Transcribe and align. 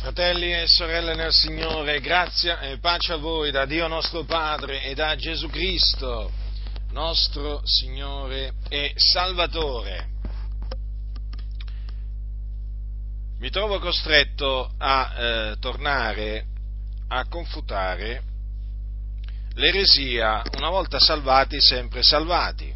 Fratelli 0.00 0.50
e 0.50 0.66
sorelle 0.66 1.14
nel 1.14 1.30
Signore, 1.30 2.00
grazia 2.00 2.58
e 2.60 2.78
pace 2.78 3.12
a 3.12 3.16
voi 3.16 3.50
da 3.50 3.66
Dio 3.66 3.86
nostro 3.86 4.24
Padre 4.24 4.82
e 4.82 4.94
da 4.94 5.14
Gesù 5.14 5.46
Cristo, 5.50 6.32
nostro 6.92 7.60
Signore 7.64 8.54
e 8.70 8.94
Salvatore. 8.96 10.08
Mi 13.40 13.50
trovo 13.50 13.78
costretto 13.78 14.72
a 14.78 15.12
eh, 15.12 15.56
tornare 15.60 16.46
a 17.08 17.28
confutare 17.28 18.22
l'eresia 19.56 20.42
una 20.56 20.70
volta 20.70 20.98
salvati, 20.98 21.60
sempre 21.60 22.02
salvati. 22.02 22.74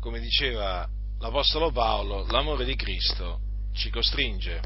Come 0.00 0.18
diceva 0.18 0.88
l'Apostolo 1.20 1.70
Paolo, 1.70 2.26
l'amore 2.26 2.64
di 2.64 2.74
Cristo 2.74 3.42
ci 3.74 3.90
costringe. 3.90 4.60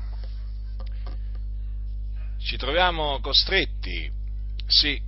Ci 2.39 2.57
troviamo 2.57 3.19
costretti, 3.21 4.11
sì, 4.67 5.03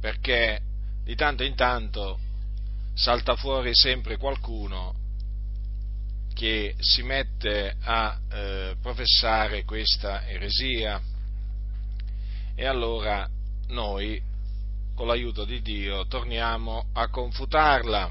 perché 0.00 0.60
di 1.04 1.14
tanto 1.14 1.44
in 1.44 1.54
tanto 1.54 2.18
salta 2.94 3.36
fuori 3.36 3.74
sempre 3.74 4.16
qualcuno 4.16 4.94
che 6.34 6.74
si 6.78 7.02
mette 7.02 7.76
a 7.80 8.18
eh, 8.30 8.76
professare 8.80 9.64
questa 9.64 10.26
eresia 10.26 11.00
e 12.54 12.66
allora 12.66 13.28
noi, 13.68 14.20
con 14.94 15.06
l'aiuto 15.06 15.44
di 15.44 15.62
Dio, 15.62 16.06
torniamo 16.06 16.88
a 16.92 17.08
confutarla, 17.08 18.10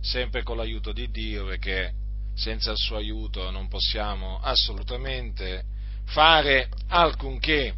sempre 0.00 0.42
con 0.42 0.56
l'aiuto 0.56 0.92
di 0.92 1.10
Dio 1.10 1.46
perché 1.46 1.94
senza 2.40 2.70
il 2.70 2.78
suo 2.78 2.96
aiuto 2.96 3.50
non 3.50 3.68
possiamo 3.68 4.40
assolutamente 4.42 5.62
fare 6.06 6.70
alcunché. 6.88 7.74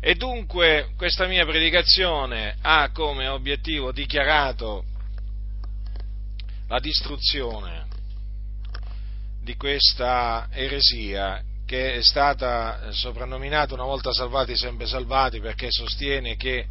E 0.00 0.14
dunque 0.14 0.92
questa 0.96 1.26
mia 1.26 1.44
predicazione 1.44 2.56
ha 2.62 2.90
come 2.90 3.28
obiettivo 3.28 3.92
dichiarato 3.92 4.84
la 6.68 6.78
distruzione 6.78 7.86
di 9.42 9.54
questa 9.56 10.48
eresia 10.50 11.42
che 11.66 11.96
è 11.96 12.02
stata 12.02 12.92
soprannominata 12.92 13.74
una 13.74 13.84
volta 13.84 14.10
salvati 14.12 14.56
sempre 14.56 14.86
salvati 14.86 15.38
perché 15.40 15.70
sostiene 15.70 16.36
che 16.36 16.66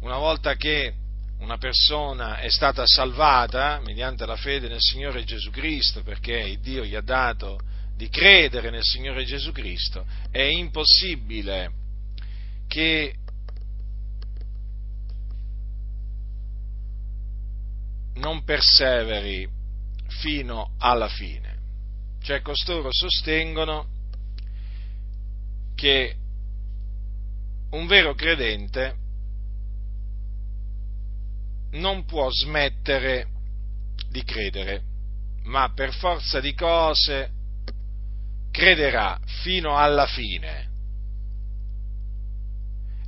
una 0.00 0.18
volta 0.18 0.54
che 0.54 0.94
una 1.42 1.58
persona 1.58 2.38
è 2.38 2.48
stata 2.48 2.86
salvata 2.86 3.80
mediante 3.84 4.24
la 4.26 4.36
fede 4.36 4.68
nel 4.68 4.80
Signore 4.80 5.24
Gesù 5.24 5.50
Cristo, 5.50 6.02
perché 6.02 6.56
Dio 6.60 6.84
gli 6.84 6.94
ha 6.94 7.00
dato 7.00 7.58
di 7.96 8.08
credere 8.08 8.70
nel 8.70 8.84
Signore 8.84 9.24
Gesù 9.24 9.50
Cristo, 9.50 10.06
è 10.30 10.40
impossibile 10.40 11.72
che 12.68 13.16
non 18.14 18.44
perseveri 18.44 19.48
fino 20.06 20.74
alla 20.78 21.08
fine. 21.08 21.58
Cioè 22.22 22.40
costoro 22.40 22.88
sostengono 22.92 23.88
che 25.74 26.16
un 27.70 27.86
vero 27.88 28.14
credente 28.14 29.00
non 31.72 32.04
può 32.04 32.30
smettere 32.30 33.26
di 34.10 34.22
credere, 34.24 34.82
ma 35.44 35.72
per 35.74 35.92
forza 35.92 36.40
di 36.40 36.54
cose 36.54 37.30
crederà 38.50 39.18
fino 39.42 39.76
alla 39.76 40.06
fine. 40.06 40.70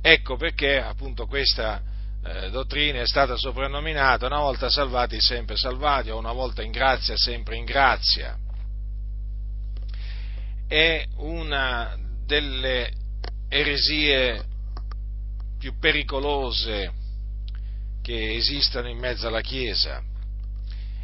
Ecco 0.01 0.35
perché 0.35 0.79
appunto 0.79 1.25
questa 1.25 1.81
eh, 2.23 2.49
dottrina 2.49 3.01
è 3.01 3.07
stata 3.07 3.37
soprannominata 3.37 4.25
una 4.25 4.39
volta 4.39 4.69
salvati 4.69 5.19
sempre 5.19 5.55
salvati 5.55 6.09
o 6.09 6.17
una 6.17 6.31
volta 6.31 6.63
in 6.63 6.71
grazia 6.71 7.15
sempre 7.15 7.55
in 7.55 7.65
grazia. 7.65 8.37
È 10.67 11.05
una 11.17 11.95
delle 12.25 12.91
eresie 13.47 14.43
più 15.59 15.77
pericolose 15.79 16.91
che 18.05 18.35
esistano 18.35 18.87
in 18.87 18.99
mezzo 18.99 19.25
alla 19.25 19.41
Chiesa 19.41 19.99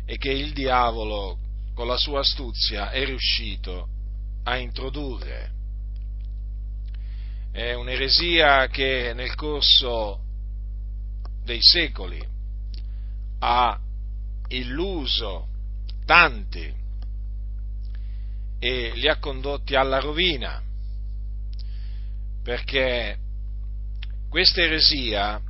e 0.06 0.18
che 0.18 0.30
il 0.30 0.54
diavolo 0.54 1.40
con 1.74 1.88
la 1.88 1.98
sua 1.98 2.20
astuzia 2.20 2.92
è 2.92 3.04
riuscito 3.06 3.88
a 4.44 4.58
introdurre. 4.58 5.52
È 7.52 7.74
un'eresia 7.74 8.68
che 8.68 9.14
nel 9.16 9.34
corso 9.34 10.20
dei 11.44 11.58
secoli 11.60 12.24
ha 13.40 13.80
illuso 14.50 15.48
tanti 16.06 16.72
e 18.60 18.92
li 18.94 19.08
ha 19.08 19.18
condotti 19.18 19.74
alla 19.74 20.00
rovina, 20.00 20.62
perché 22.44 23.18
questa 24.30 24.62
eresia 24.62 25.42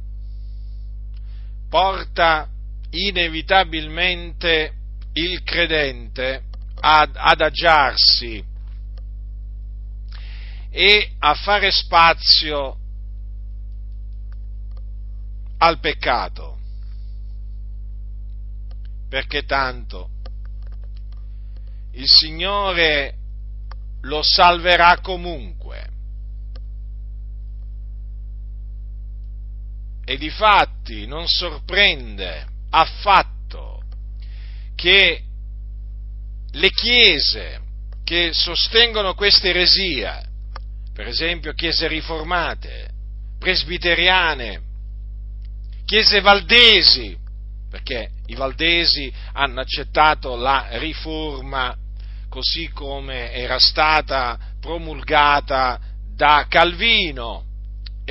porta 1.72 2.50
inevitabilmente 2.90 4.74
il 5.14 5.42
credente 5.42 6.44
ad 6.82 7.12
adagiarsi 7.16 8.44
e 10.70 11.12
a 11.20 11.34
fare 11.34 11.72
spazio 11.72 12.78
al 15.60 15.80
peccato, 15.80 16.58
perché 19.08 19.46
tanto 19.46 20.10
il 21.94 22.08
Signore 22.10 23.16
lo 24.02 24.22
salverà 24.24 25.00
comunque. 25.00 25.91
E 30.12 30.18
di 30.18 30.30
fatti 30.30 31.06
non 31.08 31.26
sorprende 31.30 32.46
affatto 32.72 33.82
che 34.76 35.22
le 36.52 36.70
chiese 36.72 37.62
che 38.04 38.32
sostengono 38.34 39.14
questa 39.14 39.48
eresia, 39.48 40.22
per 40.94 41.08
esempio 41.08 41.54
chiese 41.54 41.88
riformate, 41.88 42.90
presbiteriane, 43.40 44.62
chiese 45.86 46.20
valdesi, 46.20 47.18
perché 47.70 48.10
i 48.26 48.36
valdesi 48.36 49.10
hanno 49.32 49.62
accettato 49.62 50.36
la 50.36 50.72
riforma 50.72 51.74
così 52.28 52.68
come 52.74 53.32
era 53.32 53.60
stata 53.60 54.38
promulgata 54.60 55.80
da 56.14 56.48
Calvino, 56.50 57.46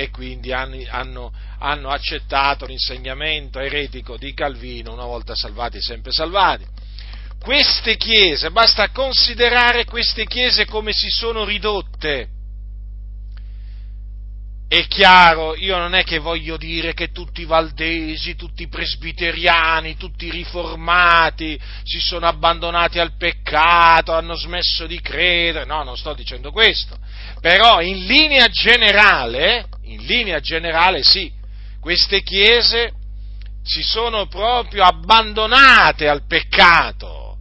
e 0.01 0.09
quindi 0.09 0.51
hanno, 0.51 1.31
hanno 1.59 1.89
accettato 1.89 2.65
l'insegnamento 2.65 3.59
eretico 3.59 4.17
di 4.17 4.33
Calvino 4.33 4.93
una 4.93 5.05
volta 5.05 5.35
salvati, 5.35 5.81
sempre 5.81 6.11
salvati. 6.11 6.65
Queste 7.39 7.97
chiese, 7.97 8.51
basta 8.51 8.89
considerare 8.89 9.85
queste 9.85 10.25
chiese 10.25 10.65
come 10.65 10.91
si 10.91 11.09
sono 11.09 11.43
ridotte. 11.43 12.29
È 14.67 14.87
chiaro, 14.87 15.55
io 15.57 15.77
non 15.77 15.93
è 15.95 16.03
che 16.03 16.19
voglio 16.19 16.55
dire 16.55 16.93
che 16.93 17.11
tutti 17.11 17.41
i 17.41 17.45
valdesi, 17.45 18.35
tutti 18.35 18.63
i 18.63 18.69
presbiteriani, 18.69 19.97
tutti 19.97 20.27
i 20.27 20.31
riformati 20.31 21.59
si 21.83 21.99
sono 21.99 22.25
abbandonati 22.25 22.97
al 22.97 23.17
peccato, 23.17 24.13
hanno 24.13 24.35
smesso 24.35 24.87
di 24.87 25.01
credere, 25.01 25.65
no, 25.65 25.83
non 25.83 25.97
sto 25.97 26.13
dicendo 26.13 26.51
questo, 26.51 26.97
però 27.41 27.81
in 27.81 28.05
linea 28.05 28.47
generale, 28.47 29.67
in 29.91 30.05
linea 30.05 30.39
generale 30.39 31.03
sì, 31.03 31.31
queste 31.79 32.21
chiese 32.21 32.93
si 33.63 33.83
sono 33.83 34.27
proprio 34.27 34.83
abbandonate 34.83 36.07
al 36.07 36.25
peccato. 36.25 37.37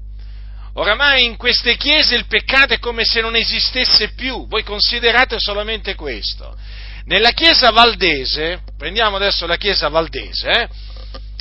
Oramai 0.75 1.25
in 1.25 1.37
queste 1.37 1.77
chiese 1.77 2.15
il 2.15 2.27
peccato 2.27 2.75
è 2.75 2.79
come 2.79 3.05
se 3.05 3.21
non 3.21 3.35
esistesse 3.35 4.13
più, 4.13 4.47
voi 4.47 4.63
considerate 4.63 5.39
solamente 5.39 5.95
questo. 5.95 6.57
Nella 7.05 7.33
chiesa 7.33 7.71
valdese, 7.71 8.63
prendiamo 8.77 9.17
adesso 9.17 9.47
la 9.47 9.57
chiesa 9.57 9.89
valdese, 9.89 10.51
eh, 10.51 10.69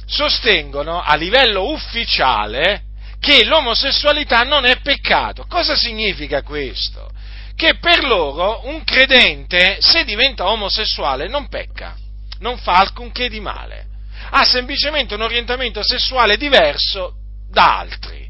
sostengono 0.06 1.02
a 1.02 1.16
livello 1.16 1.72
ufficiale 1.72 2.84
che 3.20 3.44
l'omosessualità 3.46 4.44
non 4.44 4.66
è 4.66 4.80
peccato. 4.80 5.46
Cosa 5.48 5.76
significa 5.76 6.42
questo? 6.42 7.12
Che 7.60 7.76
per 7.78 8.06
loro 8.06 8.62
un 8.70 8.86
credente, 8.86 9.80
se 9.82 10.06
diventa 10.06 10.50
omosessuale, 10.50 11.28
non 11.28 11.50
pecca, 11.50 11.94
non 12.40 12.58
fa 12.58 12.78
alcunché 12.78 13.28
di 13.28 13.42
male, 13.42 13.86
ha 14.30 14.46
semplicemente 14.46 15.16
un 15.16 15.24
orientamento 15.24 15.84
sessuale 15.84 16.38
diverso 16.38 17.16
da 17.52 17.80
altri. 17.80 18.30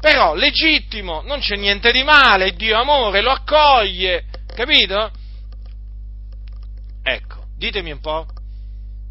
però 0.00 0.34
legittimo, 0.34 1.20
non 1.20 1.40
c'è 1.40 1.54
niente 1.56 1.92
di 1.92 2.02
male, 2.02 2.54
Dio 2.54 2.80
amore 2.80 3.20
lo 3.20 3.30
accoglie, 3.30 4.24
capito? 4.54 5.10
Ecco, 7.02 7.44
ditemi 7.58 7.90
un 7.92 8.00
po', 8.00 8.26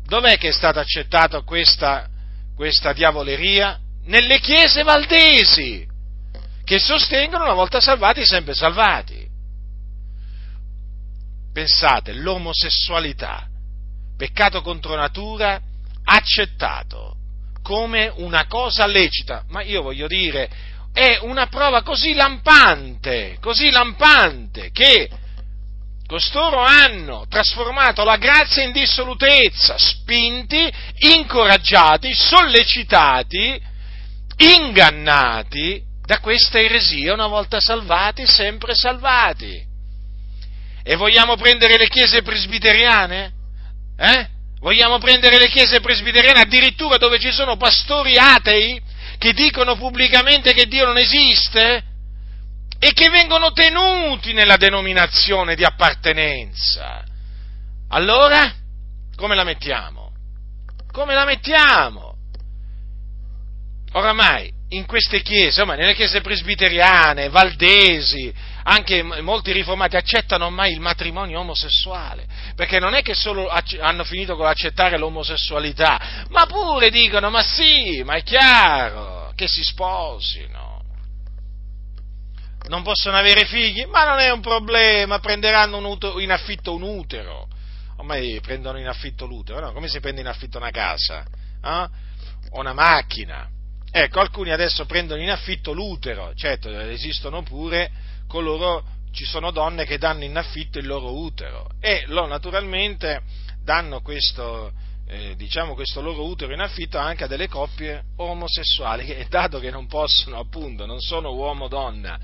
dov'è 0.07 0.39
che 0.39 0.47
è 0.47 0.51
stata 0.51 0.79
accettata 0.79 1.43
questa, 1.43 2.07
questa 2.55 2.93
diavoleria? 2.93 3.79
Nelle 4.05 4.39
chiese 4.39 4.81
valdesi, 4.81 5.87
che 6.63 6.79
sostengono 6.79 7.43
una 7.43 7.53
volta 7.53 7.79
salvati, 7.79 8.25
sempre 8.25 8.55
salvati. 8.55 9.29
Pensate, 11.53 12.13
l'omosessualità, 12.13 13.45
peccato 14.18 14.62
contro 14.62 14.95
natura, 14.95 15.59
accettato 16.03 17.15
come 17.62 18.12
una 18.15 18.48
cosa 18.48 18.86
lecita, 18.86 19.44
ma 19.50 19.62
io 19.62 19.81
voglio 19.81 20.07
dire, 20.07 20.50
è 20.94 21.19
una 21.21 21.48
prova 21.48 21.83
così 21.83 22.13
lampante, 22.13 23.38
così 23.39 23.69
lampante, 23.69 24.71
che 24.71 25.09
costoro 26.06 26.59
hanno 26.59 27.25
trasformato 27.30 28.04
la 28.04 28.18
grazia 28.18 28.63
in 28.63 28.71
dissolutezza, 28.71 29.77
spinti, 29.77 30.69
incoraggiati, 31.13 32.13
sollecitati, 32.13 33.62
ingannati 34.38 35.81
da 36.06 36.19
questa 36.19 36.59
eresia, 36.59 37.13
una 37.13 37.27
volta 37.27 37.62
salvati, 37.62 38.25
sempre 38.25 38.74
salvati. 38.75 39.70
E 40.83 40.95
vogliamo 40.95 41.36
prendere 41.36 41.78
le 41.78 41.88
chiese 41.88 42.22
presbiteriane? 42.22 43.33
Eh? 43.98 44.28
Vogliamo 44.60 45.00
prendere 45.00 45.38
le 45.38 45.48
chiese 45.48 45.80
presbiteriane 45.80 46.42
addirittura 46.42 46.98
dove 46.98 47.19
ci 47.19 47.31
sono 47.31 47.57
pastori 47.57 48.18
atei 48.18 48.81
che 49.18 49.33
dicono 49.33 49.75
pubblicamente 49.75 50.54
che 50.54 50.66
Dio 50.66 50.86
non 50.86 50.98
esiste 50.98 51.83
e 52.80 52.94
che 52.94 53.10
vengono 53.10 53.51
tenuti 53.51 54.33
nella 54.33 54.57
denominazione 54.57 55.56
di 55.56 55.63
appartenenza. 55.63 57.04
Allora, 57.89 58.51
come 59.16 59.36
la 59.36 59.44
mettiamo? 59.44 60.12
Come 60.92 61.13
la 61.13 61.25
mettiamo? 61.25 62.16
Oramai 63.94 64.51
in 64.69 64.86
queste 64.86 65.22
chiese, 65.22 65.62
ormai 65.62 65.78
nelle 65.78 65.94
chiese 65.94 66.22
presbiteriane, 66.22 67.30
valdesi, 67.30 68.33
anche 68.63 69.01
molti 69.03 69.51
riformati 69.51 69.95
accettano 69.95 70.45
ormai 70.45 70.71
il 70.71 70.79
matrimonio 70.79 71.39
omosessuale, 71.39 72.27
perché 72.55 72.79
non 72.79 72.93
è 72.93 73.01
che 73.01 73.13
solo 73.13 73.47
hanno 73.47 74.03
finito 74.03 74.35
con 74.35 74.45
l'accettare 74.45 74.97
l'omosessualità, 74.97 76.25
ma 76.29 76.45
pure 76.45 76.89
dicono, 76.89 77.29
ma 77.29 77.41
sì, 77.41 78.01
ma 78.03 78.15
è 78.15 78.23
chiaro 78.23 79.31
che 79.35 79.47
si 79.47 79.63
sposino. 79.63 80.69
Non 82.67 82.83
possono 82.83 83.17
avere 83.17 83.45
figli? 83.45 83.85
Ma 83.85 84.05
non 84.05 84.19
è 84.19 84.31
un 84.31 84.39
problema, 84.39 85.19
prenderanno 85.19 85.77
un 85.77 85.85
utero, 85.85 86.19
in 86.19 86.31
affitto 86.31 86.75
un 86.75 86.83
utero. 86.83 87.47
Ormai 87.97 88.39
prendono 88.41 88.79
in 88.79 88.87
affitto 88.87 89.25
l'utero, 89.25 89.59
no? 89.59 89.71
Come 89.73 89.87
si 89.87 89.99
prende 89.99 90.21
in 90.21 90.27
affitto 90.27 90.57
una 90.57 90.69
casa? 90.69 91.23
Eh? 91.63 91.87
O 92.51 92.59
una 92.59 92.73
macchina? 92.73 93.47
Ecco, 93.91 94.19
alcuni 94.19 94.51
adesso 94.51 94.85
prendono 94.85 95.21
in 95.21 95.29
affitto 95.29 95.73
l'utero, 95.73 96.33
certo, 96.33 96.69
esistono 96.69 97.43
pure 97.43 97.91
coloro, 98.31 98.81
ci 99.12 99.25
sono 99.25 99.51
donne 99.51 99.83
che 99.83 99.98
danno 99.98 100.24
in 100.24 100.38
affitto 100.38 100.80
il 100.80 100.88
loro 100.88 101.13
utero 101.13 101.68
e 101.81 102.06
loro 102.07 102.28
naturalmente 102.28 103.24
danno 103.62 104.00
questo, 104.00 104.72
eh, 105.06 105.36
diciamo 105.36 105.74
questo 105.74 106.00
loro 106.00 106.25
utero 106.25 106.54
in 106.54 106.62
affitto 106.62 106.98
anche 106.98 107.25
a 107.25 107.28
delle 107.28 107.50
coppie 107.50 108.06
omosessuali, 108.16 109.04
che, 109.04 109.28
dato 109.30 109.60
che 109.60 109.69
non 109.69 109.86
possono, 109.88 110.39
appunto, 110.39 110.86
non 110.86 111.01
sono 111.01 111.33
uomo-donna, 111.33 112.19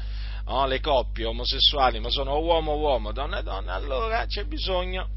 no, 0.45 0.65
le 0.65 0.80
coppie 0.80 1.25
omosessuali, 1.25 2.00
ma 2.00 2.09
sono 2.09 2.39
uomo-uomo, 2.39 3.12
donna-donna, 3.12 3.74
allora 3.74 4.25
c'è 4.25 4.45
bisogno, 4.45 5.09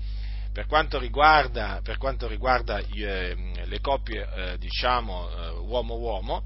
per 0.53 0.67
quanto 0.67 0.99
riguarda, 0.99 1.81
per 1.85 1.99
quanto 1.99 2.27
riguarda 2.27 2.79
eh, 2.79 3.37
le 3.65 3.81
coppie, 3.81 4.29
eh, 4.35 4.59
diciamo, 4.59 5.29
eh, 5.31 5.49
uomo-uomo, 5.51 6.43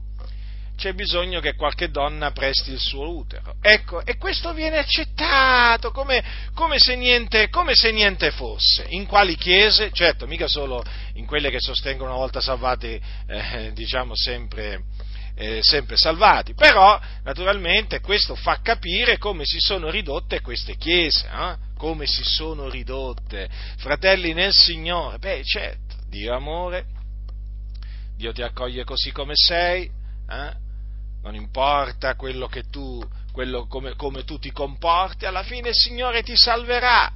c'è 0.76 0.92
bisogno 0.92 1.40
che 1.40 1.54
qualche 1.54 1.90
donna 1.90 2.32
presti 2.32 2.72
il 2.72 2.78
suo 2.78 3.16
utero. 3.16 3.54
Ecco, 3.60 4.04
e 4.04 4.16
questo 4.16 4.52
viene 4.52 4.78
accettato 4.78 5.90
come, 5.90 6.22
come, 6.54 6.78
se 6.78 6.96
niente, 6.96 7.48
come, 7.48 7.74
se 7.74 7.92
niente, 7.92 8.30
fosse. 8.32 8.86
In 8.88 9.06
quali 9.06 9.36
chiese? 9.36 9.90
Certo, 9.92 10.26
mica 10.26 10.48
solo 10.48 10.84
in 11.14 11.26
quelle 11.26 11.50
che 11.50 11.60
sostengono 11.60 12.10
una 12.10 12.18
volta 12.18 12.40
salvati, 12.40 13.00
eh, 13.26 13.70
diciamo 13.72 14.14
sempre, 14.16 14.82
eh, 15.36 15.60
sempre 15.62 15.96
salvati, 15.96 16.54
però 16.54 17.00
naturalmente 17.22 18.00
questo 18.00 18.34
fa 18.34 18.60
capire 18.60 19.16
come 19.18 19.44
si 19.44 19.58
sono 19.60 19.90
ridotte 19.90 20.40
queste 20.40 20.76
chiese, 20.76 21.28
eh? 21.28 21.56
come 21.76 22.06
si 22.06 22.24
sono 22.24 22.68
ridotte. 22.68 23.48
Fratelli 23.78 24.32
nel 24.32 24.52
Signore, 24.52 25.18
beh 25.18 25.42
certo, 25.44 25.96
Dio 26.08 26.34
amore, 26.34 26.86
Dio 28.16 28.32
ti 28.32 28.42
accoglie 28.42 28.84
così 28.84 29.12
come 29.12 29.34
sei, 29.36 29.90
eh? 30.28 30.62
Non 31.24 31.34
importa 31.34 32.16
quello 32.16 32.46
che 32.46 32.64
tu, 32.68 33.02
quello 33.32 33.66
come, 33.66 33.96
come 33.96 34.24
tu 34.24 34.38
ti 34.38 34.52
comporti, 34.52 35.24
alla 35.24 35.42
fine 35.42 35.70
il 35.70 35.74
Signore 35.74 36.22
ti 36.22 36.36
salverà. 36.36 37.10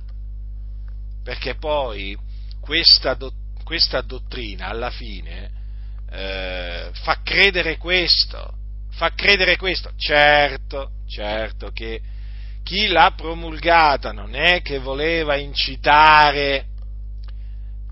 Perché 1.23 1.57
poi 1.57 2.17
questa, 2.59 3.13
do, 3.13 3.31
questa 3.65 4.01
dottrina 4.01 4.69
alla 4.69 4.91
fine 4.91 5.51
eh, 6.11 6.89
fa 6.95 7.21
credere 7.23 7.77
questo, 7.77 8.55
fa 8.93 9.13
credere 9.15 9.59
questo. 9.59 9.93
Certo, 9.99 10.93
certo 11.07 11.71
che 11.71 12.01
chi 12.65 12.87
l'ha 12.87 13.13
promulgata 13.15 14.13
non 14.13 14.35
è 14.35 14.63
che 14.63 14.79
voleva 14.79 15.37
incitare 15.37 16.65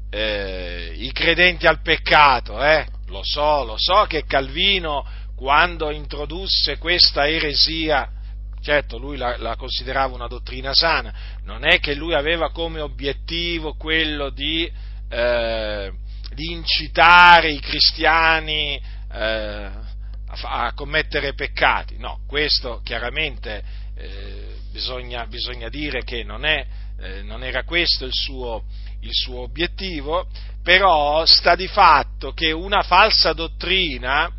eh, 0.08 0.94
i 0.96 1.12
credenti 1.12 1.66
al 1.66 1.82
peccato, 1.82 2.62
eh? 2.64 2.86
lo 3.08 3.20
so, 3.22 3.64
lo 3.64 3.76
so 3.76 4.04
che 4.06 4.24
Calvino 4.24 5.04
quando 5.36 5.90
introdusse 5.90 6.78
questa 6.78 7.28
eresia, 7.28 8.10
certo 8.62 8.98
lui 8.98 9.18
la, 9.18 9.36
la, 9.36 9.54
considerava 9.54 10.14
una 10.14 10.26
dottrina 10.26 10.72
sana, 10.72 11.14
non 11.44 11.66
è 11.66 11.78
che 11.78 11.94
lui 11.94 12.14
aveva 12.14 12.50
come 12.50 12.80
obiettivo 12.80 13.74
quello 13.74 14.30
di, 14.30 14.70
eh, 15.08 15.92
di 16.34 16.52
incitare 16.52 17.52
i 17.52 17.60
cristiani 17.60 18.80
eh, 19.12 19.18
a, 19.18 20.64
a, 20.64 20.72
commettere 20.72 21.34
peccati, 21.34 21.98
no, 21.98 22.20
questo 22.26 22.80
chiaramente 22.82 23.62
eh, 23.94 24.56
bisogna, 24.72 25.26
bisogna, 25.26 25.68
dire 25.68 26.02
che 26.02 26.24
non, 26.24 26.44
è, 26.46 26.66
eh, 26.98 27.22
non 27.22 27.44
era 27.44 27.62
questo 27.64 28.06
il 28.06 28.14
suo, 28.14 28.64
il 29.00 29.12
suo 29.12 29.42
obiettivo, 29.42 30.26
però 30.62 31.24
sta 31.26 31.54
di 31.54 31.68
fatto 31.68 32.32
che 32.32 32.52
una 32.52 32.82
falsa 32.82 33.32
dottrina, 33.32 34.32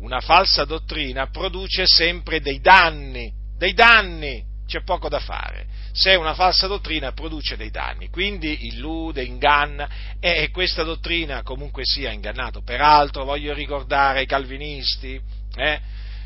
una 0.00 0.20
falsa 0.20 0.64
dottrina 0.64 1.28
produce 1.28 1.86
sempre 1.86 2.40
dei 2.40 2.60
danni, 2.60 3.32
dei 3.56 3.72
danni, 3.72 4.42
c'è 4.66 4.82
poco 4.82 5.08
da 5.08 5.18
fare. 5.18 5.66
Se 5.92 6.14
una 6.14 6.34
falsa 6.34 6.66
dottrina 6.66 7.12
produce 7.12 7.56
dei 7.56 7.70
danni, 7.70 8.08
quindi 8.08 8.68
illude, 8.68 9.24
inganna 9.24 9.88
e 10.20 10.48
questa 10.50 10.84
dottrina 10.84 11.42
comunque 11.42 11.84
sia 11.84 12.12
ingannato. 12.12 12.62
Peraltro 12.62 13.24
voglio 13.24 13.52
ricordare 13.52 14.20
ai 14.20 14.26
calvinisti 14.26 15.20
eh, 15.56 15.80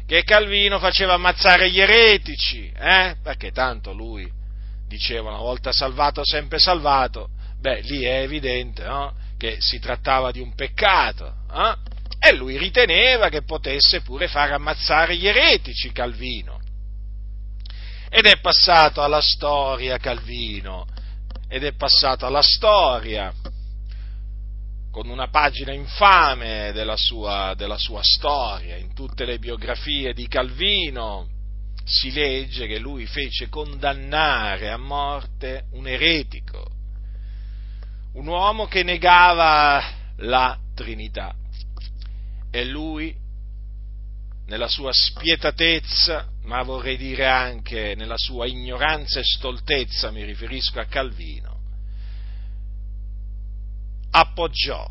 che 0.06 0.22
Calvino 0.22 0.78
faceva 0.78 1.14
ammazzare 1.14 1.70
gli 1.70 1.80
eretici, 1.80 2.70
eh, 2.76 3.16
perché 3.22 3.50
tanto 3.52 3.92
lui 3.92 4.30
diceva 4.86 5.30
una 5.30 5.38
volta 5.38 5.72
salvato 5.72 6.20
sempre 6.24 6.58
salvato, 6.58 7.30
beh 7.58 7.80
lì 7.80 8.02
è 8.02 8.20
evidente 8.20 8.84
no? 8.84 9.14
che 9.38 9.56
si 9.60 9.78
trattava 9.78 10.30
di 10.30 10.40
un 10.40 10.54
peccato. 10.54 11.34
Eh? 11.50 11.93
E 12.26 12.32
lui 12.32 12.56
riteneva 12.56 13.28
che 13.28 13.42
potesse 13.42 14.00
pure 14.00 14.28
far 14.28 14.52
ammazzare 14.52 15.14
gli 15.14 15.26
eretici 15.26 15.92
Calvino. 15.92 16.58
Ed 18.08 18.24
è 18.24 18.40
passato 18.40 19.02
alla 19.02 19.20
storia 19.20 19.98
Calvino, 19.98 20.86
ed 21.48 21.64
è 21.64 21.74
passato 21.74 22.24
alla 22.24 22.40
storia 22.40 23.32
con 24.90 25.10
una 25.10 25.28
pagina 25.28 25.72
infame 25.72 26.70
della 26.72 26.96
sua, 26.96 27.52
della 27.56 27.76
sua 27.76 28.00
storia, 28.02 28.76
in 28.76 28.94
tutte 28.94 29.26
le 29.26 29.38
biografie 29.38 30.14
di 30.14 30.26
Calvino 30.26 31.28
si 31.84 32.10
legge 32.12 32.66
che 32.66 32.78
lui 32.78 33.04
fece 33.04 33.50
condannare 33.50 34.70
a 34.70 34.78
morte 34.78 35.66
un 35.72 35.86
eretico, 35.86 36.64
un 38.14 38.26
uomo 38.28 38.66
che 38.66 38.82
negava 38.82 39.82
la 40.18 40.56
Trinità 40.74 41.34
e 42.54 42.64
lui, 42.64 43.12
nella 44.46 44.68
sua 44.68 44.92
spietatezza, 44.92 46.28
ma 46.42 46.62
vorrei 46.62 46.96
dire 46.96 47.26
anche 47.26 47.96
nella 47.96 48.16
sua 48.16 48.46
ignoranza 48.46 49.18
e 49.18 49.24
stoltezza, 49.24 50.12
mi 50.12 50.22
riferisco 50.22 50.78
a 50.78 50.84
Calvino, 50.84 51.58
appoggiò 54.12 54.88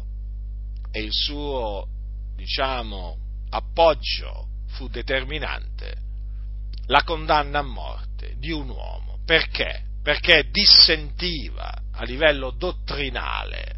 e 0.92 1.04
il 1.04 1.14
suo, 1.14 1.88
diciamo, 2.36 3.18
appoggio 3.52 4.50
fu 4.72 4.90
determinante 4.90 5.96
la 6.88 7.04
condanna 7.04 7.60
a 7.60 7.64
morte 7.64 8.36
di 8.40 8.52
un 8.52 8.68
uomo. 8.68 9.20
Perché? 9.26 9.84
Perché 10.04 10.50
dissentiva 10.52 11.74
a 11.94 12.04
livello 12.04 12.52
dottrinale 12.52 13.78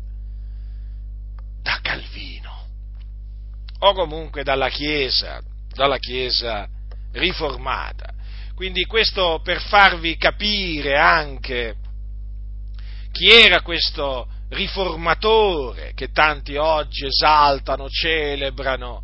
da 1.61 1.79
Calvino 1.83 2.64
o 3.87 3.93
comunque 3.93 4.43
dalla 4.43 4.69
Chiesa, 4.69 5.41
dalla 5.73 5.97
Chiesa 5.97 6.67
riformata. 7.11 8.13
Quindi 8.55 8.85
questo 8.85 9.41
per 9.43 9.61
farvi 9.61 10.17
capire 10.17 10.97
anche 10.97 11.75
chi 13.11 13.29
era 13.29 13.61
questo 13.61 14.27
riformatore 14.49 15.93
che 15.93 16.11
tanti 16.11 16.55
oggi 16.55 17.05
esaltano, 17.05 17.87
celebrano, 17.89 19.03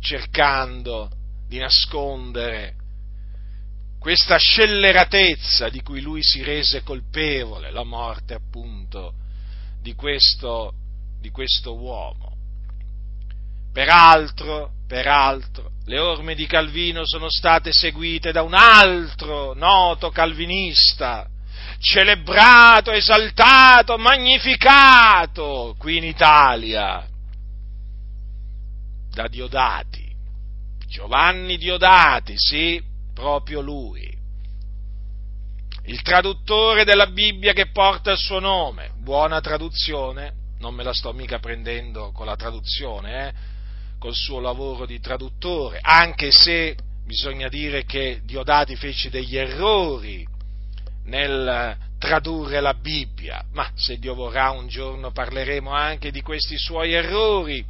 cercando 0.00 1.10
di 1.46 1.58
nascondere 1.58 2.74
questa 3.98 4.36
scelleratezza 4.36 5.70
di 5.70 5.80
cui 5.82 6.02
lui 6.02 6.22
si 6.22 6.42
rese 6.42 6.82
colpevole, 6.82 7.70
la 7.70 7.84
morte 7.84 8.34
appunto 8.34 9.14
di 9.80 9.94
questo, 9.94 10.74
di 11.20 11.30
questo 11.30 11.74
uomo. 11.74 12.33
Peraltro, 13.74 14.70
peraltro, 14.86 15.72
le 15.86 15.98
orme 15.98 16.36
di 16.36 16.46
Calvino 16.46 17.04
sono 17.04 17.28
state 17.28 17.72
seguite 17.72 18.30
da 18.30 18.42
un 18.42 18.54
altro 18.54 19.52
noto 19.52 20.10
calvinista, 20.10 21.28
celebrato, 21.80 22.92
esaltato, 22.92 23.98
magnificato 23.98 25.74
qui 25.76 25.96
in 25.96 26.04
Italia, 26.04 27.04
da 29.10 29.26
Diodati, 29.26 30.08
Giovanni 30.86 31.56
Diodati, 31.56 32.34
sì, 32.36 32.80
proprio 33.12 33.60
lui, 33.60 34.08
il 35.86 36.00
traduttore 36.02 36.84
della 36.84 37.08
Bibbia 37.08 37.52
che 37.52 37.72
porta 37.72 38.12
il 38.12 38.18
suo 38.18 38.38
nome, 38.38 38.92
buona 39.00 39.40
traduzione, 39.40 40.32
non 40.60 40.76
me 40.76 40.84
la 40.84 40.94
sto 40.94 41.12
mica 41.12 41.40
prendendo 41.40 42.12
con 42.12 42.26
la 42.26 42.36
traduzione, 42.36 43.26
eh? 43.26 43.52
Col 44.04 44.14
suo 44.14 44.38
lavoro 44.38 44.84
di 44.84 45.00
traduttore, 45.00 45.78
anche 45.80 46.30
se 46.30 46.76
bisogna 47.06 47.48
dire 47.48 47.86
che 47.86 48.20
Diodati 48.22 48.76
fece 48.76 49.08
degli 49.08 49.34
errori 49.34 50.26
nel 51.04 51.74
tradurre 51.98 52.60
la 52.60 52.74
Bibbia, 52.74 53.42
ma 53.52 53.66
se 53.74 53.96
Dio 53.98 54.14
vorrà 54.14 54.50
un 54.50 54.68
giorno 54.68 55.10
parleremo 55.10 55.70
anche 55.70 56.10
di 56.10 56.20
questi 56.20 56.58
suoi 56.58 56.92
errori 56.92 57.64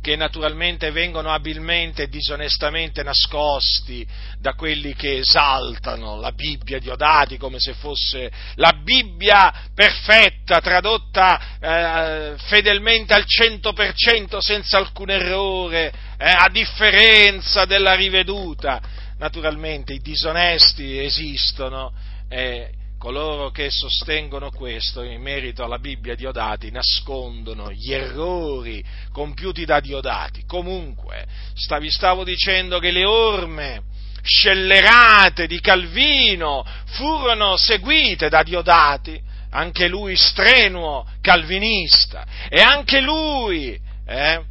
che 0.00 0.16
naturalmente 0.16 0.90
vengono 0.90 1.30
abilmente 1.30 2.04
e 2.04 2.08
disonestamente 2.08 3.02
nascosti 3.02 4.06
da 4.38 4.54
quelli 4.54 4.94
che 4.94 5.18
esaltano 5.18 6.18
la 6.18 6.32
Bibbia 6.32 6.78
di 6.78 6.88
Odati 6.88 7.36
come 7.36 7.60
se 7.60 7.74
fosse 7.74 8.30
la 8.54 8.72
Bibbia 8.82 9.68
perfetta, 9.74 10.60
tradotta 10.60 11.40
eh, 11.60 12.34
fedelmente 12.38 13.12
al 13.12 13.24
100% 13.26 14.38
senza 14.38 14.78
alcun 14.78 15.10
errore, 15.10 15.92
eh, 16.18 16.30
a 16.30 16.48
differenza 16.50 17.66
della 17.66 17.94
riveduta. 17.94 18.80
Naturalmente 19.18 19.92
i 19.92 19.98
disonesti 19.98 20.98
esistono. 20.98 21.92
Eh, 22.28 22.70
coloro 23.00 23.50
che 23.50 23.70
sostengono 23.70 24.50
questo 24.50 25.00
in 25.02 25.22
merito 25.22 25.64
alla 25.64 25.78
Bibbia 25.78 26.14
Diodati 26.14 26.70
nascondono 26.70 27.72
gli 27.72 27.94
errori 27.94 28.84
compiuti 29.10 29.64
da 29.64 29.80
Diodati. 29.80 30.44
Comunque, 30.44 31.24
stavi, 31.54 31.90
stavo 31.90 32.24
dicendo 32.24 32.78
che 32.78 32.90
le 32.90 33.06
orme 33.06 33.82
scellerate 34.20 35.46
di 35.46 35.60
Calvino 35.60 36.62
furono 36.88 37.56
seguite 37.56 38.28
da 38.28 38.42
Diodati, 38.42 39.18
anche 39.52 39.88
lui 39.88 40.14
strenuo 40.14 41.06
calvinista, 41.22 42.26
e 42.50 42.60
anche 42.60 43.00
lui, 43.00 43.80
eh, 44.06 44.44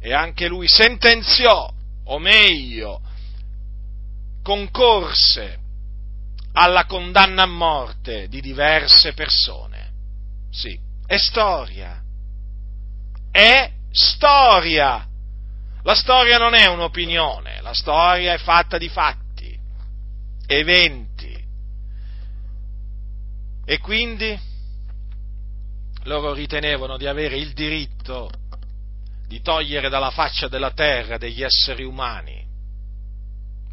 e 0.00 0.12
anche 0.14 0.48
lui 0.48 0.68
sentenziò, 0.68 1.70
o 2.04 2.18
meglio, 2.18 3.02
concorse 4.42 5.58
alla 6.56 6.86
condanna 6.86 7.42
a 7.42 7.46
morte 7.46 8.28
di 8.28 8.40
diverse 8.40 9.12
persone. 9.12 9.92
Sì, 10.50 10.78
è 11.06 11.16
storia. 11.16 12.00
È 13.30 13.70
storia. 13.90 15.06
La 15.82 15.94
storia 15.94 16.38
non 16.38 16.54
è 16.54 16.66
un'opinione, 16.66 17.60
la 17.60 17.74
storia 17.74 18.32
è 18.32 18.38
fatta 18.38 18.78
di 18.78 18.88
fatti, 18.88 19.58
eventi. 20.46 21.44
E 23.66 23.78
quindi 23.80 24.38
loro 26.04 26.32
ritenevano 26.32 26.96
di 26.96 27.06
avere 27.06 27.36
il 27.36 27.52
diritto 27.52 28.30
di 29.26 29.40
togliere 29.40 29.88
dalla 29.88 30.10
faccia 30.10 30.48
della 30.48 30.70
terra 30.70 31.18
degli 31.18 31.42
esseri 31.42 31.82
umani. 31.82 32.46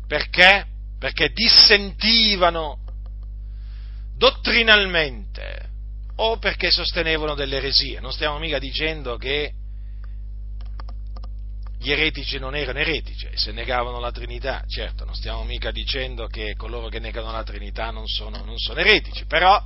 Perché? 0.08 0.71
Perché 1.01 1.31
dissentivano 1.34 2.77
dottrinalmente 4.15 5.70
o 6.17 6.38
perché 6.38 6.70
sostenevano 6.70 7.34
delle 7.34 7.55
eresie. 7.55 8.00
Non 8.00 8.12
stiamo 8.12 8.38
mica 8.38 8.60
dicendo 8.60 9.17
che 9.17 9.51
gli 11.79 11.91
eretici 11.91 12.38
non 12.38 12.55
erano 12.55 12.77
eretici 12.77 13.25
e 13.25 13.36
se 13.36 13.51
negavano 13.51 14.00
la 14.00 14.12
Trinità, 14.12 14.63
certo, 14.67 15.03
non 15.03 15.15
stiamo 15.15 15.43
mica 15.43 15.72
dicendo 15.72 16.27
che 16.27 16.53
coloro 16.55 16.88
che 16.88 17.00
negano 17.00 17.31
la 17.31 17.41
Trinità 17.41 17.89
non 17.89 18.05
sono, 18.05 18.43
non 18.46 18.60
sono 18.60 18.79
eretici, 18.79 19.25
però 19.25 19.60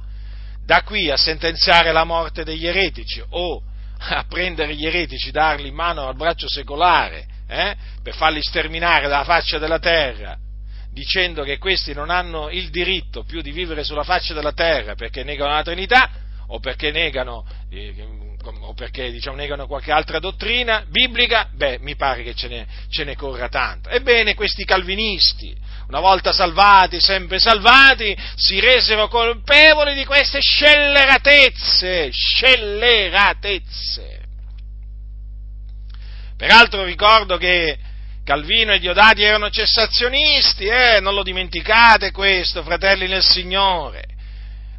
da 0.63 0.83
qui 0.83 1.11
a 1.11 1.17
sentenziare 1.17 1.91
la 1.91 2.05
morte 2.05 2.45
degli 2.45 2.65
eretici 2.65 3.21
o 3.27 3.61
a 3.97 4.23
prendere 4.23 4.73
gli 4.73 4.85
eretici, 4.85 5.31
darli 5.31 5.67
in 5.67 5.75
mano 5.75 6.07
al 6.07 6.15
braccio 6.15 6.47
secolare 6.47 7.27
eh, 7.45 7.75
per 8.01 8.15
farli 8.15 8.41
sterminare 8.41 9.09
dalla 9.09 9.25
faccia 9.25 9.57
della 9.57 9.79
terra 9.79 10.39
dicendo 10.95 11.43
che 11.43 11.57
questi 11.57 11.93
non 11.93 12.09
hanno 12.09 12.49
il 12.49 12.69
diritto 12.69 13.25
più 13.25 13.41
di 13.41 13.51
vivere 13.51 13.83
sulla 13.83 14.03
faccia 14.03 14.33
della 14.33 14.53
terra 14.53 14.95
perché 14.95 15.25
negano 15.25 15.51
la 15.51 15.61
Trinità 15.61 16.09
o 16.47 16.59
perché 16.59 16.91
negano, 16.91 17.45
eh, 17.69 17.93
o 18.61 18.73
perché 18.73 19.11
diciamo, 19.11 19.35
negano 19.35 19.67
qualche 19.67 19.91
altra 19.91 20.19
dottrina 20.19 20.85
biblica, 20.87 21.49
beh, 21.51 21.79
mi 21.81 21.97
pare 21.97 22.23
che 22.23 22.33
ce 22.33 22.47
ne, 22.47 22.65
ce 22.87 23.03
ne 23.03 23.17
corra 23.17 23.49
tanto. 23.49 23.89
Ebbene, 23.89 24.35
questi 24.35 24.63
calvinisti, 24.63 25.53
una 25.87 25.99
volta 25.99 26.31
salvati, 26.31 27.01
sempre 27.01 27.39
salvati, 27.39 28.15
si 28.35 28.61
resero 28.61 29.09
colpevoli 29.09 29.95
di 29.95 30.05
queste 30.05 30.39
scelleratezze, 30.39 32.09
scelleratezze. 32.11 34.23
Peraltro 36.37 36.85
ricordo 36.85 37.35
che 37.37 37.77
Calvino 38.25 38.73
e 38.73 38.79
Diodati 38.79 39.21
erano 39.21 39.51
cessazionisti, 39.51 40.65
eh? 40.65 40.99
non 40.99 41.13
lo 41.13 41.21
dimenticate 41.21 42.09
questo, 42.09 42.63
fratelli 42.63 43.07
nel 43.07 43.23
Signore. 43.23 44.03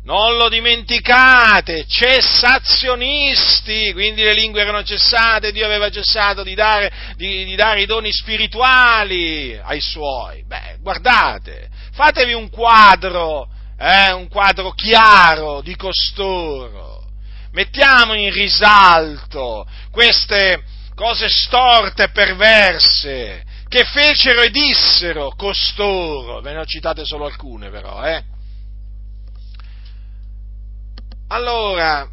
Non 0.03 0.37
lo 0.37 0.49
dimenticate, 0.49 1.85
cessazionisti, 1.87 3.93
quindi 3.93 4.25
le 4.25 4.35
lingue 4.35 4.63
erano 4.63 4.83
cessate, 4.83 5.53
Dio 5.53 5.65
aveva 5.65 5.89
cessato 5.91 6.43
di 6.43 6.57
dare, 6.57 6.91
di, 7.15 7.45
di 7.45 7.55
dare 7.55 7.83
i 7.83 7.87
doni 7.87 8.13
spirituali 8.13 9.57
ai 9.63 9.81
suoi. 9.81 10.43
Beh, 10.45 10.79
guardate, 10.81 11.69
fatevi 11.93 12.33
un 12.33 12.51
quadro, 12.51 13.47
eh, 13.79 14.11
un 14.11 14.27
quadro 14.27 14.73
chiaro 14.73 15.61
di 15.61 15.77
costoro. 15.77 17.05
Mettiamo 17.53 18.15
in 18.15 18.33
risalto 18.33 19.65
queste, 19.93 20.65
cose 20.97 21.29
storte 21.29 22.05
e 22.05 22.11
perverse 22.11 23.45
che 23.69 23.85
fecero 23.85 24.41
e 24.41 24.51
dissero 24.51 25.35
costoro, 25.37 26.41
ve 26.41 26.53
ne 26.53 26.61
ho 26.61 26.65
citate 26.65 27.05
solo 27.05 27.27
alcune 27.27 27.69
però, 27.69 28.03
eh? 28.05 28.25
Allora, 31.29 32.09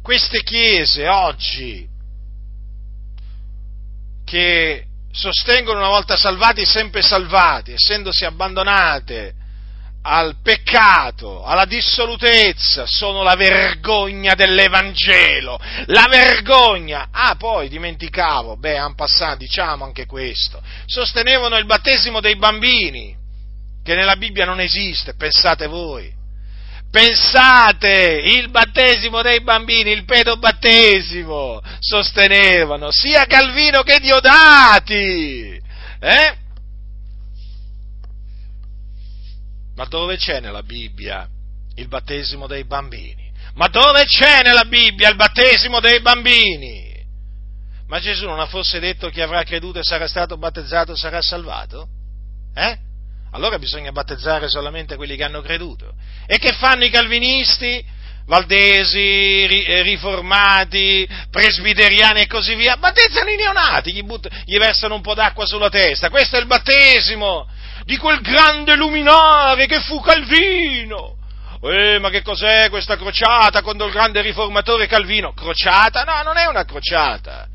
queste 0.00 0.42
chiese 0.42 1.06
oggi 1.08 1.86
che 4.24 4.86
sostengono 5.10 5.80
una 5.80 5.88
volta 5.88 6.16
salvati 6.16 6.64
sempre 6.64 7.02
salvati, 7.02 7.72
essendosi 7.72 8.24
abbandonate 8.24 9.34
al 10.02 10.36
peccato, 10.42 11.44
alla 11.44 11.64
dissolutezza, 11.64 12.86
sono 12.86 13.22
la 13.22 13.34
vergogna 13.34 14.34
dell'Evangelo, 14.34 15.60
la 15.86 16.06
vergogna. 16.08 17.08
Ah, 17.10 17.34
poi 17.36 17.68
dimenticavo, 17.68 18.56
beh, 18.56 18.76
en 18.76 18.94
passant, 18.94 19.38
diciamo 19.38 19.84
anche 19.84 20.06
questo, 20.06 20.62
sostenevano 20.86 21.56
il 21.58 21.66
battesimo 21.66 22.20
dei 22.20 22.36
bambini, 22.36 23.14
che 23.82 23.94
nella 23.94 24.16
Bibbia 24.16 24.44
non 24.44 24.60
esiste, 24.60 25.14
pensate 25.14 25.66
voi. 25.66 26.16
Pensate, 26.90 28.22
il 28.24 28.48
battesimo 28.48 29.20
dei 29.20 29.42
bambini, 29.42 29.90
il 29.90 30.06
pedobattesimo, 30.06 31.60
sostenevano 31.80 32.90
sia 32.90 33.26
Calvino 33.26 33.82
che 33.82 33.98
Diodati. 34.00 35.60
Eh? 36.00 36.36
Ma 39.78 39.84
dove 39.84 40.16
c'è 40.16 40.40
nella 40.40 40.64
Bibbia 40.64 41.28
il 41.76 41.86
battesimo 41.86 42.48
dei 42.48 42.64
bambini? 42.64 43.30
Ma 43.54 43.68
dove 43.68 44.06
c'è 44.06 44.42
nella 44.42 44.64
Bibbia 44.64 45.08
il 45.08 45.14
battesimo 45.14 45.78
dei 45.78 46.00
bambini? 46.00 47.00
Ma 47.86 48.00
Gesù 48.00 48.26
non 48.26 48.40
ha 48.40 48.46
forse 48.46 48.80
detto 48.80 49.08
chi 49.08 49.20
avrà 49.20 49.44
creduto 49.44 49.78
e 49.78 49.84
sarà 49.84 50.08
stato 50.08 50.36
battezzato 50.36 50.96
sarà 50.96 51.22
salvato? 51.22 51.86
Eh? 52.56 52.76
allora 53.30 53.58
bisogna 53.58 53.92
battezzare 53.92 54.48
solamente 54.48 54.96
quelli 54.96 55.14
che 55.14 55.22
hanno 55.22 55.42
creduto. 55.42 55.94
E 56.26 56.38
che 56.38 56.54
fanno 56.54 56.84
i 56.84 56.90
calvinisti? 56.90 57.84
Valdesi, 58.26 59.46
eh, 59.46 59.82
riformati, 59.82 61.08
presbiteriani 61.30 62.22
e 62.22 62.26
così 62.26 62.56
via, 62.56 62.76
battezzano 62.78 63.30
i 63.30 63.36
neonati, 63.36 63.92
gli, 63.92 64.02
butt- 64.02 64.28
gli 64.44 64.58
versano 64.58 64.96
un 64.96 65.02
po' 65.02 65.14
d'acqua 65.14 65.46
sulla 65.46 65.70
testa. 65.70 66.10
Questo 66.10 66.36
è 66.36 66.40
il 66.40 66.46
battesimo 66.46 67.48
di 67.88 67.96
quel 67.96 68.20
grande 68.20 68.76
luminare 68.76 69.64
che 69.64 69.80
fu 69.80 69.98
Calvino. 70.00 71.16
Eh, 71.62 71.98
ma 71.98 72.10
che 72.10 72.20
cos'è 72.20 72.68
questa 72.68 72.98
crociata 72.98 73.62
contro 73.62 73.86
il 73.86 73.92
grande 73.92 74.20
riformatore 74.20 74.86
Calvino? 74.86 75.32
Crociata? 75.32 76.04
No, 76.04 76.22
non 76.22 76.36
è 76.36 76.44
una 76.44 76.66
crociata 76.66 77.48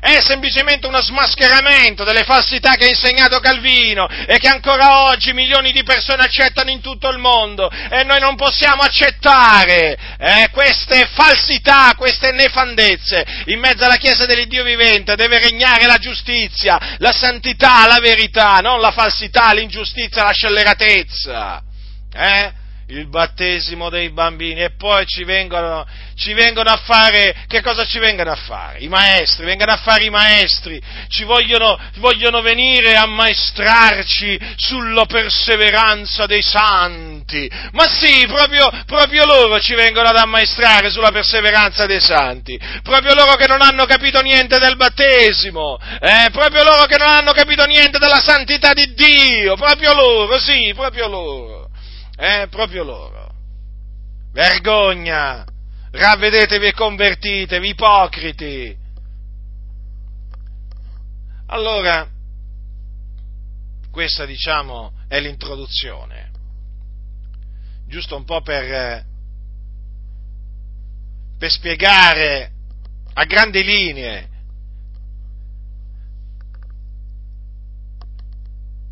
è 0.00 0.20
semplicemente 0.20 0.86
uno 0.86 1.00
smascheramento 1.00 2.04
delle 2.04 2.24
falsità 2.24 2.74
che 2.74 2.84
ha 2.84 2.88
insegnato 2.88 3.40
Calvino 3.40 4.08
e 4.08 4.38
che 4.38 4.48
ancora 4.48 5.04
oggi 5.04 5.32
milioni 5.32 5.72
di 5.72 5.82
persone 5.82 6.24
accettano 6.24 6.70
in 6.70 6.80
tutto 6.80 7.08
il 7.08 7.18
mondo 7.18 7.70
e 7.70 8.04
noi 8.04 8.20
non 8.20 8.36
possiamo 8.36 8.82
accettare 8.82 9.96
eh, 10.18 10.48
queste 10.52 11.08
falsità, 11.12 11.94
queste 11.96 12.32
nefandezze. 12.32 13.24
In 13.46 13.58
mezzo 13.58 13.84
alla 13.84 13.96
Chiesa 13.96 14.26
dell'Iddio 14.26 14.64
vivente 14.64 15.16
deve 15.16 15.38
regnare 15.38 15.86
la 15.86 15.98
giustizia, 15.98 16.96
la 16.98 17.12
santità, 17.12 17.86
la 17.86 18.00
verità, 18.00 18.58
non 18.58 18.80
la 18.80 18.92
falsità, 18.92 19.52
l'ingiustizia, 19.52 20.24
la 20.24 20.32
scelleratezza. 20.32 21.62
Eh? 22.12 22.64
Il 22.88 23.08
battesimo 23.08 23.90
dei 23.90 24.10
bambini 24.10 24.62
e 24.62 24.70
poi 24.70 25.04
ci 25.06 25.24
vengono, 25.24 25.84
ci 26.14 26.32
vengono, 26.34 26.70
a 26.70 26.76
fare, 26.76 27.34
che 27.48 27.60
cosa 27.60 27.84
ci 27.84 27.98
vengono 27.98 28.30
a 28.30 28.36
fare? 28.36 28.78
I 28.78 28.88
maestri, 28.88 29.44
vengono 29.44 29.72
a 29.72 29.76
fare 29.76 30.04
i 30.04 30.10
maestri, 30.10 30.80
ci 31.08 31.24
vogliono, 31.24 31.76
vogliono 31.96 32.40
venire 32.42 32.94
a 32.94 33.06
maestrarci 33.06 34.38
sulla 34.54 35.04
perseveranza 35.04 36.26
dei 36.26 36.42
santi, 36.42 37.50
ma 37.72 37.88
sì, 37.88 38.24
proprio, 38.28 38.70
proprio 38.86 39.24
loro 39.24 39.58
ci 39.58 39.74
vengono 39.74 40.08
ad 40.08 40.16
ammaestrare 40.16 40.88
sulla 40.90 41.10
perseveranza 41.10 41.86
dei 41.86 42.00
santi, 42.00 42.58
proprio 42.84 43.14
loro 43.14 43.34
che 43.34 43.48
non 43.48 43.62
hanno 43.62 43.84
capito 43.84 44.20
niente 44.20 44.58
del 44.58 44.76
battesimo, 44.76 45.76
eh? 46.00 46.30
proprio 46.30 46.62
loro 46.62 46.84
che 46.84 46.98
non 46.98 47.08
hanno 47.08 47.32
capito 47.32 47.64
niente 47.64 47.98
della 47.98 48.20
santità 48.20 48.72
di 48.72 48.94
Dio, 48.94 49.56
proprio 49.56 49.92
loro, 49.92 50.38
sì, 50.38 50.72
proprio 50.72 51.08
loro. 51.08 51.55
Eh, 52.16 52.46
proprio 52.48 52.82
loro. 52.82 53.34
Vergogna! 54.32 55.44
Ravvedetevi 55.90 56.66
e 56.66 56.72
convertitevi, 56.72 57.68
ipocriti! 57.68 58.76
Allora, 61.46 62.08
questa 63.90 64.26
diciamo 64.26 64.92
è 65.08 65.20
l'introduzione, 65.20 66.30
giusto 67.86 68.16
un 68.16 68.24
po' 68.24 68.42
per, 68.42 69.04
per 71.38 71.50
spiegare 71.50 72.52
a 73.14 73.24
grandi 73.24 73.62
linee 73.62 74.28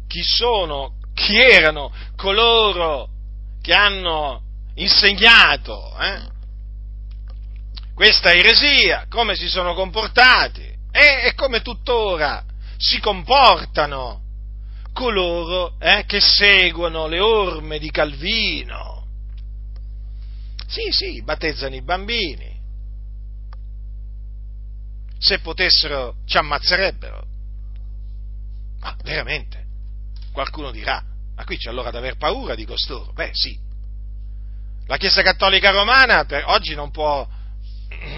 chi 0.07 0.23
sono, 0.23 0.95
chi 1.13 1.37
erano 1.37 1.93
coloro 2.15 3.14
che 3.65 3.73
hanno 3.73 4.43
insegnato 4.75 5.99
eh, 5.99 6.21
questa 7.95 8.35
eresia, 8.35 9.07
come 9.09 9.37
si 9.37 9.49
sono 9.49 9.73
comportati 9.73 10.61
e, 10.61 11.23
e 11.25 11.35
come 11.35 11.63
tuttora 11.63 12.45
si 12.77 13.01
comportano 13.01 14.21
coloro 14.93 15.77
eh, 15.79 16.05
che 16.05 16.21
seguono 16.21 17.07
le 17.07 17.21
orme 17.21 17.79
di 17.79 17.91
Calvino. 17.91 19.07
Sì, 20.67 20.91
sì, 20.91 21.23
battezzano 21.23 21.75
i 21.75 21.83
bambini. 21.83 22.55
Se 25.19 25.39
potessero 25.39 26.17
ci 26.27 26.37
ammazzerebbero. 26.37 27.27
Ma 28.81 28.95
veramente? 29.03 29.65
Qualcuno 30.33 30.71
dirà, 30.71 31.03
ma 31.37 31.45
qui 31.45 31.57
c'è 31.57 31.71
allora 31.71 31.91
da 31.91 31.99
aver 31.99 32.17
paura 32.17 32.55
di 32.55 32.65
costoro? 32.65 33.13
Beh, 33.13 33.31
sì. 33.33 33.59
La 34.87 34.97
Chiesa 34.97 35.23
Cattolica 35.23 35.71
Romana 35.71 36.25
per, 36.25 36.45
oggi 36.47 36.75
non 36.75 36.91
può, 36.91 37.27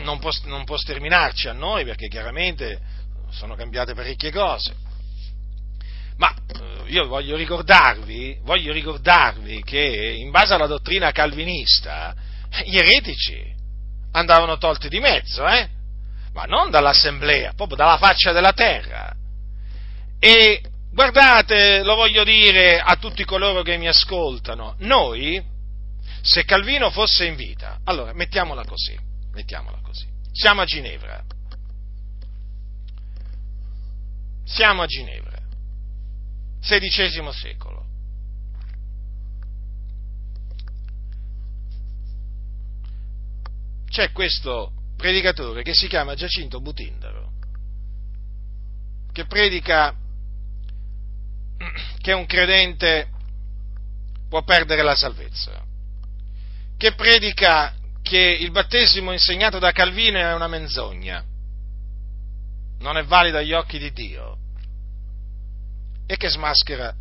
non, 0.02 0.18
può, 0.18 0.30
non 0.44 0.64
può 0.64 0.76
sterminarci 0.76 1.48
a 1.48 1.52
noi 1.52 1.84
perché 1.84 2.08
chiaramente 2.08 2.80
sono 3.30 3.54
cambiate 3.54 3.94
parecchie 3.94 4.32
cose. 4.32 4.74
Ma 6.16 6.34
eh, 6.34 6.84
io 6.86 7.06
voglio 7.06 7.36
ricordarvi, 7.36 8.38
voglio 8.42 8.72
ricordarvi 8.72 9.62
che 9.62 10.14
in 10.18 10.30
base 10.30 10.54
alla 10.54 10.66
dottrina 10.66 11.12
calvinista 11.12 12.14
gli 12.64 12.76
eretici 12.76 13.54
andavano 14.12 14.56
tolti 14.56 14.88
di 14.88 14.98
mezzo, 14.98 15.46
eh? 15.46 15.68
ma 16.32 16.44
non 16.44 16.70
dall'assemblea, 16.70 17.52
proprio 17.54 17.76
dalla 17.76 17.96
faccia 17.96 18.32
della 18.32 18.52
terra. 18.52 19.14
E 20.18 20.60
Guardate, 20.96 21.82
lo 21.82 21.94
voglio 21.94 22.24
dire 22.24 22.80
a 22.80 22.96
tutti 22.96 23.22
coloro 23.26 23.60
che 23.60 23.76
mi 23.76 23.86
ascoltano, 23.86 24.76
noi, 24.78 25.44
se 26.22 26.46
Calvino 26.46 26.88
fosse 26.88 27.26
in 27.26 27.36
vita, 27.36 27.80
allora 27.84 28.14
mettiamola 28.14 28.64
così, 28.64 28.98
mettiamola 29.34 29.80
così, 29.82 30.06
siamo 30.32 30.62
a 30.62 30.64
Ginevra, 30.64 31.22
siamo 34.44 34.80
a 34.80 34.86
Ginevra, 34.86 35.38
XVI 36.62 37.30
secolo, 37.30 37.84
c'è 43.90 44.12
questo 44.12 44.72
predicatore 44.96 45.62
che 45.62 45.74
si 45.74 45.88
chiama 45.88 46.14
Giacinto 46.14 46.62
Butindaro, 46.62 47.32
che 49.12 49.26
predica 49.26 49.94
che 52.00 52.12
un 52.12 52.26
credente 52.26 53.08
può 54.28 54.42
perdere 54.42 54.82
la 54.82 54.94
salvezza, 54.94 55.62
che 56.76 56.94
predica 56.94 57.74
che 58.02 58.38
il 58.40 58.50
battesimo 58.50 59.12
insegnato 59.12 59.58
da 59.58 59.72
Calvino 59.72 60.18
è 60.18 60.34
una 60.34 60.48
menzogna, 60.48 61.24
non 62.78 62.96
è 62.96 63.04
valido 63.04 63.38
agli 63.38 63.52
occhi 63.52 63.78
di 63.78 63.92
Dio. 63.92 64.38
E 66.06 66.16
che 66.16 66.28
smaschera 66.28 66.94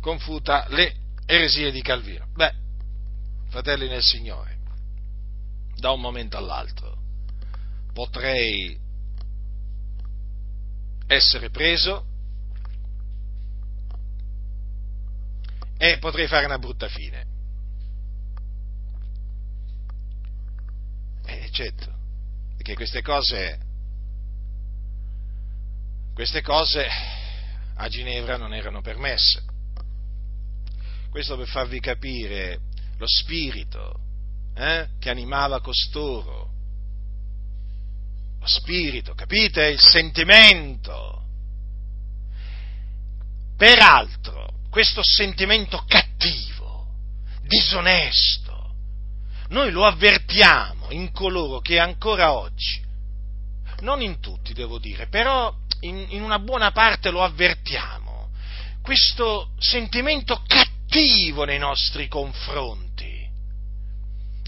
confuta 0.00 0.66
le 0.70 0.94
eresie 1.26 1.70
di 1.70 1.82
Calvino. 1.82 2.26
Beh, 2.34 2.54
fratelli 3.48 3.86
nel 3.86 4.02
Signore, 4.02 4.56
da 5.76 5.90
un 5.90 6.00
momento 6.00 6.38
all'altro 6.38 6.96
potrei 7.92 8.78
essere 11.06 11.50
preso 11.50 12.04
e 15.78 15.98
potrei 15.98 16.26
fare 16.26 16.44
una 16.44 16.58
brutta 16.58 16.88
fine. 16.88 17.24
Eh, 21.24 21.48
certo, 21.52 21.94
perché 22.56 22.74
queste 22.74 23.00
cose, 23.00 23.58
queste 26.14 26.42
cose 26.42 26.86
a 27.74 27.88
Ginevra 27.88 28.36
non 28.36 28.52
erano 28.52 28.80
permesse. 28.80 29.42
Questo 31.10 31.36
per 31.36 31.46
farvi 31.46 31.80
capire 31.80 32.60
lo 32.96 33.06
spirito 33.06 34.00
eh, 34.54 34.88
che 34.98 35.10
animava 35.10 35.60
costoro. 35.60 36.50
Lo 38.40 38.46
spirito, 38.46 39.14
capite? 39.14 39.68
Il 39.68 39.80
sentimento. 39.80 41.22
Peraltro, 43.56 44.57
questo 44.70 45.02
sentimento 45.02 45.84
cattivo, 45.86 46.86
disonesto, 47.42 48.74
noi 49.48 49.70
lo 49.70 49.86
avvertiamo 49.86 50.90
in 50.90 51.10
coloro 51.12 51.60
che 51.60 51.78
ancora 51.78 52.32
oggi, 52.32 52.84
non 53.80 54.02
in 54.02 54.20
tutti 54.20 54.52
devo 54.52 54.78
dire, 54.78 55.08
però 55.08 55.54
in, 55.80 56.06
in 56.10 56.22
una 56.22 56.38
buona 56.38 56.70
parte 56.72 57.10
lo 57.10 57.22
avvertiamo, 57.22 58.30
questo 58.82 59.50
sentimento 59.58 60.42
cattivo 60.46 61.44
nei 61.44 61.58
nostri 61.58 62.08
confronti. 62.08 62.86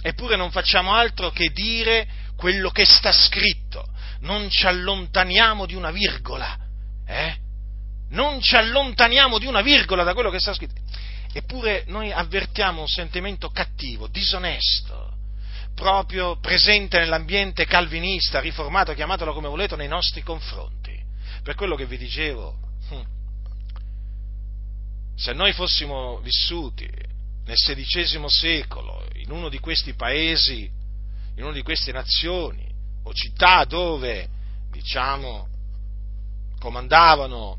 eppure 0.03 0.37
non 0.37 0.51
facciamo 0.51 0.95
altro 0.95 1.31
che 1.31 1.51
dire 1.51 2.09
quello 2.37 2.71
che 2.71 2.87
sta 2.87 3.13
scritto, 3.13 3.87
non 4.21 4.49
ci 4.49 4.67
allontaniamo 4.67 5.67
di 5.67 5.75
una 5.75 5.91
virgola, 5.91 6.59
eh? 7.07 7.40
Non 8.11 8.41
ci 8.41 8.57
allontaniamo 8.57 9.39
di 9.39 9.47
una 9.47 9.63
virgola 9.63 10.03
da 10.03 10.15
quello 10.15 10.31
che 10.31 10.41
sta 10.41 10.53
scritto. 10.53 10.81
Eppure 11.33 11.85
noi 11.87 12.11
avvertiamo 12.11 12.81
un 12.81 12.89
sentimento 12.89 13.51
cattivo, 13.51 14.09
disonesto, 14.09 15.15
proprio 15.75 16.39
presente 16.41 16.99
nell'ambiente 16.99 17.67
calvinista, 17.67 18.41
riformato, 18.41 18.95
chiamatelo 18.95 19.33
come 19.33 19.49
volete, 19.49 19.77
nei 19.77 19.89
nostri 19.89 20.23
confronti. 20.23 20.99
Per 21.43 21.55
quello 21.55 21.77
che 21.77 21.87
vi 21.87 21.97
dicevo, 21.97 22.57
hm, 22.89 23.03
se 25.17 25.33
noi 25.33 25.53
fossimo 25.53 26.19
vissuti 26.19 26.89
nel 27.45 27.57
XVI 27.57 28.29
secolo 28.29 29.07
in 29.15 29.31
uno 29.31 29.49
di 29.49 29.59
questi 29.59 29.95
paesi, 29.95 30.69
in 31.37 31.45
una 31.45 31.53
di 31.53 31.63
queste 31.63 31.93
nazioni 31.93 32.67
o 33.05 33.15
città 33.15 33.65
dove, 33.65 34.29
diciamo, 34.71 35.49
comandavano, 36.59 37.59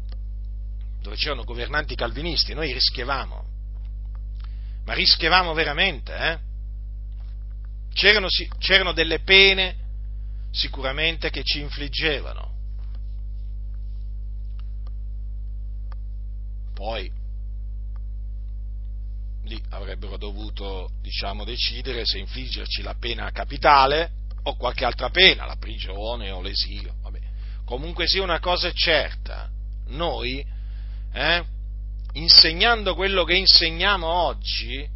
dove 1.01 1.15
c'erano 1.15 1.43
governanti 1.43 1.95
calvinisti, 1.95 2.53
noi 2.53 2.71
rischiavamo, 2.71 3.45
ma 4.85 4.93
rischiavamo 4.93 5.53
veramente, 5.53 6.15
eh? 6.15 6.39
C'erano, 7.93 8.27
c'erano 8.57 8.93
delle 8.93 9.19
pene 9.19 9.75
sicuramente 10.51 11.29
che 11.29 11.43
ci 11.43 11.59
infliggevano. 11.59 12.49
Poi 16.73 17.11
lì 19.43 19.61
avrebbero 19.69 20.17
dovuto 20.17 20.91
diciamo, 21.01 21.43
decidere 21.43 22.05
se 22.05 22.19
infliggerci 22.19 22.81
la 22.81 22.95
pena 22.95 23.29
capitale 23.31 24.11
o 24.43 24.55
qualche 24.55 24.85
altra 24.85 25.09
pena, 25.09 25.45
la 25.45 25.57
prigione 25.57 26.31
o 26.31 26.41
l'esilio. 26.41 26.95
Vabbè. 27.01 27.19
Comunque 27.65 28.07
sia 28.07 28.23
una 28.23 28.39
cosa 28.39 28.67
è 28.67 28.71
certa, 28.73 29.49
noi, 29.87 30.45
eh, 31.13 31.43
insegnando 32.13 32.95
quello 32.95 33.23
che 33.23 33.35
insegniamo 33.35 34.07
oggi, 34.07 34.87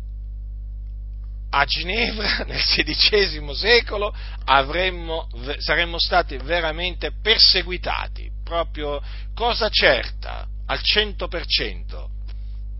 a 1.49 1.63
Ginevra 1.65 2.43
nel 2.47 2.61
XVI 2.61 3.53
secolo 3.53 4.13
avremmo, 4.45 5.29
saremmo 5.57 5.99
stati 5.99 6.37
veramente 6.37 7.11
perseguitati, 7.21 8.29
proprio 8.43 9.01
cosa 9.33 9.69
certa, 9.69 10.47
al 10.65 10.79
100%, 10.81 12.07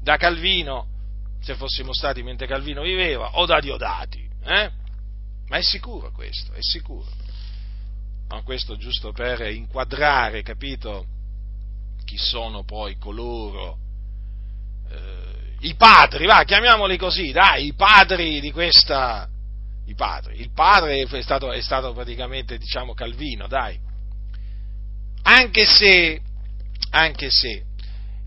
da 0.01 0.17
Calvino 0.17 0.87
se 1.45 1.53
fossimo 1.53 1.93
stati 1.93 2.23
mentre 2.23 2.47
Calvino 2.47 2.81
viveva, 2.81 3.37
o 3.37 3.45
da 3.45 3.59
Diodati. 3.59 4.27
Eh? 4.43 4.71
Ma 5.47 5.57
è 5.57 5.61
sicuro 5.61 6.11
questo, 6.11 6.53
è 6.53 6.59
sicuro. 6.59 7.07
No, 8.29 8.41
questo 8.41 8.75
giusto 8.77 9.11
per 9.11 9.41
inquadrare, 9.41 10.41
capito, 10.41 11.05
chi 12.05 12.17
sono 12.17 12.63
poi 12.63 12.97
coloro, 12.97 13.77
eh, 14.89 15.55
i 15.67 15.75
padri, 15.75 16.25
va, 16.25 16.43
chiamiamoli 16.43 16.97
così, 16.97 17.31
dai, 17.31 17.67
i 17.67 17.73
padri 17.73 18.39
di 18.39 18.51
questa, 18.51 19.27
i 19.85 19.95
padri. 19.95 20.39
Il 20.39 20.51
padre 20.51 21.01
è 21.01 21.21
stato, 21.21 21.51
è 21.51 21.61
stato 21.61 21.93
praticamente, 21.93 22.57
diciamo, 22.57 22.93
Calvino, 22.93 23.47
dai. 23.47 23.77
Anche 25.23 25.65
se, 25.65 26.21
anche 26.91 27.29
se, 27.29 27.63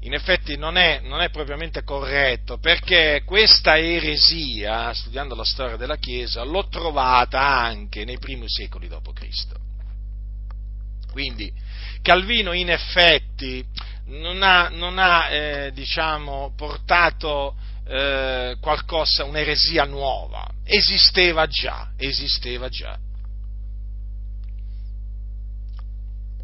in 0.01 0.15
effetti 0.15 0.57
non 0.57 0.77
è, 0.77 1.01
non 1.01 1.21
è, 1.21 1.31
propriamente 1.31 1.83
corretto, 1.83 2.59
perché 2.59 3.23
questa 3.25 3.79
eresia, 3.79 4.93
studiando 4.93 5.35
la 5.35 5.45
storia 5.45 5.77
della 5.77 5.97
Chiesa, 5.97 6.43
l'ho 6.43 6.69
trovata 6.69 7.41
anche 7.41 8.05
nei 8.05 8.19
primi 8.19 8.49
secoli 8.49 8.89
d.C. 8.89 9.67
Quindi 11.11 11.53
Calvino 12.03 12.53
in 12.53 12.71
effetti 12.71 13.65
non 14.07 14.43
ha, 14.43 14.69
non 14.69 14.99
ha 14.99 15.29
eh, 15.29 15.73
diciamo, 15.73 16.53
portato 16.57 17.55
eh, 17.87 18.57
qualcosa, 18.61 19.25
un'eresia 19.25 19.85
nuova, 19.85 20.47
esisteva 20.65 21.47
già, 21.47 21.91
esisteva 21.97 22.69
già. 22.69 22.99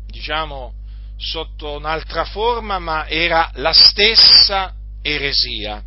Diciamo, 0.06 0.74
sotto 1.16 1.72
un'altra 1.76 2.24
forma, 2.24 2.78
ma 2.78 3.06
era 3.06 3.50
la 3.54 3.72
stessa 3.72 4.74
eresia. 5.02 5.82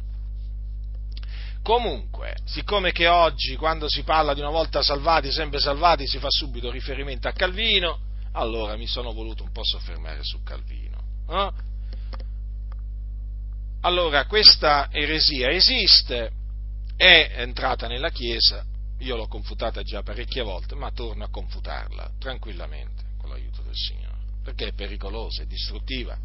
Comunque, 1.62 2.38
siccome 2.46 2.92
che 2.92 3.08
oggi 3.08 3.56
quando 3.56 3.90
si 3.90 4.04
parla 4.04 4.34
di 4.34 4.40
una 4.40 4.50
volta 4.50 4.82
salvati, 4.82 5.32
sempre 5.32 5.60
salvati, 5.60 6.08
si 6.08 6.18
fa 6.18 6.30
subito 6.30 6.72
riferimento 6.72 7.28
a 7.28 7.34
Calvino, 7.34 8.00
allora 8.38 8.76
mi 8.76 8.88
sono 8.88 9.14
voluto 9.14 9.44
un 9.44 9.52
po' 9.52 9.64
soffermare 9.64 10.24
su 10.24 10.42
Calvino. 10.44 10.98
Eh? 11.30 11.52
Allora, 13.82 14.26
questa 14.26 14.90
eresia 14.92 15.50
esiste, 15.50 16.32
è 16.96 17.34
entrata 17.38 17.88
nella 17.88 18.10
Chiesa, 18.10 18.66
io 19.00 19.16
l'ho 19.16 19.28
confutata 19.28 19.84
già 19.84 20.02
parecchie 20.02 20.42
volte, 20.42 20.76
ma 20.76 20.92
torno 20.92 21.24
a 21.24 21.30
confutarla 21.30 22.12
tranquillamente 22.20 23.04
con 23.18 23.30
l'aiuto 23.30 23.62
del 23.62 23.76
Signore 23.76 24.08
perché 24.48 24.68
è 24.68 24.74
pericolosa, 24.74 25.42
è 25.42 25.46
distruttiva. 25.46 26.18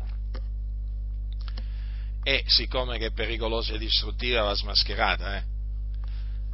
E 2.23 2.45
siccome 2.47 2.97
che 2.97 3.07
è 3.07 3.11
pericolosa 3.13 3.75
e 3.75 3.79
distruttiva 3.79 4.43
va 4.43 4.55
smascherata. 4.55 5.39
Eh? 5.39 5.43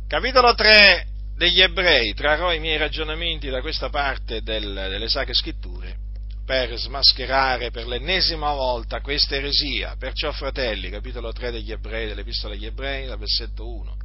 Capitolo 0.06 0.54
3 0.54 1.06
degli 1.38 1.62
ebrei, 1.62 2.12
trarrò 2.14 2.52
i 2.52 2.58
miei 2.58 2.76
ragionamenti 2.76 3.48
da 3.48 3.60
questa 3.60 3.88
parte 3.88 4.42
del, 4.42 4.64
delle 4.74 5.08
sacre 5.08 5.34
scritture 5.34 6.06
per 6.44 6.76
smascherare 6.76 7.70
per 7.70 7.86
l'ennesima 7.86 8.52
volta 8.52 9.00
questa 9.00 9.36
eresia. 9.36 9.94
Perciò, 9.96 10.32
fratelli, 10.32 10.90
capitolo 10.90 11.30
3 11.32 11.52
degli 11.52 11.70
ebrei, 11.70 12.08
dell'epistola 12.08 12.54
agli 12.54 12.66
ebrei, 12.66 13.06
versetto 13.16 13.68
1 13.68 13.96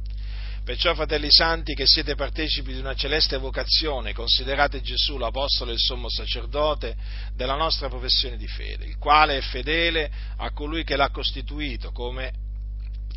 Perciò, 0.64 0.94
fratelli 0.94 1.26
santi, 1.30 1.74
che 1.74 1.86
siete 1.86 2.14
partecipi 2.14 2.72
di 2.72 2.78
una 2.78 2.94
celeste 2.94 3.36
vocazione, 3.36 4.14
considerate 4.14 4.80
Gesù 4.80 5.18
l'Apostolo 5.18 5.70
e 5.70 5.74
il 5.74 5.80
Sommo 5.80 6.08
Sacerdote 6.08 6.94
della 7.34 7.56
nostra 7.56 7.88
professione 7.88 8.36
di 8.36 8.46
fede, 8.46 8.84
il 8.84 8.96
quale 8.96 9.38
è 9.38 9.40
fedele 9.40 10.10
a 10.36 10.52
colui 10.52 10.84
che 10.84 10.96
l'ha 10.96 11.10
costituito, 11.10 11.90
come 11.90 12.32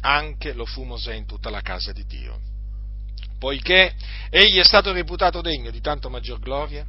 anche 0.01 0.53
lo 0.53 0.65
fu 0.65 0.83
Mosè 0.83 1.13
in 1.13 1.25
tutta 1.27 1.49
la 1.49 1.61
casa 1.61 1.91
di 1.91 2.05
Dio. 2.05 2.56
Poiché 3.39 3.93
egli 4.29 4.57
è 4.57 4.63
stato 4.63 4.91
reputato 4.91 5.41
degno 5.41 5.71
di 5.71 5.81
tanto 5.81 6.09
maggior 6.09 6.39
gloria 6.39 6.85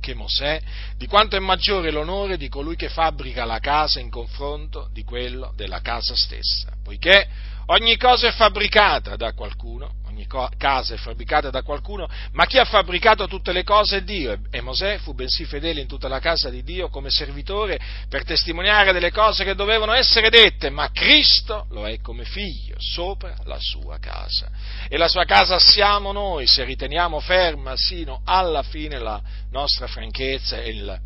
che 0.00 0.14
Mosè, 0.14 0.60
di 0.96 1.06
quanto 1.06 1.36
è 1.36 1.38
maggiore 1.38 1.92
l'onore 1.92 2.36
di 2.36 2.48
colui 2.48 2.74
che 2.74 2.88
fabbrica 2.88 3.44
la 3.44 3.60
casa 3.60 4.00
in 4.00 4.10
confronto 4.10 4.88
di 4.92 5.04
quello 5.04 5.52
della 5.54 5.80
casa 5.80 6.16
stessa, 6.16 6.72
poiché 6.82 7.28
Ogni 7.66 7.96
cosa 7.96 8.28
è 8.28 8.32
fabbricata 8.32 9.14
da 9.16 9.32
qualcuno, 9.34 9.94
ogni 10.12 10.26
casa 10.56 10.94
è 10.94 10.96
fabbricata 10.96 11.50
da 11.50 11.62
qualcuno, 11.62 12.08
ma 12.32 12.44
chi 12.46 12.58
ha 12.58 12.64
fabbricato 12.64 13.26
tutte 13.26 13.52
le 13.52 13.64
cose 13.64 13.98
è 13.98 14.02
Dio. 14.02 14.38
E 14.50 14.60
Mosè 14.60 14.98
fu 14.98 15.14
bensì 15.14 15.44
fedele 15.44 15.80
in 15.80 15.88
tutta 15.88 16.08
la 16.08 16.20
casa 16.20 16.50
di 16.50 16.62
Dio 16.62 16.88
come 16.88 17.10
servitore 17.10 17.80
per 18.08 18.24
testimoniare 18.24 18.92
delle 18.92 19.10
cose 19.10 19.44
che 19.44 19.54
dovevano 19.54 19.92
essere 19.92 20.28
dette, 20.28 20.70
ma 20.70 20.90
Cristo 20.92 21.66
lo 21.70 21.86
è 21.86 22.00
come 22.00 22.24
figlio 22.24 22.76
sopra 22.78 23.34
la 23.44 23.58
sua 23.58 23.98
casa. 23.98 24.50
E 24.88 24.96
la 24.96 25.08
sua 25.08 25.24
casa 25.24 25.58
siamo 25.58 26.12
noi 26.12 26.46
se 26.46 26.64
riteniamo 26.64 27.18
ferma 27.20 27.72
sino 27.76 28.20
alla 28.24 28.62
fine 28.62 28.98
la 28.98 29.20
nostra 29.50 29.86
franchezza 29.86 30.60
e 30.60 30.70
il 30.70 31.00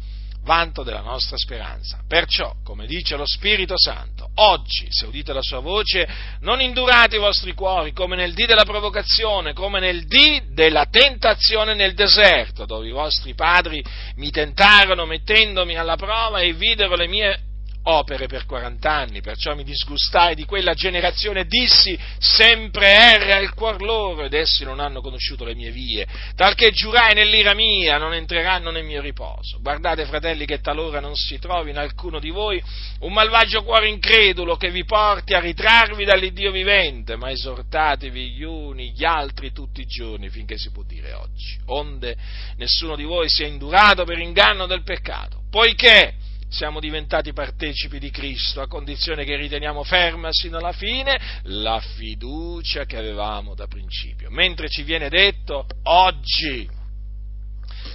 vanto 0.47 0.85
della 0.85 1.01
nostra 1.01 1.37
speranza. 1.37 1.99
Perciò, 2.07 2.55
come 2.65 2.87
dice 2.87 3.17
lo 3.17 3.27
Spirito 3.27 3.75
Santo, 3.77 4.31
oggi, 4.37 4.87
se 4.89 5.07
udite 5.07 5.33
la 5.33 5.43
sua 5.43 5.59
voce, 5.59 6.09
non 6.41 6.61
indurate 6.61 7.17
i 7.17 7.19
vostri 7.19 7.53
cuori 7.53 7.93
come 7.93 8.17
nel 8.17 8.33
dì 8.33 8.47
della 8.47 8.65
provocazione, 8.65 9.53
come 9.53 9.81
nel 9.81 10.07
dì 10.07 10.41
della 10.53 10.87
tentazione 10.87 11.75
nel 11.75 11.95
deserto, 11.95 12.65
dove 12.65 12.87
i 12.87 12.93
vostri 12.93 13.35
padri 13.35 13.85
mi 14.15 14.31
tentarono 14.31 15.05
mettendomi 15.05 15.77
alla 15.77 15.97
prova 15.97 16.39
e 16.39 16.53
videro 16.53 16.95
le 16.95 17.09
mie 17.09 17.41
opere 17.89 18.27
per 18.27 18.47
40 18.47 18.91
anni, 18.91 19.21
perciò 19.21 19.55
mi 19.55 19.65
disgustai 19.65 20.35
di 20.35 20.45
quella 20.45 20.75
generazione 20.75 21.41
e 21.41 21.47
dissi, 21.47 21.99
sempre 22.19 22.89
erra 22.89 23.39
il 23.39 23.53
cuor 23.55 23.81
loro 23.81 24.25
ed 24.25 24.35
essi 24.35 24.65
non 24.65 24.81
hanno 24.81 25.01
conosciuto 25.01 25.45
le 25.45 25.55
mie 25.55 25.71
vie, 25.71 26.07
talché 26.35 26.71
giurai 26.71 27.15
nell'ira 27.15 27.55
mia, 27.55 27.99
non 27.99 28.15
entreranno 28.15 28.71
nel 28.71 28.85
mio 28.85 29.01
riposo. 29.01 29.59
Guardate 29.61 30.05
fratelli 30.07 30.47
che 30.47 30.61
talora 30.61 31.01
non 31.01 31.15
si 31.15 31.39
trovi 31.39 31.71
in 31.71 31.79
alcuno 31.79 32.19
di 32.19 32.31
voi 32.31 32.63
un 33.01 33.13
malvagio 33.13 33.63
cuore 33.63 33.89
incredulo 33.89 34.57
che 34.57 34.71
vi 34.71 34.85
porti 34.85 35.35
a 35.35 35.41
ritrarvi 35.41 36.05
dall'Iddio 36.05 36.51
vivente, 36.51 37.17
ma 37.17 37.31
esortatevi 37.31 38.31
gli 38.31 38.43
uni 38.43 38.93
gli 38.93 39.05
altri 39.05 39.53
tutti 39.53 39.81
i 39.81 39.87
giorni 39.87 40.29
finché 40.29 40.59
si 40.59 40.71
può 40.71 40.83
dire 40.83 41.13
oggi, 41.13 41.59
onde 41.67 42.17
nessuno 42.57 42.97
di 42.97 43.05
voi 43.05 43.29
sia 43.29 43.47
indurato 43.47 44.05
per 44.05 44.19
inganno 44.19 44.67
del 44.67 44.83
peccato, 44.83 45.43
poiché 45.51 46.15
siamo 46.49 46.81
diventati 46.81 47.33
partecipi 47.33 47.99
di 47.99 48.11
Cristo 48.11 48.61
a 48.61 48.69
condizione 48.69 49.25
che 49.25 49.37
riteniamo 49.37 49.83
ferma 49.83 50.29
sino 50.31 50.59
alla 50.59 50.73
fine 50.73 51.19
la 51.45 51.81
fiducia 51.81 52.85
che 52.85 52.97
avevamo 52.97 53.55
da 53.55 53.67
principio. 53.67 54.31
Mentre 54.31 54.69
ci 54.69 54.83
viene 54.83 55.09
detto 55.09 55.67
oggi, 55.85 56.69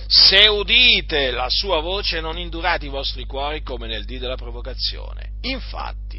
se 0.07 0.47
udite 0.47 1.31
la 1.31 1.49
sua 1.49 1.79
voce 1.79 2.19
non 2.19 2.37
indurate 2.37 2.85
i 2.85 2.89
vostri 2.89 3.25
cuori 3.25 3.63
come 3.63 3.87
nel 3.87 4.05
dì 4.05 4.17
della 4.17 4.35
provocazione. 4.35 5.31
Infatti, 5.41 6.10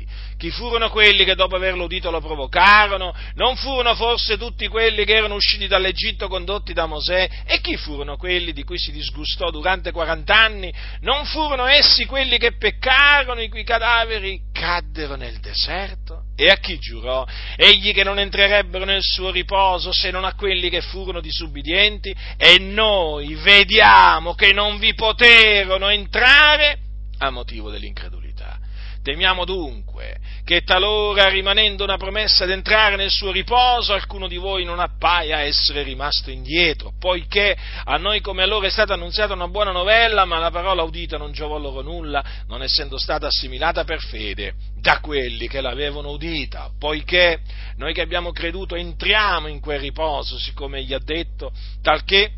chi 0.42 0.50
furono 0.50 0.90
quelli 0.90 1.24
che 1.24 1.36
dopo 1.36 1.54
averlo 1.54 1.84
udito 1.84 2.10
lo 2.10 2.20
provocarono? 2.20 3.14
Non 3.34 3.54
furono 3.54 3.94
forse 3.94 4.36
tutti 4.36 4.66
quelli 4.66 5.04
che 5.04 5.14
erano 5.14 5.36
usciti 5.36 5.68
dall'Egitto 5.68 6.26
condotti 6.26 6.72
da 6.72 6.86
Mosè? 6.86 7.30
E 7.46 7.60
chi 7.60 7.76
furono 7.76 8.16
quelli 8.16 8.52
di 8.52 8.64
cui 8.64 8.76
si 8.76 8.90
disgustò 8.90 9.52
durante 9.52 9.92
quarant'anni? 9.92 10.74
Non 11.02 11.26
furono 11.26 11.66
essi 11.66 12.06
quelli 12.06 12.38
che 12.38 12.56
peccarono, 12.56 13.40
i 13.40 13.48
cui 13.48 13.62
cadaveri 13.62 14.40
caddero 14.52 15.14
nel 15.14 15.38
deserto? 15.38 16.24
E 16.34 16.48
a 16.48 16.56
chi 16.56 16.76
giurò? 16.76 17.24
Egli 17.54 17.92
che 17.92 18.02
non 18.02 18.18
entrerebbero 18.18 18.84
nel 18.84 19.02
suo 19.02 19.30
riposo 19.30 19.92
se 19.92 20.10
non 20.10 20.24
a 20.24 20.34
quelli 20.34 20.70
che 20.70 20.80
furono 20.80 21.20
disubbidienti? 21.20 22.12
E 22.36 22.58
noi 22.58 23.36
vediamo 23.36 24.34
che 24.34 24.52
non 24.52 24.80
vi 24.80 24.92
poterono 24.94 25.88
entrare 25.88 26.78
a 27.18 27.30
motivo 27.30 27.70
dell'incredulità. 27.70 28.21
Temiamo 29.02 29.44
dunque 29.44 30.18
che 30.44 30.62
talora, 30.62 31.28
rimanendo 31.28 31.82
una 31.82 31.96
promessa 31.96 32.44
d'entrare 32.46 32.94
nel 32.94 33.10
suo 33.10 33.32
riposo, 33.32 33.92
alcuno 33.92 34.28
di 34.28 34.36
voi 34.36 34.64
non 34.64 34.78
appaia 34.78 35.40
essere 35.40 35.82
rimasto 35.82 36.30
indietro, 36.30 36.92
poiché 36.98 37.56
a 37.84 37.96
noi 37.96 38.20
come 38.20 38.42
a 38.42 38.46
loro 38.46 38.66
è 38.66 38.70
stata 38.70 38.94
annunziata 38.94 39.34
una 39.34 39.48
buona 39.48 39.72
novella, 39.72 40.24
ma 40.24 40.38
la 40.38 40.50
parola 40.50 40.82
udita 40.82 41.16
non 41.16 41.32
giovò 41.32 41.58
loro 41.58 41.82
nulla, 41.82 42.24
non 42.46 42.62
essendo 42.62 42.96
stata 42.96 43.26
assimilata 43.26 43.82
per 43.82 44.00
fede 44.00 44.54
da 44.80 45.00
quelli 45.00 45.48
che 45.48 45.60
l'avevano 45.60 46.10
udita, 46.10 46.70
poiché 46.78 47.40
noi 47.76 47.92
che 47.92 48.02
abbiamo 48.02 48.30
creduto 48.30 48.76
entriamo 48.76 49.48
in 49.48 49.60
quel 49.60 49.80
riposo, 49.80 50.38
siccome 50.38 50.78
egli 50.78 50.94
ha 50.94 51.00
detto, 51.02 51.52
talché 51.82 52.32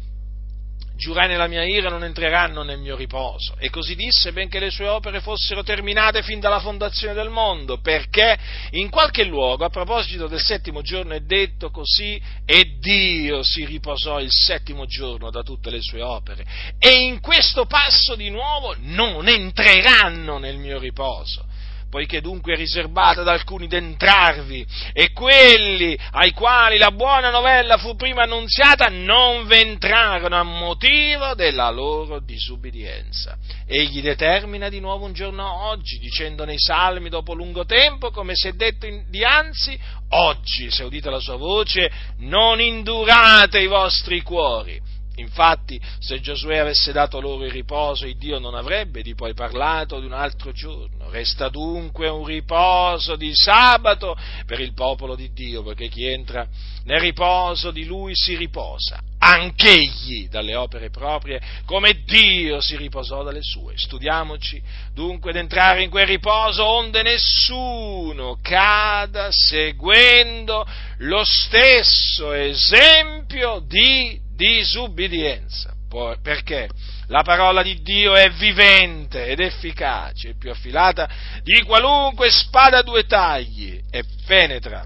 giurai 0.96 1.28
nella 1.28 1.46
mia 1.46 1.64
ira 1.64 1.88
non 1.88 2.04
entreranno 2.04 2.62
nel 2.62 2.78
mio 2.78 2.96
riposo. 2.96 3.56
E 3.58 3.70
così 3.70 3.94
disse, 3.94 4.32
benché 4.32 4.58
le 4.58 4.70
sue 4.70 4.86
opere 4.86 5.20
fossero 5.20 5.62
terminate 5.62 6.22
fin 6.22 6.40
dalla 6.40 6.60
fondazione 6.60 7.14
del 7.14 7.30
mondo, 7.30 7.80
perché 7.80 8.38
in 8.70 8.90
qualche 8.90 9.24
luogo, 9.24 9.64
a 9.64 9.70
proposito 9.70 10.26
del 10.26 10.40
settimo 10.40 10.82
giorno, 10.82 11.14
è 11.14 11.20
detto 11.20 11.70
così, 11.70 12.20
e 12.44 12.76
Dio 12.78 13.42
si 13.42 13.64
riposò 13.64 14.20
il 14.20 14.30
settimo 14.30 14.86
giorno 14.86 15.30
da 15.30 15.42
tutte 15.42 15.70
le 15.70 15.80
sue 15.80 16.02
opere. 16.02 16.44
E 16.78 17.02
in 17.02 17.20
questo 17.20 17.66
passo 17.66 18.14
di 18.14 18.30
nuovo 18.30 18.74
non 18.78 19.28
entreranno 19.28 20.38
nel 20.38 20.56
mio 20.56 20.78
riposo 20.78 21.52
poiché 21.94 22.20
dunque 22.20 22.54
è 22.54 22.56
riservata 22.56 23.20
ad 23.20 23.28
alcuni 23.28 23.68
d'entrarvi, 23.68 24.66
e 24.92 25.12
quelli 25.12 25.96
ai 26.10 26.32
quali 26.32 26.76
la 26.76 26.90
buona 26.90 27.30
novella 27.30 27.76
fu 27.76 27.94
prima 27.94 28.24
annunziata 28.24 28.88
non 28.88 29.46
v'entrarono 29.46 30.34
a 30.34 30.42
motivo 30.42 31.34
della 31.36 31.70
loro 31.70 32.18
disubbidienza. 32.18 33.36
Egli 33.64 34.02
determina 34.02 34.68
di 34.68 34.80
nuovo 34.80 35.04
un 35.04 35.12
giorno 35.12 35.68
oggi, 35.68 35.98
dicendo 35.98 36.44
nei 36.44 36.58
salmi 36.58 37.10
dopo 37.10 37.32
lungo 37.32 37.64
tempo, 37.64 38.10
come 38.10 38.32
si 38.34 38.48
è 38.48 38.54
detto 38.54 38.88
dianzi, 39.08 39.78
oggi, 40.08 40.72
se 40.72 40.82
udite 40.82 41.10
la 41.10 41.20
sua 41.20 41.36
voce, 41.36 41.92
non 42.18 42.60
indurate 42.60 43.60
i 43.60 43.68
vostri 43.68 44.20
cuori 44.20 44.82
Infatti, 45.16 45.80
se 46.00 46.20
Giosuè 46.20 46.58
avesse 46.58 46.90
dato 46.90 47.20
loro 47.20 47.44
il 47.44 47.52
riposo, 47.52 48.06
il 48.06 48.16
Dio 48.16 48.38
non 48.38 48.54
avrebbe 48.54 49.02
di 49.02 49.14
poi 49.14 49.32
parlato 49.32 50.00
di 50.00 50.06
un 50.06 50.12
altro 50.12 50.50
giorno. 50.52 51.08
Resta 51.10 51.48
dunque 51.48 52.08
un 52.08 52.24
riposo 52.24 53.14
di 53.14 53.32
sabato 53.34 54.16
per 54.46 54.58
il 54.58 54.72
popolo 54.72 55.14
di 55.14 55.32
Dio, 55.32 55.62
perché 55.62 55.88
chi 55.88 56.06
entra 56.06 56.46
nel 56.84 57.00
riposo 57.00 57.70
di 57.70 57.84
lui 57.84 58.12
si 58.14 58.36
riposa, 58.36 59.00
anch'egli 59.18 60.28
dalle 60.28 60.56
opere 60.56 60.90
proprie, 60.90 61.40
come 61.64 62.02
Dio 62.04 62.60
si 62.60 62.76
riposò 62.76 63.22
dalle 63.22 63.42
sue. 63.42 63.74
Studiamoci 63.76 64.60
dunque 64.92 65.30
ad 65.30 65.36
entrare 65.36 65.84
in 65.84 65.90
quel 65.90 66.06
riposo 66.06 66.64
onde 66.64 67.02
nessuno 67.02 68.38
cada 68.42 69.30
seguendo 69.30 70.66
lo 70.98 71.22
stesso 71.24 72.32
esempio 72.32 73.60
di 73.66 74.23
disubbidienza. 74.34 75.72
Perché 76.20 76.68
la 77.06 77.22
parola 77.22 77.62
di 77.62 77.80
Dio 77.82 78.14
è 78.14 78.28
vivente 78.32 79.26
ed 79.26 79.38
efficace, 79.38 80.30
è 80.30 80.36
più 80.36 80.50
affilata 80.50 81.08
di 81.42 81.62
qualunque 81.62 82.30
spada 82.30 82.78
a 82.78 82.82
due 82.82 83.04
tagli 83.04 83.80
e 83.90 84.02
penetra 84.26 84.84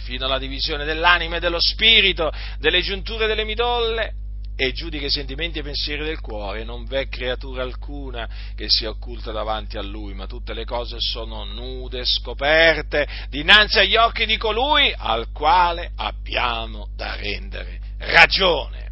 fino 0.00 0.26
alla 0.26 0.38
divisione 0.38 0.84
dell'anima 0.84 1.36
e 1.36 1.40
dello 1.40 1.60
spirito, 1.60 2.30
delle 2.58 2.82
giunture 2.82 3.26
delle 3.26 3.44
midolle 3.44 4.12
e 4.54 4.72
giudica 4.72 5.06
i 5.06 5.10
sentimenti 5.10 5.58
e 5.58 5.60
i 5.60 5.64
pensieri 5.64 6.04
del 6.04 6.20
cuore. 6.20 6.62
Non 6.62 6.84
v'è 6.84 7.08
creatura 7.08 7.62
alcuna 7.62 8.28
che 8.54 8.66
sia 8.68 8.90
occulta 8.90 9.32
davanti 9.32 9.78
a 9.78 9.82
lui, 9.82 10.12
ma 10.12 10.26
tutte 10.26 10.52
le 10.52 10.66
cose 10.66 10.96
sono 10.98 11.44
nude, 11.44 12.04
scoperte 12.04 13.06
dinanzi 13.30 13.78
agli 13.78 13.96
occhi 13.96 14.26
di 14.26 14.36
colui 14.36 14.92
al 14.94 15.30
quale 15.32 15.92
abbiamo 15.96 16.88
da 16.94 17.14
rendere 17.14 17.87
ragione. 17.98 18.90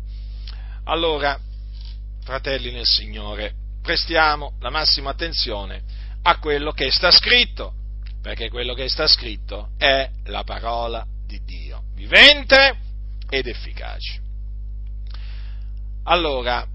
Allora, 0.84 1.38
fratelli 2.22 2.72
nel 2.72 2.86
Signore, 2.86 3.54
prestiamo 3.82 4.56
la 4.60 4.70
massima 4.70 5.10
attenzione 5.10 5.82
a 6.22 6.38
quello 6.38 6.72
che 6.72 6.90
sta 6.90 7.10
scritto, 7.10 7.74
perché 8.20 8.48
quello 8.48 8.74
che 8.74 8.88
sta 8.88 9.06
scritto 9.06 9.70
è 9.76 10.10
la 10.24 10.42
parola 10.42 11.06
di 11.24 11.40
Dio, 11.44 11.84
vivente 11.94 12.78
ed 13.28 13.46
efficace. 13.46 14.20
Allora, 16.04 16.66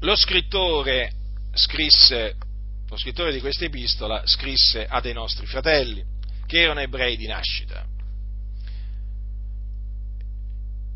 lo 0.00 0.16
scrittore 0.16 1.12
scrisse, 1.54 2.36
lo 2.88 2.96
scrittore 2.96 3.32
di 3.32 3.40
questa 3.40 3.64
epistola 3.64 4.22
scrisse 4.26 4.86
a 4.86 5.00
dei 5.00 5.12
nostri 5.12 5.46
fratelli, 5.46 6.04
che 6.46 6.60
erano 6.60 6.80
ebrei 6.80 7.16
di 7.16 7.26
nascita, 7.26 7.84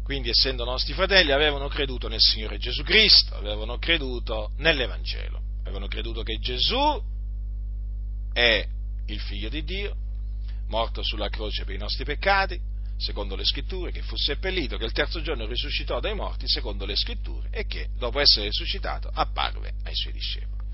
quindi 0.06 0.28
essendo 0.28 0.64
nostri 0.64 0.92
fratelli, 0.92 1.32
avevano 1.32 1.66
creduto 1.66 2.06
nel 2.06 2.20
Signore 2.20 2.58
Gesù 2.58 2.84
Cristo, 2.84 3.34
avevano 3.34 3.76
creduto 3.78 4.52
nell'Evangelo, 4.58 5.40
avevano 5.62 5.88
creduto 5.88 6.22
che 6.22 6.38
Gesù 6.38 7.02
è 8.32 8.64
il 9.06 9.18
figlio 9.18 9.48
di 9.48 9.64
Dio, 9.64 9.96
morto 10.68 11.02
sulla 11.02 11.28
croce 11.28 11.64
per 11.64 11.74
i 11.74 11.78
nostri 11.78 12.04
peccati, 12.04 12.56
secondo 12.96 13.34
le 13.34 13.44
scritture, 13.44 13.90
che 13.90 14.00
fu 14.02 14.14
seppellito, 14.14 14.76
che 14.76 14.84
il 14.84 14.92
terzo 14.92 15.20
giorno 15.22 15.44
risuscitò 15.44 15.98
dai 15.98 16.14
morti, 16.14 16.46
secondo 16.46 16.86
le 16.86 16.94
scritture, 16.94 17.48
e 17.50 17.66
che, 17.66 17.88
dopo 17.98 18.20
essere 18.20 18.46
risuscitato, 18.46 19.10
apparve 19.12 19.72
ai 19.82 19.94
suoi 19.96 20.12
discepoli. 20.12 20.64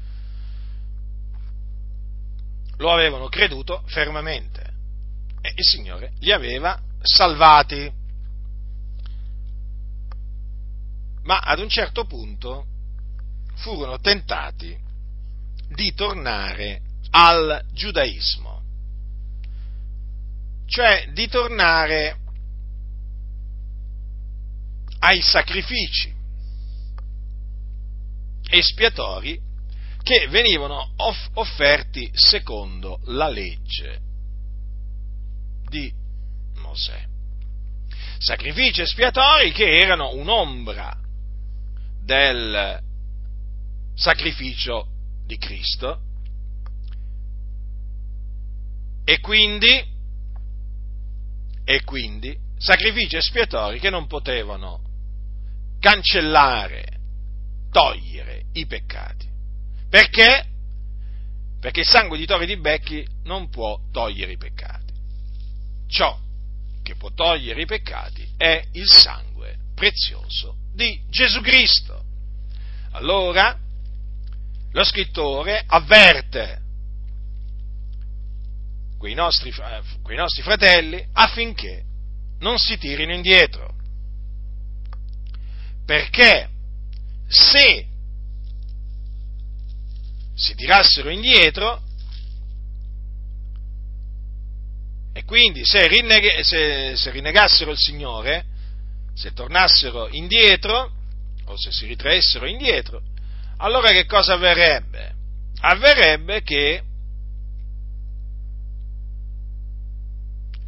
Lo 2.76 2.92
avevano 2.92 3.28
creduto 3.28 3.82
fermamente 3.86 4.60
e 5.40 5.54
il 5.56 5.64
Signore 5.64 6.12
li 6.18 6.32
aveva 6.32 6.78
salvati. 7.00 8.00
Ma 11.24 11.38
ad 11.38 11.60
un 11.60 11.68
certo 11.68 12.04
punto 12.04 12.66
furono 13.54 13.98
tentati 13.98 14.76
di 15.68 15.94
tornare 15.94 16.80
al 17.10 17.64
giudaismo, 17.72 18.62
cioè 20.66 21.10
di 21.12 21.28
tornare 21.28 22.18
ai 25.00 25.20
sacrifici 25.20 26.12
espiatori 28.48 29.40
che 30.02 30.26
venivano 30.28 30.92
off- 30.96 31.30
offerti 31.34 32.10
secondo 32.12 33.00
la 33.04 33.28
legge 33.28 34.00
di 35.68 35.92
Mosè. 36.56 37.04
Sacrifici 38.18 38.82
espiatori 38.82 39.52
che 39.52 39.78
erano 39.78 40.14
un'ombra 40.14 41.01
del 42.02 42.80
sacrificio 43.94 44.86
di 45.24 45.36
Cristo 45.38 46.00
e 49.04 49.20
quindi, 49.20 49.84
e 51.64 51.84
quindi 51.84 52.36
sacrifici 52.56 53.16
espiatori 53.16 53.78
che 53.80 53.90
non 53.90 54.06
potevano 54.06 54.80
cancellare, 55.80 56.84
togliere 57.70 58.44
i 58.52 58.66
peccati. 58.66 59.28
Perché? 59.88 60.46
Perché 61.60 61.80
il 61.80 61.86
sangue 61.86 62.18
di 62.18 62.26
tori 62.26 62.46
di 62.46 62.56
becchi 62.56 63.06
non 63.24 63.48
può 63.48 63.78
togliere 63.90 64.32
i 64.32 64.36
peccati. 64.36 64.92
Ciò 65.88 66.18
che 66.82 66.94
può 66.94 67.10
togliere 67.12 67.62
i 67.62 67.66
peccati 67.66 68.26
è 68.36 68.64
il 68.72 68.86
sangue 68.86 69.58
prezioso 69.82 70.58
di 70.72 71.02
Gesù 71.10 71.40
Cristo. 71.40 72.04
Allora, 72.92 73.58
lo 74.70 74.84
scrittore 74.84 75.60
avverte 75.66 76.60
quei 78.96 79.14
nostri, 79.14 79.48
eh, 79.50 79.82
quei 80.00 80.16
nostri 80.16 80.42
fratelli 80.42 81.04
affinché 81.14 81.82
non 82.38 82.58
si 82.58 82.78
tirino 82.78 83.12
indietro. 83.12 83.74
Perché 85.84 86.48
se 87.26 87.88
si 90.32 90.54
tirassero 90.54 91.10
indietro, 91.10 91.82
e 95.12 95.24
quindi 95.24 95.64
se, 95.64 95.88
rinneg- 95.88 96.42
se, 96.42 96.92
se 96.94 97.10
rinnegassero 97.10 97.72
il 97.72 97.78
Signore, 97.78 98.50
se 99.14 99.32
tornassero 99.32 100.08
indietro, 100.08 100.90
o 101.46 101.56
se 101.56 101.70
si 101.70 101.86
ritraessero 101.86 102.46
indietro, 102.46 103.02
allora 103.58 103.90
che 103.90 104.06
cosa 104.06 104.34
avverrebbe? 104.34 105.14
Avverrebbe 105.60 106.42
che 106.42 106.82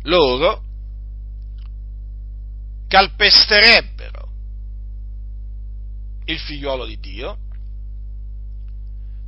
loro 0.03 0.63
calpesterebbero 2.89 4.29
il 6.27 6.39
figliuolo 6.39 6.87
di 6.87 6.99
Dio, 6.99 7.39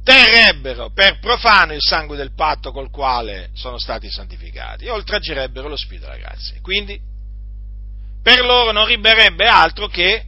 terrebbero 0.05 0.91
per 0.91 1.19
profano 1.19 1.73
il 1.73 1.83
sangue 1.83 2.17
del 2.17 2.33
patto 2.33 2.71
col 2.71 2.91
quale 2.91 3.51
sono 3.55 3.79
stati 3.79 4.09
santificati 4.09 4.85
e 4.85 4.91
oltraggerebbero 4.91 5.69
lo 5.69 5.77
Spirito 5.77 6.07
della 6.07 6.19
grazia. 6.19 6.61
Quindi 6.61 6.99
per 8.27 8.45
loro 8.45 8.73
non 8.73 8.87
riberebbe 8.87 9.47
altro 9.47 9.87
che 9.87 10.25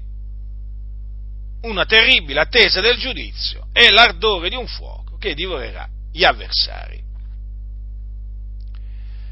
una 1.62 1.84
terribile 1.84 2.42
attesa 2.42 2.80
del 2.80 2.96
giudizio 2.96 3.66
e 3.72 3.90
l'ardore 3.90 4.48
di 4.48 4.54
un 4.54 4.68
fuoco 4.68 5.16
che 5.16 5.34
divorerà 5.34 5.88
gli 6.12 6.22
avversari. 6.22 7.02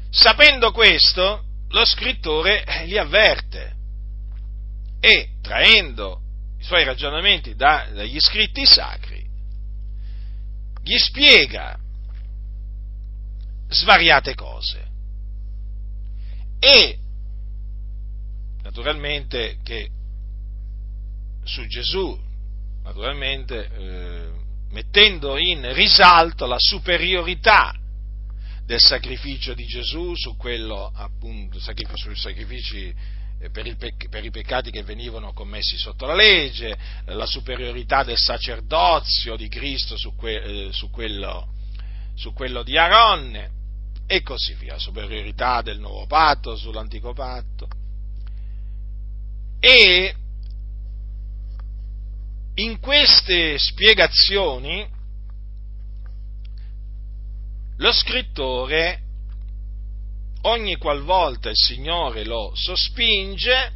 Sapendo 0.09 0.73
questo, 0.73 1.45
lo 1.69 1.85
scrittore 1.85 2.65
li 2.83 2.97
avverte 2.97 3.73
e, 4.99 5.29
traendo 5.41 6.19
i 6.59 6.63
suoi 6.65 6.83
ragionamenti 6.83 7.55
da, 7.55 7.87
dagli 7.93 8.19
scritti 8.19 8.65
sacri, 8.65 9.25
gli 10.83 10.97
spiega 10.97 11.79
svariate 13.69 14.35
cose. 14.35 14.85
E 16.59 16.99
naturalmente 18.67 19.59
che 19.63 19.89
su 21.45 21.65
Gesù, 21.67 22.19
naturalmente 22.83 23.69
eh, 23.71 24.31
mettendo 24.71 25.37
in 25.37 25.73
risalto 25.73 26.45
la 26.45 26.57
superiorità 26.59 27.73
del 28.65 28.79
sacrificio 28.81 29.53
di 29.53 29.65
Gesù 29.65 30.13
su 30.15 30.35
quello 30.35 30.91
appunto 30.93 31.59
sui 31.59 32.15
sacrifici 32.17 32.93
eh, 33.39 33.49
per, 33.49 33.73
pec- 33.77 34.09
per, 34.09 34.25
i 34.25 34.31
peccati 34.31 34.69
che 34.69 34.83
venivano 34.83 35.31
commessi 35.31 35.77
sotto 35.77 36.05
la 36.05 36.15
legge, 36.15 36.77
la 37.05 37.25
superiorità 37.25 38.03
del 38.03 38.17
sacerdozio 38.17 39.37
di 39.37 39.47
Cristo 39.47 39.95
su, 39.95 40.13
que- 40.13 40.41
eh, 40.65 40.73
su, 40.73 40.89
quello, 40.89 41.53
su 42.15 42.33
quello, 42.33 42.63
di 42.63 42.77
Aaronne 42.77 43.51
e 44.05 44.21
così 44.21 44.55
via, 44.55 44.73
la 44.73 44.79
superiorità 44.79 45.61
del 45.61 45.79
nuovo 45.79 46.05
patto 46.05 46.57
sull'antico 46.57 47.13
patto. 47.13 47.85
E 49.69 50.15
in 52.53 52.79
queste 52.79 53.59
spiegazioni 53.59 54.87
lo 57.75 57.91
scrittore, 57.91 59.01
ogni 60.43 60.77
qualvolta 60.77 61.49
il 61.49 61.57
Signore 61.57 62.23
lo 62.23 62.53
sospinge, 62.55 63.73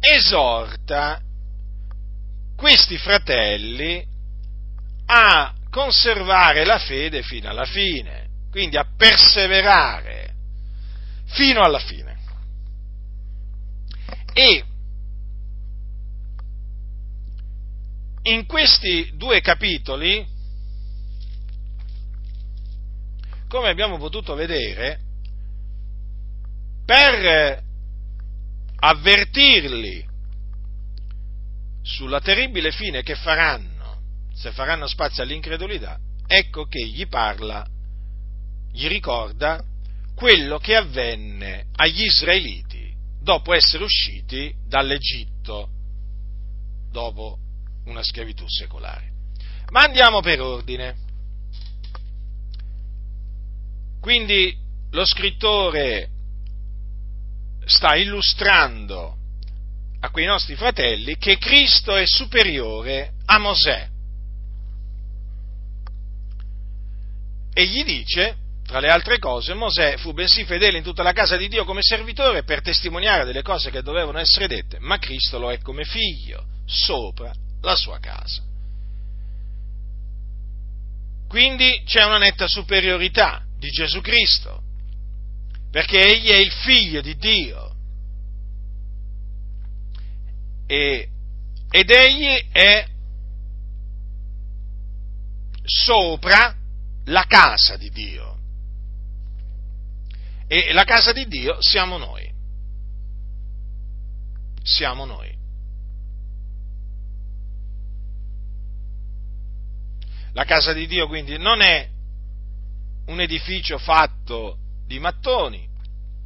esorta 0.00 1.18
questi 2.54 2.98
fratelli 2.98 4.06
a 5.06 5.54
conservare 5.70 6.66
la 6.66 6.78
fede 6.78 7.22
fino 7.22 7.48
alla 7.48 7.64
fine, 7.64 8.28
quindi 8.50 8.76
a 8.76 8.86
perseverare 8.94 10.34
fino 11.24 11.62
alla 11.62 11.78
fine. 11.78 12.18
E 14.34 14.62
in 18.26 18.46
questi 18.46 19.12
due 19.14 19.40
capitoli 19.40 20.34
come 23.48 23.68
abbiamo 23.68 23.98
potuto 23.98 24.34
vedere, 24.34 25.00
per 26.84 27.62
avvertirli 28.78 30.04
sulla 31.82 32.20
terribile 32.20 32.72
fine 32.72 33.02
che 33.02 33.14
faranno 33.14 33.74
se 34.34 34.52
faranno 34.52 34.86
spazio 34.86 35.22
all'incredulità, 35.22 35.98
ecco 36.26 36.66
che 36.66 36.84
gli 36.86 37.06
parla, 37.06 37.66
gli 38.70 38.86
ricorda 38.86 39.64
quello 40.14 40.58
che 40.58 40.74
avvenne 40.74 41.66
agli 41.76 42.02
israeliti 42.02 42.94
dopo 43.20 43.54
essere 43.54 43.84
usciti 43.84 44.54
dall'Egitto, 44.66 45.68
dopo 46.90 47.38
una 47.86 48.02
schiavitù 48.02 48.44
secolare. 48.46 49.10
Ma 49.70 49.82
andiamo 49.82 50.20
per 50.20 50.40
ordine. 50.40 50.96
Quindi 54.00 54.56
lo 54.90 55.04
scrittore 55.04 56.08
sta 57.64 57.96
illustrando 57.96 59.16
a 60.00 60.10
quei 60.10 60.26
nostri 60.26 60.54
fratelli 60.54 61.16
che 61.16 61.38
Cristo 61.38 61.96
è 61.96 62.06
superiore 62.06 63.14
a 63.24 63.38
Mosè. 63.38 63.88
E 67.52 67.66
gli 67.66 67.82
dice, 67.84 68.36
tra 68.66 68.78
le 68.78 68.88
altre 68.88 69.18
cose, 69.18 69.54
Mosè 69.54 69.96
fu 69.96 70.12
bensì 70.12 70.44
fedele 70.44 70.78
in 70.78 70.84
tutta 70.84 71.02
la 71.02 71.12
casa 71.12 71.36
di 71.36 71.48
Dio 71.48 71.64
come 71.64 71.82
servitore 71.82 72.44
per 72.44 72.60
testimoniare 72.60 73.24
delle 73.24 73.42
cose 73.42 73.70
che 73.70 73.82
dovevano 73.82 74.18
essere 74.18 74.46
dette, 74.46 74.78
ma 74.78 74.98
Cristo 74.98 75.38
lo 75.38 75.50
è 75.50 75.58
come 75.58 75.84
figlio 75.84 76.44
sopra 76.66 77.32
la 77.66 77.74
sua 77.74 77.98
casa. 77.98 78.42
Quindi 81.28 81.82
c'è 81.84 82.04
una 82.04 82.18
netta 82.18 82.46
superiorità 82.46 83.44
di 83.58 83.68
Gesù 83.70 84.00
Cristo, 84.00 84.62
perché 85.70 86.00
egli 86.00 86.28
è 86.28 86.36
il 86.36 86.52
figlio 86.52 87.00
di 87.00 87.16
Dio 87.16 87.74
e, 90.66 91.08
ed 91.68 91.90
egli 91.90 92.48
è 92.52 92.86
sopra 95.64 96.54
la 97.06 97.24
casa 97.26 97.76
di 97.76 97.90
Dio. 97.90 98.38
E 100.46 100.72
la 100.72 100.84
casa 100.84 101.12
di 101.12 101.26
Dio 101.26 101.60
siamo 101.60 101.98
noi. 101.98 102.32
Siamo 104.62 105.04
noi. 105.04 105.35
La 110.36 110.44
casa 110.44 110.74
di 110.74 110.86
Dio 110.86 111.06
quindi 111.06 111.38
non 111.38 111.62
è 111.62 111.88
un 113.06 113.20
edificio 113.22 113.78
fatto 113.78 114.58
di 114.86 114.98
mattoni 114.98 115.66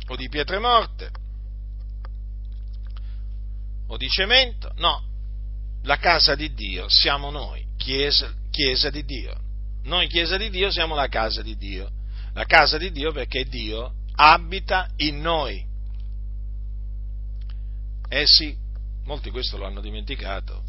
o 0.09 0.17
di 0.17 0.29
pietre 0.29 0.59
morte 0.59 1.11
o 3.87 3.97
di 3.97 4.09
cemento, 4.09 4.73
no, 4.79 5.05
la 5.83 5.97
casa 5.99 6.35
di 6.35 6.53
Dio 6.55 6.89
siamo 6.89 7.31
noi, 7.31 7.65
chiesa, 7.77 8.35
chiesa 8.51 8.91
di 8.91 9.05
Dio. 9.05 9.33
Noi, 9.85 10.09
chiesa 10.09 10.37
di 10.37 10.51
Dio, 10.51 10.73
siamo 10.73 10.97
la 10.97 11.07
casa 11.07 11.41
di 11.41 11.57
Dio. 11.57 11.91
La 12.35 12.45
casa 12.45 12.79
di 12.79 12.91
Dio 12.91 13.13
perché 13.13 13.45
Dio 13.45 13.95
abita 14.17 14.89
in 14.97 15.21
noi. 15.21 15.65
Eh 18.09 18.27
sì, 18.27 18.57
molti 19.05 19.31
questo 19.31 19.57
lo 19.57 19.67
hanno 19.67 19.81
dimenticato. 19.81 20.63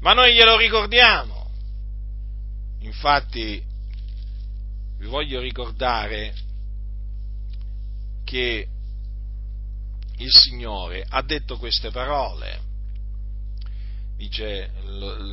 Ma 0.00 0.14
noi 0.14 0.34
glielo 0.34 0.56
ricordiamo. 0.56 1.39
Infatti 2.80 3.62
vi 4.98 5.06
voglio 5.06 5.40
ricordare 5.40 6.34
che 8.24 8.68
il 10.18 10.30
Signore 10.30 11.04
ha 11.08 11.22
detto 11.22 11.56
queste 11.56 11.90
parole. 11.90 12.68
Dice, 14.16 14.70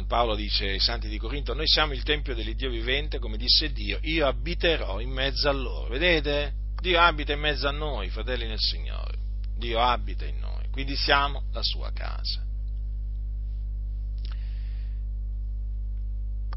Paolo 0.07 0.35
dice 0.35 0.69
ai 0.69 0.79
santi 0.79 1.09
di 1.09 1.17
Corinto, 1.17 1.53
noi 1.53 1.67
siamo 1.67 1.91
il 1.91 2.03
Tempio 2.03 2.33
dell'Iddio 2.33 2.69
vivente, 2.69 3.19
come 3.19 3.35
disse 3.35 3.73
Dio, 3.73 3.99
io 4.01 4.25
abiterò 4.25 5.01
in 5.01 5.09
mezzo 5.09 5.49
a 5.49 5.51
loro. 5.51 5.89
Vedete? 5.89 6.53
Dio 6.79 6.99
abita 7.01 7.33
in 7.33 7.39
mezzo 7.39 7.67
a 7.67 7.71
noi, 7.71 8.09
fratelli 8.09 8.47
nel 8.47 8.59
Signore. 8.59 9.17
Dio 9.57 9.81
abita 9.81 10.25
in 10.25 10.39
noi, 10.39 10.69
quindi 10.71 10.95
siamo 10.95 11.43
la 11.51 11.63
sua 11.63 11.91
casa. 11.91 12.45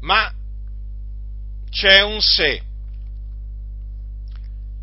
Ma 0.01 0.33
c'è 1.71 2.01
un 2.01 2.21
se. 2.21 2.61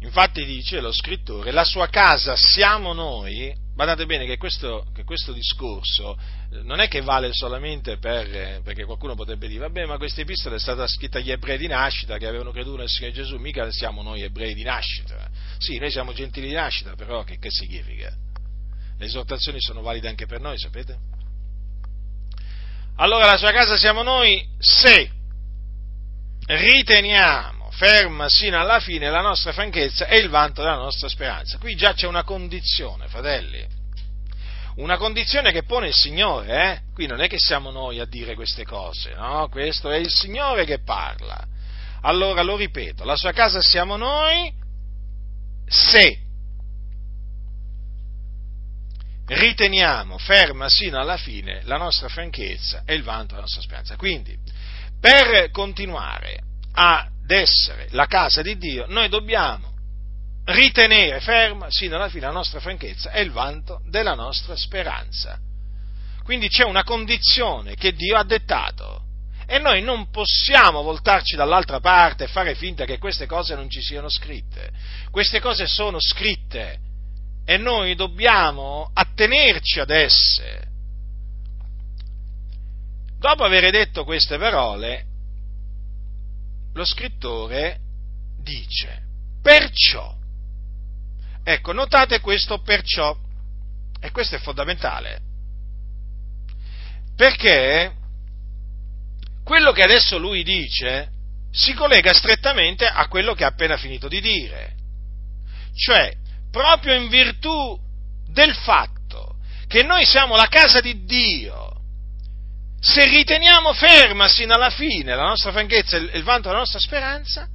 Infatti 0.00 0.44
dice 0.44 0.80
lo 0.80 0.92
scrittore, 0.92 1.52
la 1.52 1.64
sua 1.64 1.88
casa 1.88 2.34
siamo 2.34 2.92
noi, 2.92 3.54
Guardate 3.78 4.06
bene 4.06 4.26
che 4.26 4.38
questo, 4.38 4.86
che 4.92 5.04
questo, 5.04 5.32
discorso 5.32 6.18
eh, 6.50 6.62
non 6.64 6.80
è 6.80 6.88
che 6.88 7.00
vale 7.00 7.32
solamente 7.32 7.96
per, 7.98 8.26
eh, 8.26 8.60
perché 8.64 8.84
qualcuno 8.84 9.14
potrebbe 9.14 9.46
dire, 9.46 9.60
vabbè, 9.60 9.86
ma 9.86 9.98
questa 9.98 10.20
epistola 10.20 10.56
è 10.56 10.58
stata 10.58 10.84
scritta 10.88 11.18
agli 11.18 11.30
ebrei 11.30 11.58
di 11.58 11.68
nascita 11.68 12.18
che 12.18 12.26
avevano 12.26 12.50
creduto 12.50 12.78
nel 12.78 12.88
Signore 12.88 13.14
Gesù, 13.14 13.36
mica 13.36 13.70
siamo 13.70 14.02
noi 14.02 14.22
ebrei 14.22 14.54
di 14.54 14.64
nascita. 14.64 15.30
Sì, 15.58 15.78
noi 15.78 15.92
siamo 15.92 16.12
gentili 16.12 16.48
di 16.48 16.54
nascita, 16.54 16.96
però 16.96 17.22
che, 17.22 17.38
che 17.38 17.50
significa? 17.52 18.12
Le 18.98 19.04
esortazioni 19.04 19.60
sono 19.60 19.80
valide 19.80 20.08
anche 20.08 20.26
per 20.26 20.40
noi, 20.40 20.58
sapete? 20.58 20.98
Allora 22.96 23.26
la 23.26 23.36
sua 23.36 23.52
casa 23.52 23.76
siamo 23.76 24.02
noi 24.02 24.44
se 24.58 25.08
riteniamo 26.48 27.70
ferma 27.70 28.28
sino 28.28 28.58
alla 28.58 28.80
fine 28.80 29.10
la 29.10 29.20
nostra 29.20 29.52
franchezza 29.52 30.06
e 30.06 30.18
il 30.18 30.28
vanto 30.28 30.62
della 30.62 30.76
nostra 30.76 31.08
speranza. 31.08 31.58
Qui 31.58 31.76
già 31.76 31.92
c'è 31.92 32.06
una 32.06 32.24
condizione, 32.24 33.06
fratelli, 33.06 33.64
una 34.76 34.96
condizione 34.96 35.52
che 35.52 35.62
pone 35.62 35.88
il 35.88 35.94
Signore, 35.94 36.72
eh? 36.72 36.80
qui 36.94 37.06
non 37.06 37.20
è 37.20 37.28
che 37.28 37.38
siamo 37.38 37.70
noi 37.70 38.00
a 38.00 38.06
dire 38.06 38.34
queste 38.34 38.64
cose, 38.64 39.14
no? 39.14 39.48
Questo 39.48 39.90
è 39.90 39.96
il 39.96 40.10
Signore 40.10 40.64
che 40.64 40.82
parla. 40.82 41.46
Allora 42.02 42.42
lo 42.42 42.56
ripeto, 42.56 43.04
la 43.04 43.16
sua 43.16 43.32
casa 43.32 43.60
siamo 43.60 43.96
noi 43.96 44.52
se 45.66 46.18
riteniamo 49.26 50.16
ferma 50.16 50.70
sino 50.70 50.98
alla 50.98 51.18
fine 51.18 51.60
la 51.64 51.76
nostra 51.76 52.08
franchezza 52.08 52.82
e 52.86 52.94
il 52.94 53.02
vanto 53.02 53.34
della 53.34 53.42
nostra 53.42 53.60
speranza. 53.60 53.96
Quindi, 53.96 54.36
per 55.00 55.50
continuare 55.50 56.40
ad 56.72 57.30
essere 57.30 57.88
la 57.90 58.06
casa 58.06 58.42
di 58.42 58.56
Dio, 58.56 58.86
noi 58.88 59.08
dobbiamo 59.08 59.72
ritenere 60.46 61.20
ferma 61.20 61.70
sino 61.70 61.96
alla 61.96 62.08
fine 62.08 62.26
la 62.26 62.32
nostra 62.32 62.60
franchezza 62.60 63.10
e 63.10 63.22
il 63.22 63.30
vanto 63.30 63.80
della 63.88 64.14
nostra 64.14 64.56
speranza. 64.56 65.38
Quindi 66.22 66.48
c'è 66.48 66.64
una 66.64 66.84
condizione 66.84 67.74
che 67.74 67.92
Dio 67.92 68.16
ha 68.16 68.24
dettato 68.24 69.02
e 69.46 69.58
noi 69.58 69.80
non 69.80 70.10
possiamo 70.10 70.82
voltarci 70.82 71.36
dall'altra 71.36 71.80
parte 71.80 72.24
e 72.24 72.28
fare 72.28 72.54
finta 72.54 72.84
che 72.84 72.98
queste 72.98 73.26
cose 73.26 73.54
non 73.54 73.70
ci 73.70 73.80
siano 73.80 74.10
scritte. 74.10 74.70
Queste 75.10 75.40
cose 75.40 75.66
sono 75.66 75.98
scritte 75.98 76.78
e 77.46 77.56
noi 77.56 77.94
dobbiamo 77.94 78.90
attenerci 78.92 79.80
ad 79.80 79.88
esse. 79.88 80.66
Dopo 83.18 83.44
aver 83.44 83.70
detto 83.70 84.04
queste 84.04 84.38
parole, 84.38 85.04
lo 86.72 86.84
scrittore 86.84 87.80
dice, 88.40 89.02
perciò, 89.42 90.14
ecco, 91.42 91.72
notate 91.72 92.20
questo 92.20 92.60
perciò, 92.60 93.16
e 94.00 94.10
questo 94.12 94.36
è 94.36 94.38
fondamentale, 94.38 95.20
perché 97.16 97.92
quello 99.42 99.72
che 99.72 99.82
adesso 99.82 100.18
lui 100.18 100.44
dice 100.44 101.10
si 101.50 101.74
collega 101.74 102.12
strettamente 102.12 102.86
a 102.86 103.08
quello 103.08 103.34
che 103.34 103.42
ha 103.42 103.48
appena 103.48 103.76
finito 103.76 104.06
di 104.06 104.20
dire, 104.20 104.74
cioè 105.74 106.12
proprio 106.52 106.94
in 106.94 107.08
virtù 107.08 107.76
del 108.28 108.54
fatto 108.54 109.38
che 109.66 109.82
noi 109.82 110.04
siamo 110.04 110.36
la 110.36 110.46
casa 110.46 110.80
di 110.80 111.04
Dio, 111.04 111.67
se 112.80 113.04
riteniamo 113.06 113.72
ferma 113.72 114.28
sino 114.28 114.54
alla 114.54 114.70
fine 114.70 115.14
la 115.14 115.26
nostra 115.26 115.50
franchezza 115.50 115.96
e 115.96 116.16
il 116.16 116.22
vanto 116.22 116.48
della 116.48 116.60
nostra 116.60 116.78
speranza, 116.78 117.48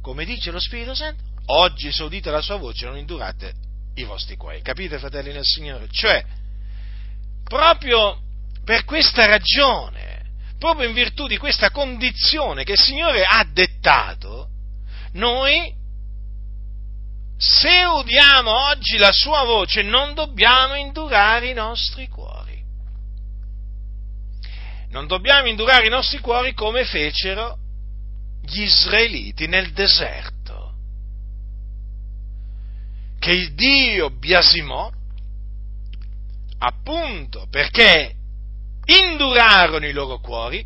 come 0.00 0.24
dice 0.24 0.50
lo 0.50 0.58
Spirito 0.58 0.94
Santo, 0.94 1.22
oggi 1.46 1.92
se 1.92 2.02
udite 2.02 2.30
la 2.30 2.40
sua 2.42 2.56
voce 2.56 2.86
non 2.86 2.96
indurate 2.96 3.52
i 3.94 4.04
vostri 4.04 4.36
cuori. 4.36 4.60
Capite, 4.62 4.98
fratelli 4.98 5.32
nel 5.32 5.44
Signore? 5.44 5.86
Cioè, 5.90 6.24
proprio 7.44 8.20
per 8.64 8.84
questa 8.84 9.26
ragione, 9.26 10.22
proprio 10.58 10.88
in 10.88 10.94
virtù 10.94 11.26
di 11.26 11.36
questa 11.36 11.70
condizione 11.70 12.64
che 12.64 12.72
il 12.72 12.80
Signore 12.80 13.24
ha 13.24 13.44
dettato, 13.44 14.48
noi 15.12 15.72
se 17.36 17.84
udiamo 17.84 18.50
oggi 18.68 18.96
la 18.98 19.12
sua 19.12 19.44
voce 19.44 19.82
non 19.82 20.14
dobbiamo 20.14 20.74
indurare 20.74 21.48
i 21.50 21.54
nostri 21.54 22.08
cuori. 22.08 22.31
Non 24.92 25.06
dobbiamo 25.06 25.48
indurare 25.48 25.86
i 25.86 25.90
nostri 25.90 26.18
cuori 26.18 26.52
come 26.52 26.84
fecero 26.84 27.56
gli 28.42 28.60
israeliti 28.60 29.46
nel 29.46 29.72
deserto, 29.72 30.74
che 33.18 33.30
il 33.30 33.54
Dio 33.54 34.10
biasimò 34.10 34.90
appunto 36.58 37.46
perché 37.50 38.14
indurarono 38.84 39.86
i 39.86 39.92
loro 39.92 40.20
cuori 40.20 40.64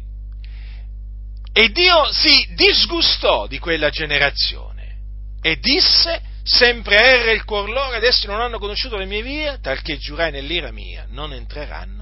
e 1.52 1.68
Dio 1.70 2.12
si 2.12 2.52
disgustò 2.54 3.46
di 3.46 3.60
quella 3.60 3.90
generazione 3.90 4.96
e 5.40 5.56
disse 5.58 6.20
sempre 6.42 6.96
erra 6.96 7.30
il 7.30 7.44
cuor 7.44 7.68
loro 7.68 7.94
ed 7.94 8.02
essi 8.02 8.26
non 8.26 8.40
hanno 8.40 8.58
conosciuto 8.58 8.96
le 8.96 9.06
mie 9.06 9.22
vie, 9.22 9.58
talché 9.60 9.98
giurai 9.98 10.32
nell'ira 10.32 10.72
mia, 10.72 11.06
non 11.10 11.32
entreranno. 11.32 11.95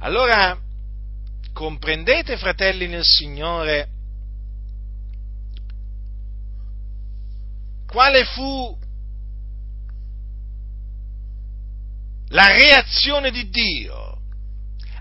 Allora, 0.00 0.56
comprendete, 1.52 2.36
fratelli 2.36 2.86
nel 2.86 3.04
Signore, 3.04 3.88
quale 7.86 8.24
fu 8.24 8.78
la 12.28 12.46
reazione 12.48 13.30
di 13.30 13.48
Dio 13.48 14.20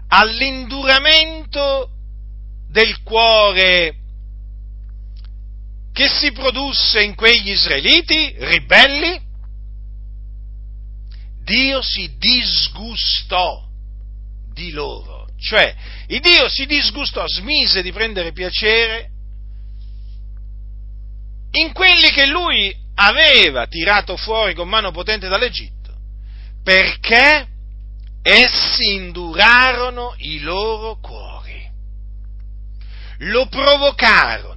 all'induramento 0.07 1.91
del 2.69 3.03
cuore 3.03 3.95
che 5.91 6.07
si 6.07 6.31
produsse 6.31 7.03
in 7.03 7.13
quegli 7.13 7.49
israeliti 7.49 8.33
ribelli? 8.37 9.21
Dio 11.43 11.81
si 11.81 12.17
disgustò 12.17 13.66
di 14.57 14.71
loro, 14.71 15.27
cioè 15.39 15.73
il 16.07 16.19
Dio 16.19 16.49
si 16.49 16.65
disgustò, 16.65 17.27
smise 17.27 17.83
di 17.83 17.91
prendere 17.91 18.31
piacere 18.31 19.11
in 21.51 21.71
quelli 21.73 22.09
che 22.09 22.25
lui 22.25 22.75
aveva 22.95 23.67
tirato 23.67 24.17
fuori 24.17 24.55
con 24.55 24.67
mano 24.67 24.91
potente 24.91 25.27
dall'Egitto, 25.27 25.93
perché 26.63 27.47
essi 28.23 28.95
indurarono 28.95 30.15
i 30.17 30.39
loro 30.39 30.97
cuori, 30.99 31.69
lo 33.19 33.47
provocarono. 33.47 34.55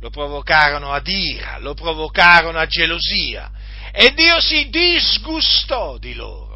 Lo 0.00 0.10
provocarono 0.10 0.90
ad 0.90 1.06
ira, 1.06 1.58
lo 1.58 1.74
provocarono 1.74 2.58
a 2.58 2.66
gelosia 2.66 3.52
e 3.92 4.14
Dio 4.14 4.40
si 4.40 4.68
disgustò 4.70 5.98
di 5.98 6.14
loro. 6.14 6.51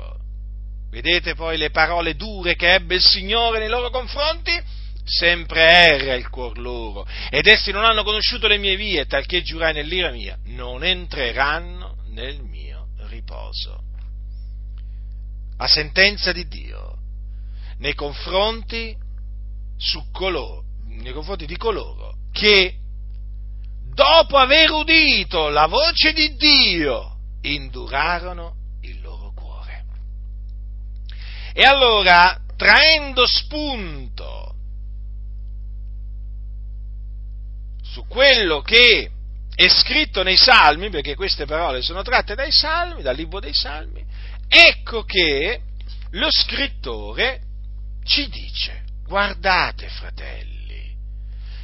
Vedete 0.91 1.35
poi 1.35 1.57
le 1.57 1.71
parole 1.71 2.15
dure 2.15 2.55
che 2.55 2.75
ebbe 2.75 2.95
il 2.97 3.03
Signore 3.03 3.59
nei 3.59 3.69
loro 3.69 3.91
confronti? 3.91 4.53
Sempre 5.05 5.63
erra 5.63 6.15
il 6.15 6.29
cuor 6.31 6.59
loro, 6.59 7.07
ed 7.31 7.47
essi 7.47 7.71
non 7.71 7.85
hanno 7.85 8.03
conosciuto 8.03 8.49
le 8.49 8.59
mie 8.59 8.75
vie, 8.75 9.07
talché 9.07 9.43
giurai 9.43 9.73
nell'ira 9.73 10.11
mia, 10.11 10.37
non 10.47 10.83
entreranno 10.83 11.99
nel 12.09 12.43
mio 12.43 12.89
riposo. 13.09 13.85
La 15.57 15.69
sentenza 15.69 16.33
di 16.33 16.47
Dio 16.49 16.97
nei 17.79 17.95
confronti, 17.95 18.97
coloro, 20.13 20.65
nei 20.87 21.13
confronti 21.13 21.47
di 21.47 21.57
coloro 21.57 22.15
che 22.33 22.75
dopo 23.95 24.37
aver 24.37 24.71
udito 24.71 25.49
la 25.49 25.67
voce 25.67 26.13
di 26.13 26.35
Dio, 26.37 27.17
indurarono 27.43 28.56
E 31.59 31.65
allora, 31.65 32.39
traendo 32.55 33.27
spunto 33.27 34.55
su 37.83 38.07
quello 38.07 38.61
che 38.61 39.11
è 39.55 39.67
scritto 39.67 40.23
nei 40.23 40.37
Salmi, 40.37 40.91
perché 40.91 41.15
queste 41.15 41.47
parole 41.47 41.81
sono 41.81 42.03
tratte 42.03 42.35
dai 42.35 42.53
Salmi, 42.53 43.01
dal 43.01 43.17
libro 43.17 43.41
dei 43.41 43.55
Salmi, 43.55 44.05
ecco 44.47 45.05
che 45.05 45.63
lo 46.11 46.31
scrittore 46.31 47.41
ci 48.05 48.29
dice, 48.29 48.83
guardate 49.07 49.89
fratelli, 49.89 50.95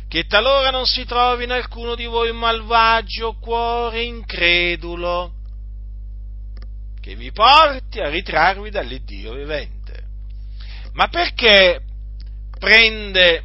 che 0.09 0.25
talora 0.25 0.71
non 0.71 0.87
si 0.87 1.05
trovi 1.05 1.45
in 1.45 1.51
alcuno 1.51 1.95
di 1.95 2.07
voi 2.07 2.31
un 2.31 2.39
malvagio 2.39 3.35
cuore 3.39 4.05
incredulo, 4.05 5.35
che 6.99 7.15
vi 7.15 7.31
porti 7.31 8.01
a 8.01 8.09
ritrarvi 8.09 8.71
dall'Iddio 8.71 9.35
vivente 9.35 9.72
ma 10.93 11.09
perché 11.09 11.81
prende 12.59 13.45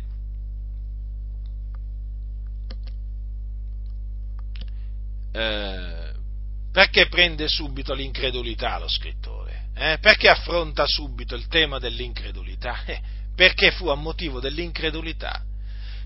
eh, 5.31 6.11
perché 6.71 7.07
prende 7.07 7.47
subito 7.47 7.93
l'incredulità 7.93 8.77
lo 8.77 8.87
scrittore? 8.87 9.69
Eh? 9.75 9.97
Perché 9.99 10.29
affronta 10.29 10.85
subito 10.85 11.35
il 11.35 11.47
tema 11.47 11.79
dell'incredulità? 11.79 12.83
Eh, 12.85 13.01
perché 13.35 13.71
fu 13.71 13.87
a 13.87 13.95
motivo 13.95 14.39
dell'incredulità 14.39 15.43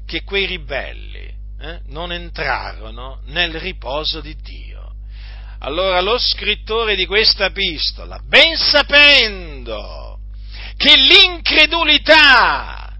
che 0.05 0.23
quei 0.23 0.45
ribelli 0.45 1.33
eh, 1.59 1.79
non 1.85 2.11
entrarono 2.11 3.21
nel 3.27 3.53
riposo 3.59 4.19
di 4.19 4.35
Dio. 4.35 4.95
Allora 5.59 6.01
lo 6.01 6.17
scrittore 6.17 6.95
di 6.95 7.05
questa 7.05 7.45
epistola, 7.45 8.19
ben 8.25 8.57
sapendo 8.57 10.00
che 10.81 10.97
l'incredulità 10.97 12.97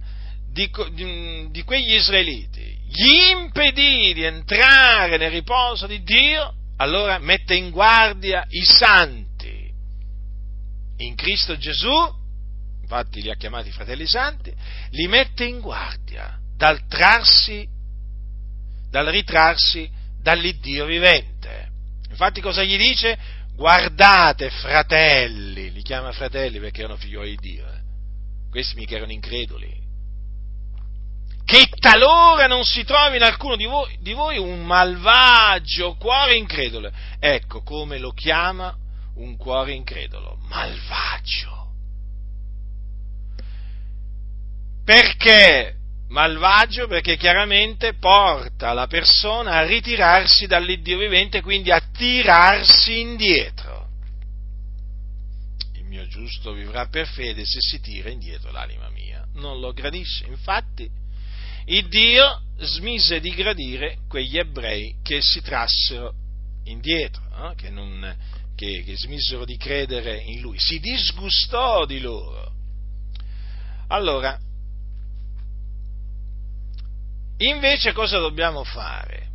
di, 0.52 0.70
di, 0.94 1.48
di 1.50 1.64
quegli 1.64 1.96
israeliti 1.96 2.78
gli 2.86 3.32
impedì 3.32 4.14
di 4.14 4.24
entrare 4.24 5.18
nel 5.18 5.32
riposo 5.32 5.88
di 5.88 6.04
Dio, 6.04 6.54
allora 6.78 7.18
mette 7.18 7.56
in 7.56 7.72
guardia 7.72 8.46
i 8.50 8.64
santi 8.64 9.74
in 10.98 11.16
Cristo 11.16 11.58
Gesù 11.58 12.20
infatti 12.92 13.22
li 13.22 13.32
ha 13.32 13.36
chiamati 13.36 13.72
fratelli 13.72 14.06
santi, 14.06 14.54
li 14.90 15.08
mette 15.08 15.46
in 15.46 15.62
guardia 15.62 16.38
dal 16.58 16.86
trarsi, 16.88 17.66
dal 18.90 19.06
ritrarsi 19.06 19.90
dall'Iddio 20.22 20.86
vivente. 20.86 21.70
Infatti 22.10 22.42
cosa 22.42 22.64
gli 22.64 22.76
dice? 22.76 23.18
Guardate 23.56 24.50
fratelli, 24.50 25.51
li 25.82 25.88
chiama 25.88 26.12
fratelli 26.12 26.60
perché 26.60 26.82
erano 26.82 26.96
figlioli 26.96 27.36
di 27.38 27.54
Dio, 27.54 27.66
eh. 27.66 27.80
questi 28.52 28.76
mica 28.76 28.96
erano 28.96 29.12
increduli, 29.12 29.80
che 31.44 31.68
talora 31.80 32.46
non 32.46 32.64
si 32.64 32.84
trovi 32.84 33.18
in 33.18 33.24
alcuno 33.24 33.56
di 33.56 33.66
voi, 33.66 33.98
di 34.00 34.14
voi 34.14 34.38
un 34.38 34.64
malvagio 34.64 35.96
cuore 35.96 36.36
incredulo. 36.36 36.92
Ecco 37.20 37.64
come 37.64 37.98
lo 37.98 38.12
chiama 38.12 38.74
un 39.16 39.36
cuore 39.38 39.74
incredulo, 39.74 40.38
malvagio. 40.48 41.72
Perché 44.86 45.76
malvagio? 46.10 46.88
Perché 46.88 47.18
chiaramente 47.18 47.96
porta 47.96 48.74
la 48.74 48.88
persona 48.88 49.54
a 49.54 49.66
ritirarsi 49.66 50.46
dall'Iddio 50.46 51.00
vivente, 51.00 51.42
quindi 51.42 51.72
a 51.72 51.82
tirarsi 51.92 53.00
indietro. 53.00 53.61
Giusto 56.12 56.52
vivrà 56.52 56.88
per 56.88 57.08
fede 57.08 57.46
se 57.46 57.60
si 57.62 57.80
tira 57.80 58.10
indietro 58.10 58.52
l'anima 58.52 58.90
mia. 58.90 59.26
Non 59.36 59.60
lo 59.60 59.72
gradisce. 59.72 60.26
Infatti, 60.26 60.90
il 61.66 61.88
Dio 61.88 62.42
smise 62.60 63.22
di 63.22 63.32
gradire 63.32 64.00
quegli 64.08 64.38
ebrei 64.38 64.98
che 65.02 65.22
si 65.22 65.42
trassero 65.42 66.14
indietro, 66.66 67.24
eh? 67.50 67.56
che, 67.56 67.70
non, 67.70 68.16
che, 68.56 68.84
che 68.84 68.98
smisero 68.98 69.46
di 69.46 69.56
credere 69.56 70.18
in 70.18 70.42
Lui. 70.42 70.60
Si 70.60 70.80
disgustò 70.80 71.86
di 71.86 72.02
loro. 72.02 72.52
Allora, 73.88 74.38
Invece 77.42 77.92
cosa 77.92 78.20
dobbiamo 78.20 78.64
fare? 78.64 79.30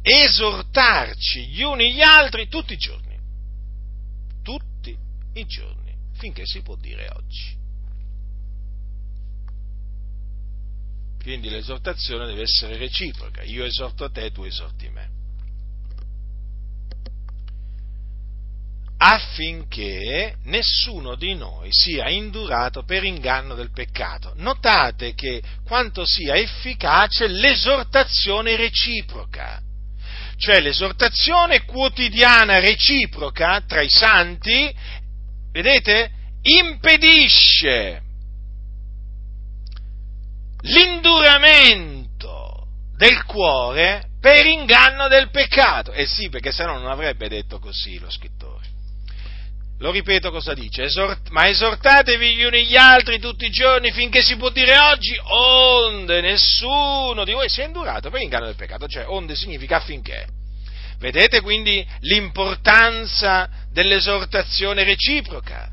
Esortarci 0.00 1.48
gli 1.48 1.62
uni 1.62 1.92
gli 1.92 2.00
altri 2.00 2.48
tutti 2.48 2.72
i 2.72 2.78
giorni. 2.78 3.11
I 5.34 5.46
giorni, 5.46 5.94
finché 6.14 6.42
si 6.44 6.60
può 6.62 6.76
dire 6.76 7.08
oggi. 7.14 7.60
Quindi 11.22 11.48
l'esortazione 11.50 12.26
deve 12.26 12.42
essere 12.42 12.76
reciproca. 12.76 13.42
Io 13.42 13.64
esorto 13.64 14.10
te, 14.10 14.32
tu 14.32 14.42
esorti 14.42 14.88
me. 14.88 15.20
affinché 19.04 20.36
nessuno 20.44 21.16
di 21.16 21.34
noi 21.34 21.68
sia 21.72 22.08
indurato 22.08 22.84
per 22.84 23.02
inganno 23.02 23.54
del 23.56 23.72
peccato. 23.72 24.32
Notate 24.36 25.14
che 25.14 25.42
quanto 25.64 26.04
sia 26.04 26.36
efficace 26.36 27.26
l'esortazione 27.26 28.54
reciproca, 28.54 29.60
cioè 30.36 30.60
l'esortazione 30.60 31.64
quotidiana 31.64 32.60
reciproca 32.60 33.60
tra 33.66 33.80
i 33.80 33.88
santi, 33.88 34.72
vedete, 35.52 36.10
impedisce 36.42 38.02
l'induramento 40.62 42.66
del 42.96 43.24
cuore 43.24 44.10
per 44.20 44.46
inganno 44.46 45.08
del 45.08 45.30
peccato. 45.30 45.92
Eh 45.92 46.06
sì, 46.06 46.28
perché 46.28 46.52
se 46.52 46.64
no 46.64 46.78
non 46.78 46.90
avrebbe 46.90 47.28
detto 47.28 47.58
così 47.58 47.98
lo 47.98 48.10
scrittore. 48.10 48.70
Lo 49.78 49.90
ripeto 49.90 50.30
cosa 50.30 50.54
dice, 50.54 50.84
Esort, 50.84 51.30
ma 51.30 51.48
esortatevi 51.48 52.36
gli 52.36 52.44
uni 52.44 52.66
gli 52.66 52.76
altri 52.76 53.18
tutti 53.18 53.46
i 53.46 53.50
giorni 53.50 53.90
finché 53.90 54.22
si 54.22 54.36
può 54.36 54.50
dire 54.50 54.78
oggi, 54.78 55.18
onde 55.20 56.20
nessuno 56.20 57.24
di 57.24 57.32
voi 57.32 57.48
sia 57.48 57.64
indurato 57.64 58.08
per 58.08 58.20
inganno 58.20 58.46
del 58.46 58.54
peccato, 58.54 58.86
cioè 58.86 59.08
onde 59.08 59.34
significa 59.34 59.78
affinché. 59.78 60.26
Vedete 61.02 61.40
quindi 61.40 61.84
l'importanza 62.02 63.50
dell'esortazione 63.72 64.84
reciproca. 64.84 65.68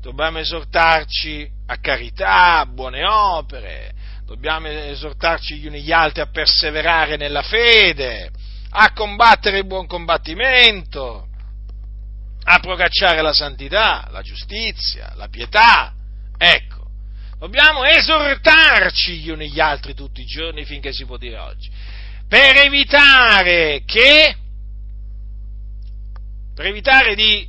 Dobbiamo 0.00 0.40
esortarci 0.40 1.48
a 1.68 1.78
carità, 1.78 2.58
a 2.58 2.66
buone 2.66 3.04
opere, 3.04 3.92
dobbiamo 4.24 4.66
esortarci 4.66 5.58
gli 5.58 5.68
uni 5.68 5.82
gli 5.82 5.92
altri 5.92 6.20
a 6.22 6.26
perseverare 6.26 7.16
nella 7.16 7.42
fede, 7.42 8.28
a 8.70 8.92
combattere 8.92 9.58
il 9.58 9.66
buon 9.66 9.86
combattimento, 9.86 11.28
a 12.42 12.58
procacciare 12.58 13.22
la 13.22 13.32
santità, 13.32 14.08
la 14.10 14.22
giustizia, 14.22 15.12
la 15.14 15.28
pietà. 15.28 15.92
Ecco, 16.36 16.88
dobbiamo 17.38 17.84
esortarci 17.84 19.18
gli 19.18 19.30
uni 19.30 19.48
gli 19.48 19.60
altri 19.60 19.94
tutti 19.94 20.22
i 20.22 20.26
giorni 20.26 20.64
finché 20.64 20.92
si 20.92 21.04
può 21.04 21.16
dire 21.16 21.38
oggi, 21.38 21.70
per 22.28 22.56
evitare 22.56 23.82
che, 23.86 24.38
per 26.56 26.64
evitare 26.64 27.14
di 27.14 27.46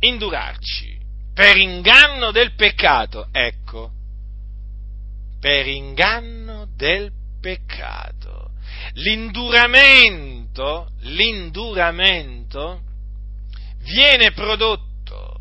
indurarci 0.00 0.96
per 1.36 1.58
inganno 1.58 2.30
del 2.30 2.54
peccato, 2.54 3.28
ecco, 3.30 3.90
per 5.38 5.66
inganno 5.66 6.66
del 6.74 7.12
peccato. 7.42 8.52
L'induramento, 8.94 10.92
l'induramento 11.00 12.80
viene 13.80 14.32
prodotto 14.32 15.40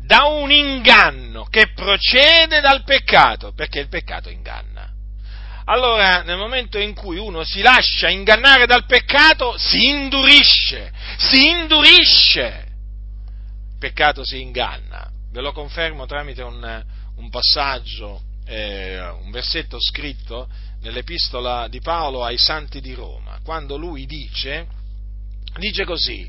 da 0.00 0.24
un 0.24 0.50
inganno 0.50 1.44
che 1.44 1.70
procede 1.72 2.60
dal 2.60 2.82
peccato, 2.82 3.52
perché 3.52 3.78
il 3.78 3.88
peccato 3.88 4.30
inganna. 4.30 4.77
Allora, 5.70 6.22
nel 6.22 6.38
momento 6.38 6.78
in 6.78 6.94
cui 6.94 7.18
uno 7.18 7.44
si 7.44 7.60
lascia 7.60 8.08
ingannare 8.08 8.64
dal 8.64 8.86
peccato, 8.86 9.54
si 9.58 9.86
indurisce, 9.86 10.90
si 11.18 11.46
indurisce. 11.46 12.66
Il 13.72 13.78
peccato 13.78 14.24
si 14.24 14.40
inganna. 14.40 15.10
Ve 15.30 15.42
lo 15.42 15.52
confermo 15.52 16.06
tramite 16.06 16.42
un, 16.42 16.84
un 17.16 17.28
passaggio, 17.28 18.22
eh, 18.46 18.98
un 19.22 19.30
versetto 19.30 19.76
scritto 19.78 20.48
nell'epistola 20.80 21.68
di 21.68 21.80
Paolo 21.80 22.24
ai 22.24 22.38
santi 22.38 22.80
di 22.80 22.94
Roma, 22.94 23.38
quando 23.44 23.76
lui 23.76 24.06
dice, 24.06 24.66
dice 25.58 25.84
così, 25.84 26.26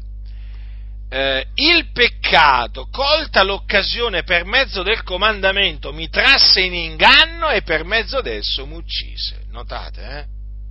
eh, 1.10 1.48
il 1.56 1.92
peccato, 1.92 2.88
colta 2.92 3.42
l'occasione 3.42 4.24
per 4.24 4.46
mezzo 4.46 4.84
del 4.84 5.02
comandamento, 5.04 5.92
mi 5.92 6.08
trasse 6.08 6.62
in 6.62 6.76
inganno 6.76 7.50
e 7.50 7.64
per 7.64 7.84
mezzo 7.84 8.22
d'esso 8.22 8.66
mi 8.68 8.76
uccise. 8.76 9.46
Notate, 9.50 10.02
eh? 10.02 10.26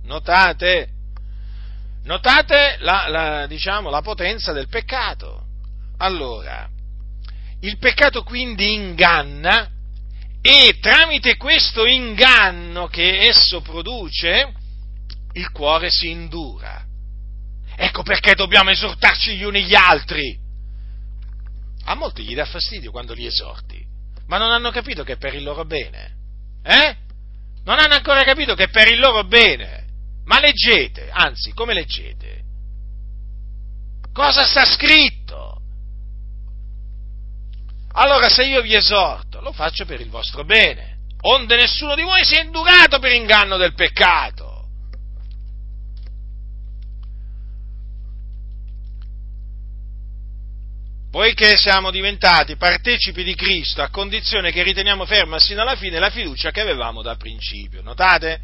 Notate? 0.05 0.89
Notate 2.03 2.77
la, 2.79 3.07
la, 3.09 3.47
diciamo, 3.47 3.89
la 3.89 4.01
potenza 4.01 4.53
del 4.53 4.69
peccato. 4.69 5.43
Allora, 5.97 6.67
il 7.61 7.77
peccato 7.77 8.23
quindi 8.23 8.73
inganna 8.73 9.69
e 10.41 10.77
tramite 10.79 11.35
questo 11.35 11.85
inganno 11.85 12.87
che 12.87 13.27
esso 13.27 13.59
produce, 13.59 14.53
il 15.33 15.51
cuore 15.51 15.89
si 15.89 16.09
indura 16.09 16.87
Ecco 17.81 18.03
perché 18.03 18.35
dobbiamo 18.35 18.71
esortarci 18.71 19.37
gli 19.37 19.43
uni 19.43 19.63
gli 19.63 19.73
altri. 19.73 20.37
A 21.85 21.95
molti 21.95 22.23
gli 22.23 22.35
dà 22.35 22.43
fastidio 22.43 22.91
quando 22.91 23.13
li 23.13 23.25
esorti, 23.25 23.81
ma 24.27 24.37
non 24.37 24.51
hanno 24.51 24.69
capito 24.69 25.05
che 25.05 25.13
è 25.13 25.17
per 25.17 25.33
il 25.33 25.43
loro 25.43 25.63
bene. 25.63 26.13
Eh? 26.61 26.97
Non 27.63 27.79
hanno 27.79 27.93
ancora 27.93 28.25
capito 28.25 28.53
che 28.53 28.65
è 28.65 28.69
per 28.69 28.89
il 28.89 28.99
loro 28.99 29.23
bene. 29.23 29.85
Ma 30.25 30.41
leggete, 30.41 31.09
anzi, 31.09 31.53
come 31.53 31.73
leggete? 31.73 32.43
Cosa 34.11 34.43
sta 34.43 34.65
scritto? 34.65 35.61
Allora 37.93 38.27
se 38.27 38.43
io 38.43 38.61
vi 38.61 38.75
esorto, 38.75 39.39
lo 39.39 39.53
faccio 39.53 39.85
per 39.85 40.01
il 40.01 40.09
vostro 40.09 40.43
bene, 40.43 40.97
onde 41.21 41.55
nessuno 41.55 41.95
di 41.95 42.03
voi 42.03 42.25
sia 42.25 42.41
indurato 42.41 42.99
per 42.99 43.13
inganno 43.13 43.55
del 43.55 43.73
peccato. 43.73 44.48
Poiché 51.19 51.57
siamo 51.57 51.91
diventati 51.91 52.55
partecipi 52.55 53.25
di 53.25 53.35
Cristo 53.35 53.81
a 53.81 53.89
condizione 53.89 54.53
che 54.53 54.63
riteniamo 54.63 55.05
ferma 55.05 55.37
sino 55.37 55.59
alla 55.59 55.75
fine 55.75 55.99
la 55.99 56.09
fiducia 56.09 56.49
che 56.51 56.61
avevamo 56.61 57.01
da 57.01 57.17
principio. 57.17 57.81
Notate? 57.81 58.39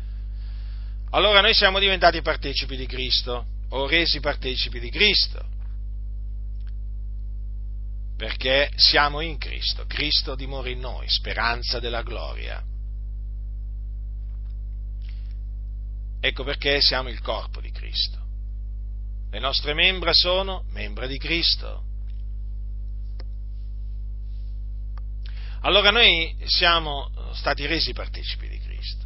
Allora 1.11 1.39
noi 1.39 1.53
siamo 1.53 1.79
diventati 1.79 2.21
partecipi 2.21 2.75
di 2.75 2.85
Cristo, 2.85 3.45
o 3.69 3.87
resi 3.87 4.19
partecipi 4.19 4.81
di 4.81 4.89
Cristo, 4.89 5.41
perché 8.17 8.69
siamo 8.75 9.21
in 9.21 9.37
Cristo, 9.37 9.85
Cristo 9.87 10.35
dimora 10.35 10.67
in 10.67 10.81
noi, 10.81 11.07
speranza 11.07 11.79
della 11.79 12.01
gloria. 12.01 12.61
Ecco 16.19 16.43
perché 16.43 16.81
siamo 16.81 17.07
il 17.07 17.21
corpo 17.21 17.61
di 17.61 17.71
Cristo. 17.71 18.19
Le 19.31 19.39
nostre 19.39 19.73
membra 19.73 20.11
sono 20.11 20.65
membra 20.71 21.07
di 21.07 21.17
Cristo. 21.17 21.84
Allora 25.65 25.89
noi 25.89 26.35
siamo 26.45 27.09
stati 27.33 27.65
resi 27.65 27.91
partecipi 27.91 28.47
di 28.47 28.59
Cristo. 28.59 29.03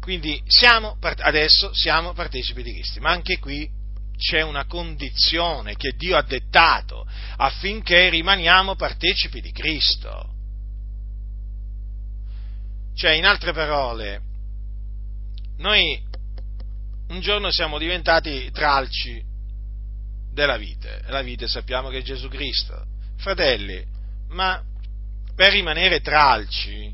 Quindi 0.00 0.40
siamo, 0.46 0.96
adesso 1.00 1.74
siamo 1.74 2.12
partecipi 2.12 2.62
di 2.62 2.72
Cristo, 2.74 3.00
ma 3.00 3.10
anche 3.10 3.40
qui 3.40 3.68
c'è 4.16 4.42
una 4.42 4.66
condizione 4.66 5.74
che 5.74 5.94
Dio 5.96 6.16
ha 6.16 6.22
dettato 6.22 7.04
affinché 7.38 8.08
rimaniamo 8.08 8.76
partecipi 8.76 9.40
di 9.40 9.50
Cristo. 9.50 10.34
Cioè, 12.94 13.12
in 13.14 13.26
altre 13.26 13.52
parole, 13.52 14.22
noi 15.56 16.00
un 17.08 17.20
giorno 17.20 17.50
siamo 17.50 17.78
diventati 17.78 18.48
tralci 18.52 19.20
della 20.32 20.56
vite, 20.56 21.02
e 21.04 21.10
la 21.10 21.22
vite 21.22 21.48
sappiamo 21.48 21.88
che 21.88 21.98
è 21.98 22.02
Gesù 22.02 22.28
Cristo. 22.28 22.96
Fratelli, 23.18 23.84
ma 24.30 24.62
per 25.34 25.52
rimanere 25.52 26.00
tralci, 26.00 26.92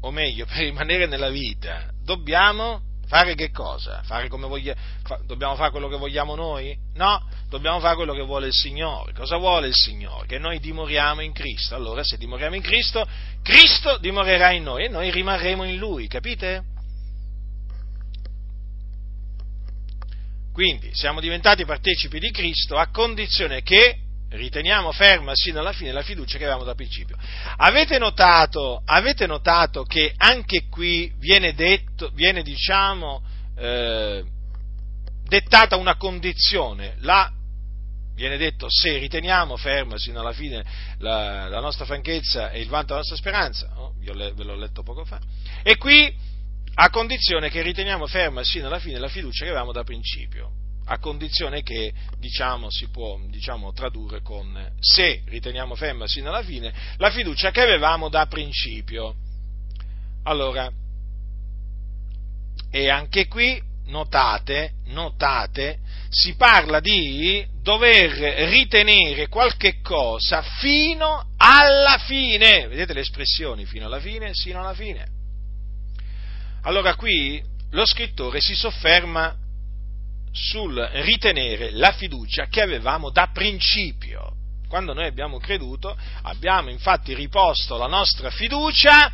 o 0.00 0.10
meglio, 0.10 0.46
per 0.46 0.58
rimanere 0.58 1.06
nella 1.06 1.30
vita, 1.30 1.90
dobbiamo 2.02 2.80
fare 3.06 3.34
che 3.34 3.50
cosa? 3.50 4.02
Fare 4.04 4.28
voglia, 4.28 4.74
fa, 5.04 5.20
dobbiamo 5.26 5.54
fare 5.54 5.70
quello 5.70 5.88
che 5.88 5.96
vogliamo 5.96 6.34
noi? 6.34 6.76
No, 6.94 7.22
dobbiamo 7.48 7.80
fare 7.80 7.96
quello 7.96 8.14
che 8.14 8.22
vuole 8.22 8.48
il 8.48 8.52
Signore. 8.52 9.12
Cosa 9.12 9.36
vuole 9.36 9.68
il 9.68 9.74
Signore? 9.74 10.26
Che 10.26 10.38
noi 10.38 10.58
dimoriamo 10.58 11.20
in 11.20 11.32
Cristo. 11.32 11.74
Allora, 11.74 12.02
se 12.02 12.16
dimoriamo 12.16 12.54
in 12.54 12.62
Cristo, 12.62 13.06
Cristo 13.42 13.98
dimorerà 13.98 14.52
in 14.52 14.64
noi 14.64 14.84
e 14.84 14.88
noi 14.88 15.10
rimarremo 15.10 15.64
in 15.64 15.76
Lui, 15.76 16.08
capite? 16.08 16.64
Quindi 20.52 20.90
siamo 20.94 21.20
diventati 21.20 21.66
partecipi 21.66 22.18
di 22.18 22.30
Cristo 22.30 22.76
a 22.76 22.88
condizione 22.90 23.62
che 23.62 23.98
riteniamo 24.36 24.92
ferma 24.92 25.32
sino 25.34 25.60
alla 25.60 25.72
fine 25.72 25.92
la 25.92 26.02
fiducia 26.02 26.38
che 26.38 26.44
avevamo 26.44 26.64
da 26.64 26.74
principio. 26.74 27.16
Avete 27.56 27.98
notato, 27.98 28.82
avete 28.84 29.26
notato 29.26 29.82
che 29.84 30.12
anche 30.16 30.68
qui 30.68 31.12
viene 31.18 31.54
detto, 31.54 32.10
viene 32.14 32.42
diciamo, 32.42 33.22
eh, 33.56 34.24
dettata 35.24 35.76
una 35.76 35.96
condizione, 35.96 36.96
la, 37.00 37.30
viene 38.14 38.36
detto 38.36 38.66
se 38.68 38.98
riteniamo 38.98 39.56
ferma 39.56 39.98
sino 39.98 40.20
alla 40.20 40.32
fine 40.32 40.64
la, 40.98 41.48
la 41.48 41.60
nostra 41.60 41.84
franchezza 41.84 42.50
e 42.50 42.60
il 42.60 42.68
vanto 42.68 42.88
della 42.88 42.98
nostra 42.98 43.16
speranza, 43.16 43.72
oh, 43.76 43.94
ve 43.98 44.44
l'ho 44.44 44.54
letto 44.54 44.82
poco 44.82 45.04
fa, 45.04 45.18
e 45.62 45.76
qui 45.76 46.14
a 46.78 46.90
condizione 46.90 47.48
che 47.48 47.62
riteniamo 47.62 48.06
ferma 48.06 48.44
sino 48.44 48.66
alla 48.66 48.78
fine 48.78 48.98
la 48.98 49.08
fiducia 49.08 49.44
che 49.44 49.50
avevamo 49.50 49.72
da 49.72 49.82
principio 49.82 50.64
a 50.86 50.98
condizione 50.98 51.62
che 51.62 51.92
diciamo, 52.18 52.70
si 52.70 52.88
può 52.88 53.18
diciamo, 53.28 53.72
tradurre 53.72 54.22
con 54.22 54.72
se 54.78 55.22
riteniamo 55.26 55.74
ferma 55.74 56.06
sino 56.06 56.28
alla 56.28 56.42
fine 56.42 56.72
la 56.96 57.10
fiducia 57.10 57.50
che 57.50 57.60
avevamo 57.60 58.08
da 58.08 58.26
principio. 58.26 59.14
Allora, 60.24 60.70
e 62.70 62.88
anche 62.88 63.26
qui 63.26 63.60
notate, 63.86 64.72
notate, 64.86 65.78
si 66.08 66.34
parla 66.34 66.80
di 66.80 67.46
dover 67.62 68.48
ritenere 68.48 69.28
qualche 69.28 69.80
cosa 69.80 70.42
fino 70.42 71.32
alla 71.36 71.98
fine. 71.98 72.68
Vedete 72.68 72.92
le 72.92 73.00
espressioni 73.00 73.64
fino 73.64 73.86
alla 73.86 74.00
fine, 74.00 74.30
sino 74.34 74.60
alla 74.60 74.74
fine. 74.74 75.06
Allora 76.62 76.94
qui 76.96 77.42
lo 77.70 77.86
scrittore 77.86 78.40
si 78.40 78.54
sofferma 78.54 79.36
sul 80.36 80.76
ritenere 80.92 81.70
la 81.72 81.92
fiducia 81.92 82.46
che 82.46 82.60
avevamo 82.60 83.10
da 83.10 83.30
principio. 83.32 84.34
Quando 84.68 84.92
noi 84.92 85.06
abbiamo 85.06 85.38
creduto, 85.38 85.96
abbiamo 86.22 86.70
infatti 86.70 87.14
riposto 87.14 87.76
la 87.76 87.86
nostra 87.86 88.30
fiducia 88.30 89.10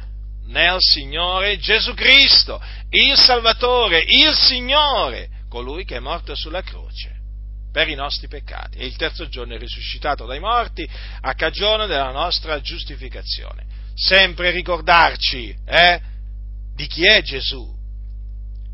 nel 0.46 0.76
Signore 0.78 1.58
Gesù 1.58 1.94
Cristo, 1.94 2.60
il 2.90 3.16
Salvatore, 3.16 4.04
il 4.06 4.34
Signore, 4.34 5.28
colui 5.48 5.84
che 5.84 5.96
è 5.96 6.00
morto 6.00 6.34
sulla 6.34 6.62
croce 6.62 7.20
per 7.70 7.88
i 7.88 7.94
nostri 7.94 8.28
peccati 8.28 8.78
e 8.78 8.84
il 8.84 8.96
terzo 8.96 9.28
giorno 9.28 9.54
è 9.54 9.58
risuscitato 9.58 10.26
dai 10.26 10.40
morti 10.40 10.86
a 11.20 11.34
cagione 11.34 11.86
della 11.86 12.10
nostra 12.10 12.60
giustificazione. 12.60 13.64
Sempre 13.94 14.50
ricordarci 14.50 15.56
eh, 15.64 16.00
di 16.74 16.86
chi 16.86 17.06
è 17.06 17.22
Gesù, 17.22 17.66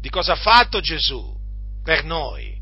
di 0.01 0.09
cosa 0.09 0.32
ha 0.32 0.36
fatto 0.36 0.80
Gesù, 0.80 1.38
per 1.89 2.05
noi. 2.05 2.55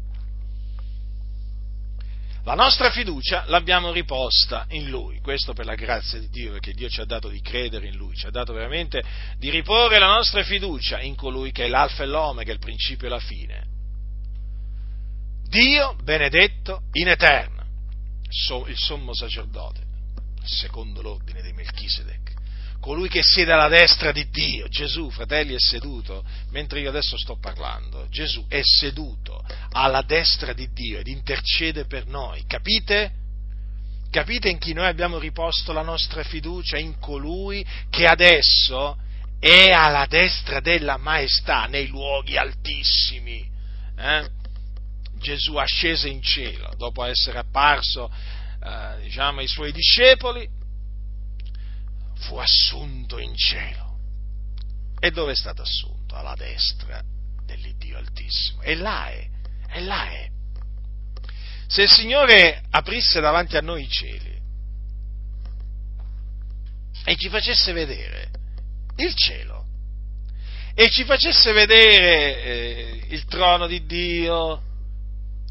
La 2.44 2.54
nostra 2.54 2.92
fiducia 2.92 3.42
l'abbiamo 3.48 3.90
riposta 3.90 4.66
in 4.68 4.88
Lui, 4.88 5.18
questo 5.18 5.52
per 5.52 5.64
la 5.64 5.74
grazia 5.74 6.20
di 6.20 6.28
Dio, 6.28 6.52
perché 6.52 6.72
Dio 6.72 6.88
ci 6.88 7.00
ha 7.00 7.04
dato 7.04 7.28
di 7.28 7.40
credere 7.40 7.88
in 7.88 7.96
Lui, 7.96 8.14
ci 8.14 8.26
ha 8.26 8.30
dato 8.30 8.52
veramente 8.52 9.02
di 9.36 9.50
riporre 9.50 9.98
la 9.98 10.14
nostra 10.14 10.44
fiducia 10.44 11.00
in 11.00 11.16
colui 11.16 11.50
che 11.50 11.64
è 11.64 11.68
l'alfa 11.68 12.04
e 12.04 12.06
l'omega, 12.06 12.52
il 12.52 12.60
principio 12.60 13.08
e 13.08 13.10
la 13.10 13.18
fine. 13.18 13.66
Dio 15.48 15.96
benedetto 16.04 16.82
in 16.92 17.08
eterno, 17.08 17.64
il 18.68 18.76
sommo 18.76 19.12
sacerdote, 19.12 19.80
secondo 20.44 21.02
l'ordine 21.02 21.42
di 21.42 21.52
Melchisedec 21.52 22.34
colui 22.86 23.08
che 23.08 23.20
siede 23.20 23.50
alla 23.50 23.66
destra 23.66 24.12
di 24.12 24.28
Dio. 24.30 24.68
Gesù, 24.68 25.10
fratelli, 25.10 25.54
è 25.54 25.58
seduto, 25.58 26.24
mentre 26.50 26.78
io 26.78 26.88
adesso 26.88 27.18
sto 27.18 27.36
parlando, 27.36 28.06
Gesù 28.10 28.46
è 28.46 28.60
seduto 28.62 29.44
alla 29.72 30.02
destra 30.02 30.52
di 30.52 30.70
Dio 30.72 31.00
ed 31.00 31.08
intercede 31.08 31.86
per 31.86 32.06
noi. 32.06 32.44
Capite? 32.46 33.10
Capite 34.08 34.50
in 34.50 34.58
chi 34.58 34.72
noi 34.72 34.86
abbiamo 34.86 35.18
riposto 35.18 35.72
la 35.72 35.82
nostra 35.82 36.22
fiducia? 36.22 36.78
In 36.78 37.00
colui 37.00 37.66
che 37.90 38.06
adesso 38.06 38.96
è 39.40 39.72
alla 39.72 40.06
destra 40.06 40.60
della 40.60 40.96
maestà, 40.96 41.66
nei 41.66 41.88
luoghi 41.88 42.36
altissimi. 42.36 43.44
Eh? 43.98 44.28
Gesù 45.18 45.56
ascese 45.56 46.08
in 46.08 46.22
cielo 46.22 46.72
dopo 46.76 47.02
essere 47.02 47.38
apparso 47.38 48.08
eh, 48.62 49.00
diciamo, 49.02 49.40
ai 49.40 49.48
suoi 49.48 49.72
discepoli 49.72 50.54
fu 52.18 52.36
assunto 52.36 53.18
in 53.18 53.34
cielo. 53.36 53.98
E 54.98 55.10
dove 55.10 55.32
è 55.32 55.36
stato 55.36 55.62
assunto? 55.62 56.14
Alla 56.14 56.34
destra 56.34 57.02
dell'Iddio 57.44 57.98
Altissimo. 57.98 58.62
E 58.62 58.74
là 58.74 59.08
è, 59.08 59.28
e 59.68 59.80
là 59.80 60.10
è. 60.10 60.28
Se 61.66 61.82
il 61.82 61.90
Signore 61.90 62.62
aprisse 62.70 63.20
davanti 63.20 63.56
a 63.56 63.60
noi 63.60 63.82
i 63.82 63.88
cieli 63.88 64.34
e 67.04 67.16
ci 67.16 67.28
facesse 67.28 67.72
vedere 67.72 68.30
il 68.96 69.14
cielo 69.14 69.64
e 70.74 70.90
ci 70.90 71.04
facesse 71.04 71.52
vedere 71.52 72.42
eh, 72.42 73.06
il 73.08 73.24
trono 73.24 73.66
di 73.66 73.84
Dio, 73.86 74.62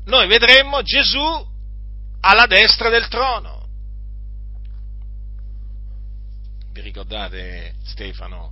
noi 0.06 0.28
vedremmo 0.28 0.82
Gesù 0.84 1.54
alla 2.22 2.46
destra 2.46 2.90
del 2.90 3.08
trono. 3.08 3.55
Vi 6.76 6.82
ricordate 6.82 7.76
Stefano? 7.86 8.52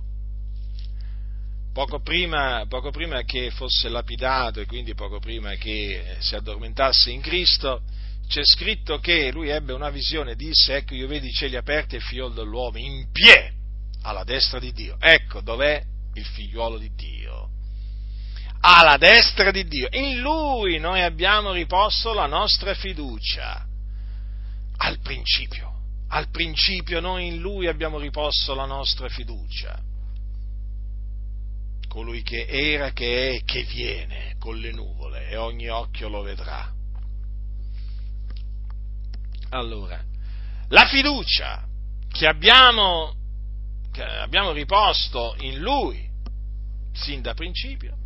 Poco 1.74 2.00
prima, 2.00 2.64
poco 2.68 2.90
prima, 2.90 3.22
che 3.22 3.50
fosse 3.50 3.90
lapidato 3.90 4.60
e 4.60 4.66
quindi 4.66 4.94
poco 4.94 5.18
prima 5.18 5.50
che 5.54 6.16
si 6.20 6.34
addormentasse 6.34 7.10
in 7.10 7.20
Cristo, 7.20 7.82
c'è 8.26 8.42
scritto 8.44 8.98
che 8.98 9.30
lui 9.30 9.50
ebbe 9.50 9.74
una 9.74 9.90
visione 9.90 10.36
disse, 10.36 10.76
ecco 10.76 10.94
io 10.94 11.06
vedo 11.06 11.26
i 11.26 11.32
cieli 11.32 11.56
aperti 11.56 11.96
e 11.96 11.98
il 11.98 12.04
figliolo 12.04 12.32
dell'uomo 12.32 12.78
in 12.78 13.10
piedi 13.12 13.52
alla 14.02 14.24
destra 14.24 14.58
di 14.58 14.72
Dio. 14.72 14.96
Ecco 14.98 15.40
dov'è 15.42 15.82
il 16.14 16.24
figliuolo 16.24 16.78
di 16.78 16.90
Dio. 16.94 17.50
Alla 18.60 18.96
destra 18.96 19.50
di 19.50 19.66
Dio. 19.66 19.88
In 19.90 20.20
lui 20.20 20.78
noi 20.78 21.02
abbiamo 21.02 21.52
riposto 21.52 22.14
la 22.14 22.26
nostra 22.26 22.72
fiducia. 22.72 23.66
Al 24.76 24.98
principio 25.00 25.73
al 26.08 26.28
principio 26.30 27.00
noi 27.00 27.26
in 27.26 27.38
Lui 27.38 27.66
abbiamo 27.66 27.98
riposto 27.98 28.54
la 28.54 28.66
nostra 28.66 29.08
fiducia. 29.08 29.80
Colui 31.88 32.22
che 32.22 32.46
era, 32.46 32.90
che 32.90 33.36
è, 33.36 33.44
che 33.44 33.62
viene 33.62 34.34
con 34.38 34.58
le 34.58 34.72
nuvole 34.72 35.28
e 35.28 35.36
ogni 35.36 35.68
occhio 35.68 36.08
lo 36.08 36.22
vedrà. 36.22 36.72
Allora, 39.50 40.02
la 40.68 40.86
fiducia 40.86 41.64
che 42.10 42.26
abbiamo, 42.26 43.14
che 43.92 44.02
abbiamo 44.02 44.52
riposto 44.52 45.36
in 45.40 45.58
Lui 45.58 46.08
sin 46.92 47.22
da 47.22 47.34
principio, 47.34 47.96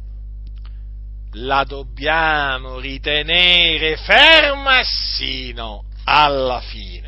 la 1.32 1.64
dobbiamo 1.64 2.78
ritenere 2.78 3.96
ferma 3.96 4.82
sino 4.82 5.84
alla 6.04 6.60
fine, 6.60 7.07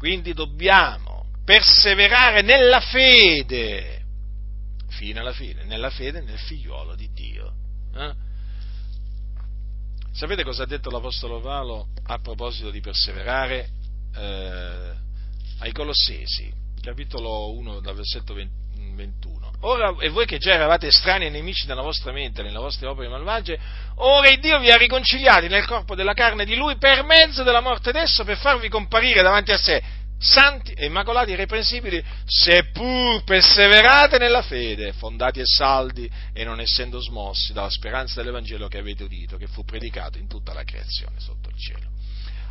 Quindi 0.00 0.32
dobbiamo 0.32 1.26
perseverare 1.44 2.40
nella 2.40 2.80
fede, 2.80 4.02
fino 4.88 5.20
alla 5.20 5.34
fine, 5.34 5.64
nella 5.64 5.90
fede 5.90 6.22
nel 6.22 6.38
figliuolo 6.38 6.94
di 6.94 7.10
Dio. 7.12 7.52
Eh? 7.94 8.14
Sapete 10.10 10.42
cosa 10.42 10.62
ha 10.62 10.66
detto 10.66 10.88
l'Apostolo 10.88 11.40
Paolo 11.40 11.88
a 12.04 12.18
proposito 12.18 12.70
di 12.70 12.80
perseverare 12.80 13.68
eh, 14.14 14.94
ai 15.58 15.72
Colossesi, 15.72 16.50
capitolo 16.80 17.52
1, 17.58 17.80
dal 17.80 17.94
versetto 17.94 18.32
21? 18.94 19.52
Ora, 19.62 19.94
e 19.98 20.08
voi 20.08 20.24
che 20.24 20.38
già 20.38 20.54
eravate 20.54 20.86
estranei 20.86 21.28
e 21.28 21.30
nemici 21.30 21.66
della 21.66 21.82
vostra 21.82 22.12
mente, 22.12 22.42
nelle 22.42 22.58
vostre 22.58 22.86
opere 22.86 23.08
malvagie, 23.08 23.58
ora 23.96 24.28
il 24.30 24.40
Dio 24.40 24.58
vi 24.58 24.70
ha 24.70 24.76
riconciliati 24.76 25.48
nel 25.48 25.66
corpo 25.66 25.94
della 25.94 26.14
carne 26.14 26.46
di 26.46 26.56
Lui 26.56 26.76
per 26.76 27.02
mezzo 27.04 27.42
della 27.42 27.60
morte 27.60 27.92
d'esso, 27.92 28.24
per 28.24 28.38
farvi 28.38 28.68
comparire 28.68 29.20
davanti 29.20 29.52
a 29.52 29.58
sé, 29.58 29.82
santi 30.18 30.72
e 30.72 30.86
immacolati 30.86 31.32
irreprensibili, 31.32 32.02
seppur 32.24 33.22
perseverate 33.24 34.18
nella 34.18 34.42
fede, 34.42 34.92
fondati 34.92 35.40
e 35.40 35.46
saldi, 35.46 36.10
e 36.32 36.44
non 36.44 36.60
essendo 36.60 37.00
smossi 37.00 37.52
dalla 37.52 37.70
speranza 37.70 38.20
dell'Evangelo 38.20 38.68
che 38.68 38.78
avete 38.78 39.04
udito, 39.04 39.36
che 39.36 39.46
fu 39.46 39.64
predicato 39.64 40.18
in 40.18 40.26
tutta 40.26 40.52
la 40.52 40.64
creazione 40.64 41.18
sotto 41.18 41.48
il 41.48 41.58
cielo. 41.58 41.88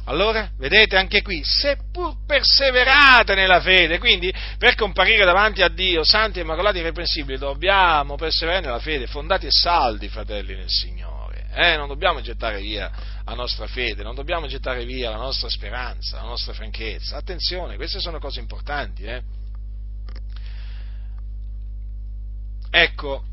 Allora, 0.10 0.50
vedete 0.58 0.98
anche 0.98 1.22
qui, 1.22 1.44
seppur 1.44 2.26
perseverate 2.26 3.36
nella 3.36 3.62
fede, 3.62 4.00
quindi 4.00 4.34
per 4.58 4.74
comparire 4.74 5.24
davanti 5.24 5.62
a 5.62 5.70
Dio, 5.70 6.04
santi, 6.04 6.40
immacolati 6.40 6.78
e 6.78 6.82
irreprensibili, 6.82 7.38
dobbiamo 7.38 8.16
perseverare 8.16 8.66
nella 8.66 8.80
fede, 8.80 9.06
fondati 9.06 9.46
e 9.46 9.52
saldi, 9.52 10.10
fratelli 10.10 10.56
nel 10.56 10.68
Signore. 10.68 11.46
Eh? 11.54 11.78
Non 11.78 11.88
dobbiamo 11.88 12.22
gettare 12.22 12.60
via 12.60 12.92
la 13.24 13.36
nostra 13.36 13.68
fede, 13.68 14.02
non 14.02 14.16
dobbiamo 14.16 14.48
gettare 14.48 14.84
via 14.84 15.12
la 15.12 15.18
nostra 15.18 15.48
speranza, 15.48 16.18
la 16.18 16.28
nostra 16.28 16.54
franchezza. 16.54 17.16
Attenzione, 17.16 17.76
queste 17.76 18.00
sono 18.00 18.18
cose 18.18 18.40
importanti. 18.40 19.04
Eh? 19.04 19.22
Ecco, 22.72 23.24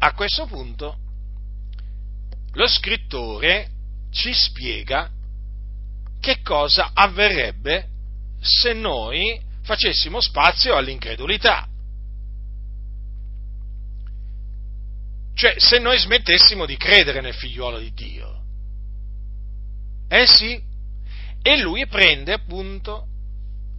a 0.00 0.12
questo 0.12 0.46
punto 0.46 1.01
lo 2.52 2.66
scrittore 2.66 3.68
ci 4.10 4.32
spiega 4.34 5.10
che 6.20 6.40
cosa 6.42 6.90
avverrebbe 6.94 7.88
se 8.40 8.72
noi 8.72 9.40
facessimo 9.62 10.20
spazio 10.20 10.76
all'incredulità. 10.76 11.66
Cioè, 15.34 15.54
se 15.58 15.78
noi 15.78 15.98
smettessimo 15.98 16.66
di 16.66 16.76
credere 16.76 17.20
nel 17.20 17.34
figliuolo 17.34 17.78
di 17.78 17.92
Dio. 17.92 18.40
Eh 20.08 20.26
sì, 20.26 20.60
e 21.40 21.58
lui 21.58 21.86
prende 21.86 22.34
appunto 22.34 23.06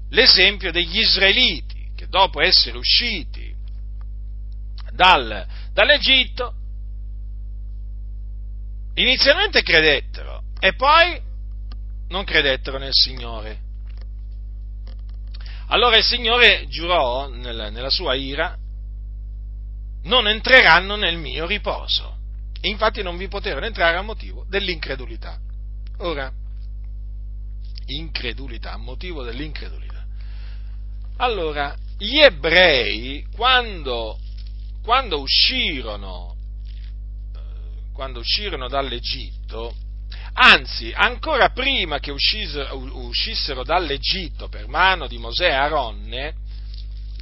l'esempio 0.10 0.72
degli 0.72 1.00
israeliti 1.00 1.92
che 1.96 2.08
dopo 2.08 2.42
essere 2.42 2.78
usciti 2.78 3.54
dal, 4.92 5.48
dall'Egitto 5.72 6.56
inizialmente 8.96 9.62
credettero 9.62 10.44
e 10.60 10.74
poi 10.76 11.20
non 12.10 12.24
credettero 12.24 12.78
nel 12.78 12.94
Signore. 12.94 13.60
Allora 15.68 15.98
il 15.98 16.04
Signore 16.04 16.68
giurò 16.68 17.28
nella, 17.30 17.90
sua 17.90 18.14
ira, 18.16 18.56
non 20.04 20.28
entreranno 20.28 20.96
nel 20.96 21.18
mio 21.18 21.46
riposo. 21.46 22.18
E 22.62 22.70
infatti 22.70 23.02
non 23.02 23.18
vi 23.18 23.28
potevano 23.28 23.66
entrare 23.66 23.98
a 23.98 24.02
motivo 24.02 24.46
dell'incredulità. 24.48 25.38
Ora, 25.98 26.32
incredulità, 27.88 28.74
a 28.74 28.78
motivo 28.78 29.24
dell'incredulità. 29.24 30.06
Allora, 31.18 31.76
gli 31.98 32.20
ebrei, 32.20 33.26
quando, 33.36 34.18
quando 34.84 35.20
uscirono 35.20 36.33
quando 37.94 38.20
uscirono 38.20 38.68
dall'Egitto, 38.68 39.74
anzi, 40.34 40.92
ancora 40.94 41.50
prima 41.50 42.00
che 42.00 42.12
uscissero, 42.12 43.64
dall'Egitto 43.64 44.50
per 44.50 44.68
mano 44.68 45.08
di 45.08 45.18
Mosè 45.18 45.48
e 45.48 45.54
Aronne, 45.54 46.34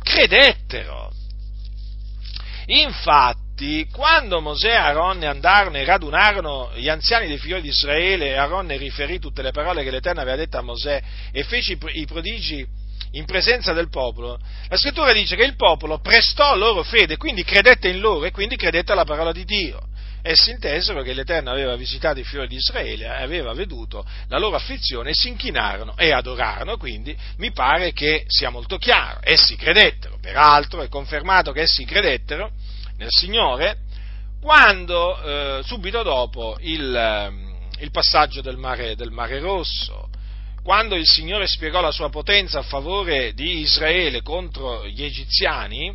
credettero. 0.01 1.11
Infatti, 2.67 3.85
quando 3.91 4.39
Mosè 4.39 4.69
e 4.69 4.75
Aronne 4.75 5.27
andarono 5.27 5.77
e 5.77 5.83
radunarono 5.83 6.71
gli 6.75 6.87
anziani 6.87 7.27
dei 7.27 7.37
figli 7.37 7.59
di 7.59 7.67
Israele, 7.67 8.37
Aronne 8.37 8.77
riferì 8.77 9.19
tutte 9.19 9.41
le 9.41 9.51
parole 9.51 9.83
che 9.83 9.91
l'Eterno 9.91 10.21
aveva 10.21 10.37
dette 10.37 10.57
a 10.57 10.61
Mosè 10.61 11.01
e 11.31 11.43
fece 11.43 11.77
i 11.93 12.05
prodigi 12.05 12.65
in 13.13 13.25
presenza 13.25 13.73
del 13.73 13.89
popolo, 13.89 14.39
la 14.69 14.77
scrittura 14.77 15.11
dice 15.11 15.35
che 15.35 15.43
il 15.43 15.57
popolo 15.57 15.99
prestò 15.99 16.55
loro 16.55 16.81
fede, 16.83 17.17
quindi 17.17 17.43
credette 17.43 17.89
in 17.89 17.99
loro 17.99 18.23
e 18.23 18.31
quindi 18.31 18.55
credette 18.55 18.93
alla 18.93 19.03
parola 19.03 19.33
di 19.33 19.43
Dio 19.43 19.89
essi 20.21 20.51
intesero 20.51 21.01
che 21.01 21.13
l'Eterno 21.13 21.51
aveva 21.51 21.75
visitato 21.75 22.19
i 22.19 22.23
figli 22.23 22.47
di 22.47 22.55
Israele, 22.55 23.07
aveva 23.07 23.53
veduto 23.53 24.05
la 24.27 24.37
loro 24.37 24.55
afflizione, 24.55 25.13
si 25.13 25.29
inchinarono 25.29 25.95
e 25.97 26.11
adorarono, 26.11 26.77
quindi 26.77 27.15
mi 27.37 27.51
pare 27.51 27.93
che 27.93 28.25
sia 28.27 28.49
molto 28.49 28.77
chiaro, 28.77 29.19
essi 29.23 29.55
credettero, 29.55 30.17
peraltro 30.21 30.81
è 30.81 30.89
confermato 30.89 31.51
che 31.51 31.61
essi 31.61 31.85
credettero 31.85 32.51
nel 32.97 33.09
Signore 33.09 33.77
quando, 34.41 35.21
eh, 35.21 35.63
subito 35.63 36.01
dopo 36.01 36.57
il, 36.61 36.95
ehm, 36.95 37.55
il 37.79 37.91
passaggio 37.91 38.41
del 38.41 38.57
mare, 38.57 38.95
del 38.95 39.11
mare 39.11 39.39
Rosso, 39.39 40.09
quando 40.63 40.95
il 40.95 41.05
Signore 41.05 41.47
spiegò 41.47 41.81
la 41.81 41.91
sua 41.91 42.09
potenza 42.09 42.59
a 42.59 42.63
favore 42.63 43.33
di 43.33 43.59
Israele 43.59 44.21
contro 44.21 44.87
gli 44.87 45.03
egiziani, 45.03 45.91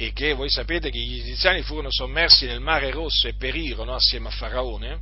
e 0.00 0.12
che 0.14 0.32
voi 0.32 0.48
sapete 0.48 0.88
che 0.88 0.98
gli 0.98 1.20
egiziani 1.20 1.60
furono 1.60 1.90
sommersi 1.90 2.46
nel 2.46 2.60
mare 2.60 2.90
rosso 2.90 3.28
e 3.28 3.34
perirono 3.34 3.94
assieme 3.94 4.28
a 4.28 4.30
Faraone, 4.30 4.98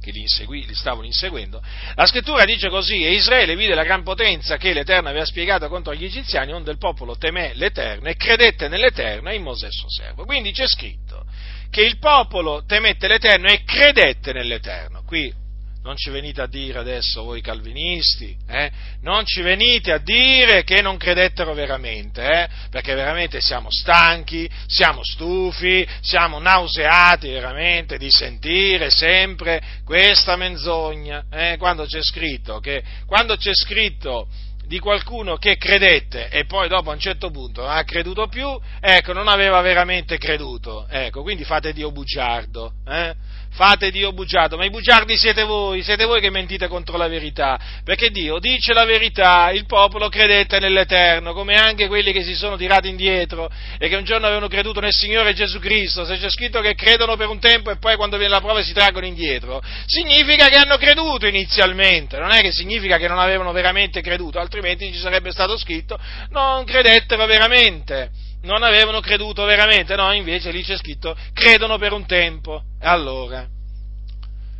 che 0.00 0.10
li, 0.12 0.20
insegui, 0.20 0.64
li, 0.64 0.74
stavano 0.74 1.04
inseguendo, 1.04 1.62
la 1.94 2.06
scrittura 2.06 2.46
dice 2.46 2.70
così, 2.70 3.04
e 3.04 3.12
Israele 3.12 3.54
vide 3.54 3.74
la 3.74 3.84
gran 3.84 4.02
potenza 4.02 4.56
che 4.56 4.72
l'Eterno 4.72 5.10
aveva 5.10 5.26
spiegato 5.26 5.68
contro 5.68 5.92
gli 5.92 6.06
egiziani, 6.06 6.54
onde 6.54 6.70
il 6.70 6.78
popolo 6.78 7.18
temè 7.18 7.52
l'Eterno 7.54 8.08
e 8.08 8.16
credette 8.16 8.68
nell'Eterno 8.68 9.28
e 9.28 9.34
in 9.34 9.42
Mosè 9.42 9.68
suo 9.70 9.90
servo. 9.90 10.24
Quindi 10.24 10.52
c'è 10.52 10.66
scritto 10.66 11.26
che 11.68 11.82
il 11.82 11.98
popolo 11.98 12.64
temette 12.64 13.08
l'Eterno 13.08 13.48
e 13.48 13.62
credette 13.62 14.32
nell'Eterno. 14.32 15.02
Qui 15.04 15.44
non 15.86 15.96
ci 15.96 16.10
venite 16.10 16.42
a 16.42 16.48
dire 16.48 16.80
adesso 16.80 17.22
voi 17.22 17.40
calvinisti, 17.40 18.36
eh? 18.48 18.70
non 19.02 19.24
ci 19.24 19.40
venite 19.40 19.92
a 19.92 19.98
dire 19.98 20.64
che 20.64 20.82
non 20.82 20.96
credettero 20.96 21.54
veramente, 21.54 22.28
eh? 22.28 22.48
perché 22.70 22.92
veramente 22.94 23.40
siamo 23.40 23.68
stanchi, 23.70 24.50
siamo 24.66 25.04
stufi, 25.04 25.86
siamo 26.00 26.40
nauseati 26.40 27.30
veramente 27.30 27.98
di 27.98 28.10
sentire 28.10 28.90
sempre 28.90 29.62
questa 29.84 30.34
menzogna, 30.34 31.26
eh? 31.30 31.56
quando 31.56 31.84
c'è 31.84 32.02
scritto 32.02 32.58
che, 32.58 32.82
quando 33.06 33.36
c'è 33.36 33.54
scritto 33.54 34.26
di 34.66 34.80
qualcuno 34.80 35.36
che 35.36 35.56
credette 35.56 36.28
e 36.28 36.46
poi 36.46 36.66
dopo 36.66 36.90
a 36.90 36.94
un 36.94 36.98
certo 36.98 37.30
punto 37.30 37.60
non 37.60 37.70
ha 37.70 37.84
creduto 37.84 38.26
più, 38.26 38.48
ecco, 38.80 39.12
non 39.12 39.28
aveva 39.28 39.60
veramente 39.60 40.18
creduto, 40.18 40.88
ecco, 40.90 41.22
quindi 41.22 41.44
fate 41.44 41.72
Dio 41.72 41.92
bugiardo, 41.92 42.72
eh? 42.88 43.14
Fate 43.56 43.90
Dio 43.90 44.12
bugiardo, 44.12 44.58
ma 44.58 44.66
i 44.66 44.70
bugiardi 44.70 45.16
siete 45.16 45.42
voi, 45.42 45.82
siete 45.82 46.04
voi 46.04 46.20
che 46.20 46.28
mentite 46.28 46.68
contro 46.68 46.98
la 46.98 47.08
verità, 47.08 47.58
perché 47.82 48.10
Dio 48.10 48.38
dice 48.38 48.74
la 48.74 48.84
verità, 48.84 49.50
il 49.50 49.64
popolo 49.64 50.10
credette 50.10 50.58
nell'Eterno, 50.58 51.32
come 51.32 51.54
anche 51.54 51.86
quelli 51.88 52.12
che 52.12 52.22
si 52.22 52.34
sono 52.34 52.58
tirati 52.58 52.88
indietro 52.88 53.50
e 53.78 53.88
che 53.88 53.96
un 53.96 54.04
giorno 54.04 54.26
avevano 54.26 54.48
creduto 54.48 54.80
nel 54.80 54.92
Signore 54.92 55.32
Gesù 55.32 55.58
Cristo, 55.58 56.04
se 56.04 56.18
c'è 56.18 56.28
scritto 56.28 56.60
che 56.60 56.74
credono 56.74 57.16
per 57.16 57.28
un 57.28 57.40
tempo 57.40 57.70
e 57.70 57.78
poi 57.78 57.96
quando 57.96 58.18
viene 58.18 58.34
la 58.34 58.42
prova 58.42 58.62
si 58.62 58.74
traggono 58.74 59.06
indietro, 59.06 59.62
significa 59.86 60.48
che 60.48 60.56
hanno 60.56 60.76
creduto 60.76 61.26
inizialmente, 61.26 62.18
non 62.18 62.32
è 62.32 62.42
che 62.42 62.52
significa 62.52 62.98
che 62.98 63.08
non 63.08 63.18
avevano 63.18 63.52
veramente 63.52 64.02
creduto, 64.02 64.38
altrimenti 64.38 64.92
ci 64.92 64.98
sarebbe 64.98 65.30
stato 65.30 65.56
scritto 65.56 65.98
non 66.28 66.64
credettero 66.64 67.24
veramente 67.24 68.10
non 68.46 68.62
avevano 68.62 69.00
creduto 69.00 69.44
veramente, 69.44 69.94
no, 69.96 70.12
invece 70.12 70.50
lì 70.50 70.62
c'è 70.62 70.76
scritto 70.76 71.14
credono 71.34 71.76
per 71.76 71.92
un 71.92 72.06
tempo. 72.06 72.62
Allora, 72.80 73.46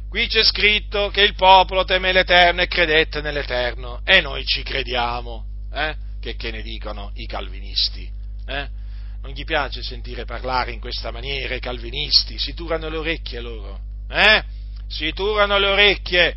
qui 0.09 0.27
c'è 0.27 0.43
scritto 0.43 1.09
che 1.09 1.23
il 1.23 1.35
popolo 1.35 1.85
teme 1.85 2.13
l'Eterno 2.13 2.61
e 2.61 2.67
credette 2.67 3.21
nell'Eterno 3.21 4.01
e 4.05 4.21
noi 4.21 4.45
ci 4.45 4.63
crediamo, 4.63 5.45
eh? 5.73 5.95
che, 6.21 6.35
che 6.37 6.51
ne 6.51 6.63
dicono 6.63 7.13
i 7.15 7.27
calvinisti. 7.27 8.13
Eh? 8.49 8.85
non 9.27 9.35
gli 9.35 9.45
piace 9.45 9.83
sentire 9.83 10.25
parlare 10.25 10.71
in 10.71 10.79
questa 10.79 11.11
maniera 11.11 11.57
i 11.57 11.61
calvinisti, 11.61 12.39
si 12.39 12.55
turano 12.55 12.89
le 12.89 12.97
orecchie 12.97 13.41
loro, 13.41 13.81
eh? 14.09 14.45
Si 14.87 15.13
turano 15.13 15.59
le 15.59 15.67
orecchie. 15.67 16.37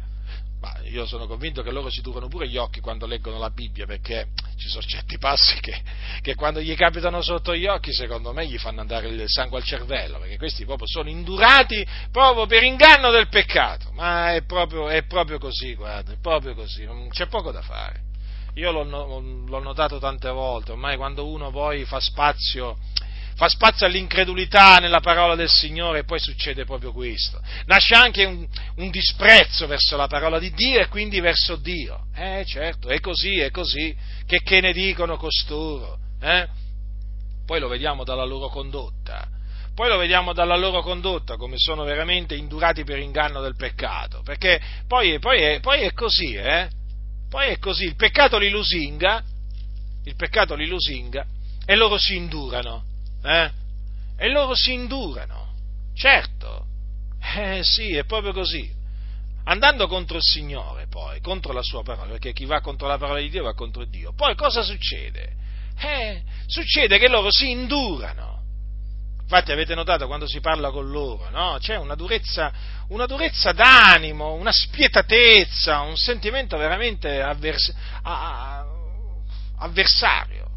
Ma 0.61 0.75
io 0.83 1.05
sono 1.05 1.25
convinto 1.25 1.63
che 1.63 1.71
loro 1.71 1.89
si 1.89 2.01
turano 2.01 2.27
pure 2.27 2.47
gli 2.47 2.57
occhi 2.57 2.81
quando 2.81 3.05
leggono 3.05 3.37
la 3.37 3.49
Bibbia, 3.49 3.85
perché 3.85 4.27
ci 4.57 4.67
sono 4.67 4.83
certi 4.83 5.17
passi 5.17 5.57
che, 5.61 5.81
che, 6.21 6.35
quando 6.35 6.59
gli 6.59 6.75
capitano 6.75 7.21
sotto 7.21 7.55
gli 7.55 7.65
occhi, 7.65 7.93
secondo 7.93 8.33
me, 8.33 8.45
gli 8.45 8.57
fanno 8.57 8.81
andare 8.81 9.07
il 9.07 9.23
sangue 9.27 9.59
al 9.59 9.63
cervello, 9.63 10.19
perché 10.19 10.37
questi 10.37 10.65
proprio 10.65 10.87
sono 10.87 11.07
indurati 11.09 11.85
proprio 12.11 12.45
per 12.45 12.63
inganno 12.63 13.09
del 13.09 13.29
peccato. 13.29 13.91
Ma 13.93 14.33
è 14.33 14.43
proprio, 14.43 14.89
è 14.89 15.03
proprio 15.03 15.39
così, 15.39 15.75
guarda, 15.75 16.11
è 16.11 16.17
proprio 16.21 16.53
così, 16.55 16.85
c'è 17.09 17.27
poco 17.27 17.51
da 17.51 17.61
fare. 17.61 18.07
Io 18.55 18.71
l'ho, 18.71 18.83
l'ho 18.83 19.59
notato 19.59 19.97
tante 19.99 20.29
volte, 20.29 20.71
ormai 20.71 20.97
quando 20.97 21.25
uno 21.25 21.51
poi 21.51 21.85
fa 21.85 22.01
spazio 22.01 22.77
fa 23.39 23.47
spazio 23.47 23.85
all'incredulità 23.85 24.79
nella 24.79 24.99
parola 24.99 25.33
del 25.33 25.47
Signore 25.47 25.99
e 25.99 26.03
poi 26.03 26.19
succede 26.19 26.65
proprio 26.65 26.91
questo. 26.91 27.39
Nasce 27.67 27.95
anche 27.95 28.25
un, 28.25 28.45
un, 28.75 28.89
disprezzo 28.89 29.65
verso 29.65 29.95
la 29.95 30.07
parola 30.07 30.39
di 30.39 30.51
Dio 30.51 30.81
e 30.81 30.89
quindi 30.89 31.21
verso 31.21 31.55
Dio. 31.55 32.07
Eh 32.13 32.43
certo, 32.45 32.89
è 32.89 32.99
così, 32.99 33.39
è 33.39 33.49
così. 33.49 33.95
Che, 34.27 34.41
che 34.43 34.59
ne 34.59 34.73
dicono 34.73 35.15
costoro? 35.15 35.99
Eh? 36.21 36.49
Poi 37.45 37.61
lo 37.61 37.69
vediamo 37.69 38.03
dalla 38.03 38.25
loro 38.25 38.49
condotta. 38.49 39.25
Poi 39.73 39.87
lo 39.87 39.95
vediamo 39.95 40.33
dalla 40.33 40.57
loro 40.57 40.81
condotta, 40.81 41.37
come 41.37 41.55
sono 41.57 41.85
veramente 41.85 42.35
indurati 42.35 42.83
per 42.83 42.99
inganno 42.99 43.39
del 43.39 43.55
peccato. 43.55 44.21
Perché 44.21 44.59
poi, 44.85 45.17
poi, 45.19 45.43
è, 45.43 45.59
poi 45.61 45.83
è 45.83 45.93
così, 45.93 46.33
eh? 46.33 46.67
Poi 47.29 47.51
è 47.51 47.57
così, 47.57 47.85
il 47.85 47.95
peccato 47.95 48.37
li 48.37 48.49
lusinga, 48.49 49.23
il 50.03 50.15
peccato 50.17 50.55
li 50.55 50.67
lusinga 50.67 51.25
e 51.65 51.75
loro 51.77 51.97
si 51.97 52.17
indurano 52.17 52.87
eh? 53.23 53.51
E 54.17 54.29
loro 54.29 54.53
si 54.55 54.73
indurano, 54.73 55.53
certo, 55.95 56.65
eh 57.35 57.61
sì, 57.63 57.95
è 57.95 58.03
proprio 58.05 58.33
così. 58.33 58.77
Andando 59.45 59.87
contro 59.87 60.17
il 60.17 60.23
Signore, 60.23 60.87
poi, 60.87 61.21
contro 61.21 61.53
la 61.53 61.63
sua 61.63 61.83
parola, 61.83 62.11
perché 62.11 62.33
chi 62.33 62.45
va 62.45 62.61
contro 62.61 62.87
la 62.87 62.97
parola 62.97 63.19
di 63.19 63.29
Dio 63.29 63.43
va 63.43 63.53
contro 63.53 63.85
Dio. 63.85 64.13
Poi 64.13 64.35
cosa 64.35 64.61
succede? 64.61 65.33
Eh, 65.79 66.21
succede 66.45 66.99
che 66.99 67.07
loro 67.07 67.31
si 67.31 67.49
indurano. 67.49 68.37
Infatti 69.21 69.51
avete 69.51 69.75
notato 69.75 70.07
quando 70.07 70.27
si 70.27 70.39
parla 70.39 70.71
con 70.71 70.89
loro, 70.89 71.29
no? 71.29 71.57
C'è 71.59 71.77
una 71.77 71.95
durezza, 71.95 72.51
una 72.89 73.05
durezza 73.05 73.51
d'animo, 73.51 74.33
una 74.33 74.51
spietatezza, 74.51 75.81
un 75.81 75.95
sentimento 75.95 76.57
veramente 76.57 77.21
avvers- 77.21 77.73
avversario, 79.55 80.49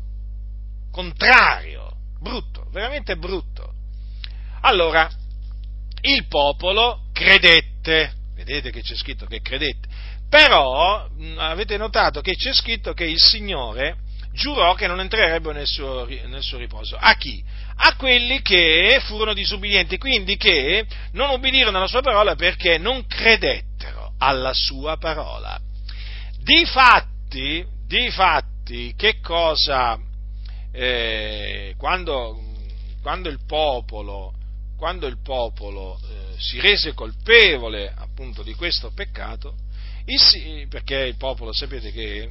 contrario 0.90 1.91
brutto, 2.22 2.66
veramente 2.70 3.16
brutto. 3.16 3.74
Allora, 4.62 5.10
il 6.02 6.26
popolo 6.28 7.08
credette, 7.12 8.12
vedete 8.34 8.70
che 8.70 8.80
c'è 8.80 8.94
scritto 8.94 9.26
che 9.26 9.40
credette, 9.40 9.88
però 10.28 11.08
avete 11.36 11.76
notato 11.76 12.20
che 12.20 12.36
c'è 12.36 12.54
scritto 12.54 12.94
che 12.94 13.04
il 13.04 13.20
Signore 13.20 13.98
giurò 14.32 14.74
che 14.74 14.86
non 14.86 15.00
entrerebbero 15.00 15.52
nel 15.52 15.66
suo, 15.66 16.06
nel 16.06 16.42
suo 16.42 16.58
riposo. 16.58 16.96
A 16.98 17.14
chi? 17.16 17.44
A 17.74 17.96
quelli 17.96 18.40
che 18.40 18.98
furono 19.04 19.34
disubbidienti, 19.34 19.98
quindi 19.98 20.36
che 20.36 20.86
non 21.12 21.30
ubbidirono 21.30 21.76
alla 21.76 21.86
sua 21.86 22.00
parola 22.00 22.34
perché 22.34 22.78
non 22.78 23.06
credettero 23.06 24.14
alla 24.18 24.54
sua 24.54 24.96
parola. 24.96 25.58
Difatti, 26.38 27.64
difatti 27.86 28.94
che 28.96 29.20
cosa 29.20 29.98
eh, 30.72 31.74
quando, 31.76 32.40
quando, 33.02 33.28
il 33.28 33.40
popolo, 33.46 34.32
quando 34.76 35.06
il 35.06 35.20
popolo 35.22 35.98
eh, 36.02 36.40
si 36.40 36.58
rese 36.60 36.94
colpevole 36.94 37.92
appunto 37.94 38.42
di 38.42 38.54
questo 38.54 38.90
peccato, 38.92 39.54
il, 40.06 40.68
perché 40.68 40.96
il 41.06 41.16
popolo 41.16 41.52
sapete 41.52 41.92
che 41.92 42.30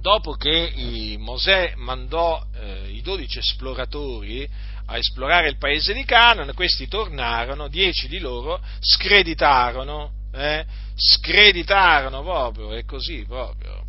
dopo 0.00 0.32
che 0.32 1.16
Mosè 1.18 1.74
mandò 1.76 2.44
eh, 2.54 2.90
i 2.90 3.00
dodici 3.00 3.38
esploratori 3.38 4.48
a 4.86 4.98
esplorare 4.98 5.48
il 5.48 5.56
paese 5.56 5.94
di 5.94 6.04
Canaan, 6.04 6.52
questi 6.54 6.88
tornarono, 6.88 7.68
dieci 7.68 8.08
di 8.08 8.18
loro 8.18 8.60
screditarono, 8.80 10.12
eh, 10.32 10.64
screditarono 10.94 12.22
proprio, 12.22 12.72
è 12.72 12.84
così 12.84 13.24
proprio, 13.26 13.83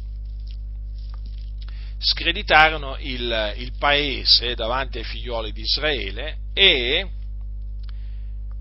screditarono 2.05 2.97
il, 2.99 3.53
il 3.57 3.71
paese 3.79 4.53
davanti 4.53 4.99
ai 4.99 5.03
figlioli 5.03 5.51
di 5.51 5.61
Israele 5.61 6.37
e 6.53 7.09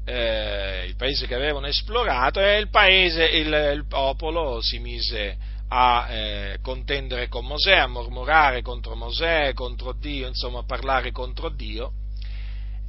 eh, 0.07 0.85
il 0.87 0.97
paese 0.97 1.27
che 1.27 1.35
avevano 1.35 1.67
esplorato 1.67 2.41
e 2.41 2.59
il, 2.59 2.71
paese, 2.71 3.25
il, 3.27 3.73
il 3.75 3.87
popolo 3.87 4.63
si 4.63 4.79
mise 4.79 5.37
a 5.69 6.07
eh, 6.09 6.59
contendere 6.63 7.29
con 7.29 7.45
Mosè, 7.45 7.77
a 7.77 7.87
mormorare 7.87 8.63
contro 8.63 8.97
Mosè, 8.97 9.53
contro 9.53 9.93
Dio, 9.93 10.27
insomma 10.27 10.61
a 10.61 10.65
parlare 10.65 11.13
contro 11.13 11.51
Dio. 11.51 11.93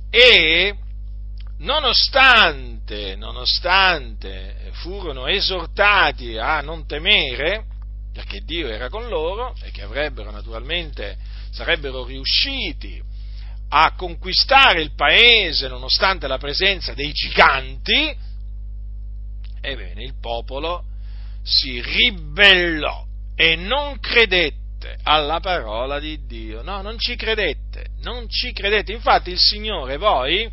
E 0.09 0.73
nonostante, 1.57 3.17
nonostante 3.17 4.69
furono 4.71 5.27
esortati 5.27 6.37
a 6.37 6.61
non 6.61 6.85
temere, 6.87 7.65
perché 8.15 8.39
Dio 8.45 8.69
era 8.69 8.87
con 8.87 9.09
loro 9.09 9.53
e 9.61 9.71
che 9.71 9.81
avrebbero 9.81 10.31
naturalmente, 10.31 11.17
sarebbero 11.51 12.05
riusciti 12.05 13.03
a 13.67 13.93
conquistare 13.93 14.81
il 14.81 14.93
paese 14.95 15.67
nonostante 15.67 16.25
la 16.25 16.37
presenza 16.37 16.93
dei 16.93 17.11
giganti, 17.11 18.15
ebbene 19.59 20.01
il 20.01 20.13
popolo 20.21 20.85
si 21.43 21.81
ribellò 21.81 23.05
e 23.35 23.57
non 23.57 23.99
credette 23.99 24.97
alla 25.03 25.41
parola 25.41 25.99
di 25.99 26.25
Dio. 26.25 26.61
No, 26.61 26.81
non 26.81 26.97
ci 26.97 27.17
credette, 27.17 27.87
non 27.99 28.29
ci 28.29 28.53
credette. 28.53 28.93
Infatti 28.93 29.29
il 29.29 29.39
Signore 29.39 29.97
poi, 29.97 30.49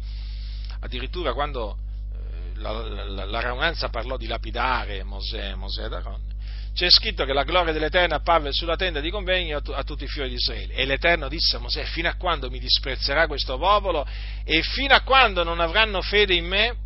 addirittura 0.80 1.32
quando 1.32 1.76
eh, 1.76 2.58
la, 2.58 2.72
la, 2.72 3.24
la, 3.24 3.40
raunanza 3.40 3.88
parlò 3.88 4.16
di 4.16 4.26
lapidare 4.26 5.04
Mosè, 5.04 5.54
Mosè 5.54 5.84
ed 5.84 5.92
Aaron, 5.92 6.31
c'è 6.74 6.88
scritto 6.88 7.24
che 7.24 7.34
la 7.34 7.44
gloria 7.44 7.72
dell'Eterno 7.72 8.14
apparve 8.14 8.52
sulla 8.52 8.76
tenda 8.76 9.00
di 9.00 9.10
convegno 9.10 9.58
a, 9.58 9.82
tutti 9.84 10.04
i 10.04 10.08
figli 10.08 10.28
di 10.28 10.34
Israele. 10.34 10.74
E 10.74 10.86
l'Eterno 10.86 11.28
disse 11.28 11.56
a 11.56 11.58
Mosè, 11.58 11.84
fino 11.84 12.08
a 12.08 12.14
quando 12.14 12.50
mi 12.50 12.58
disprezzerà 12.58 13.26
questo 13.26 13.58
popolo 13.58 14.06
e 14.44 14.62
fino 14.62 14.94
a 14.94 15.02
quando 15.02 15.42
non 15.44 15.60
avranno 15.60 16.00
fede 16.00 16.34
in 16.34 16.46
me, 16.46 16.76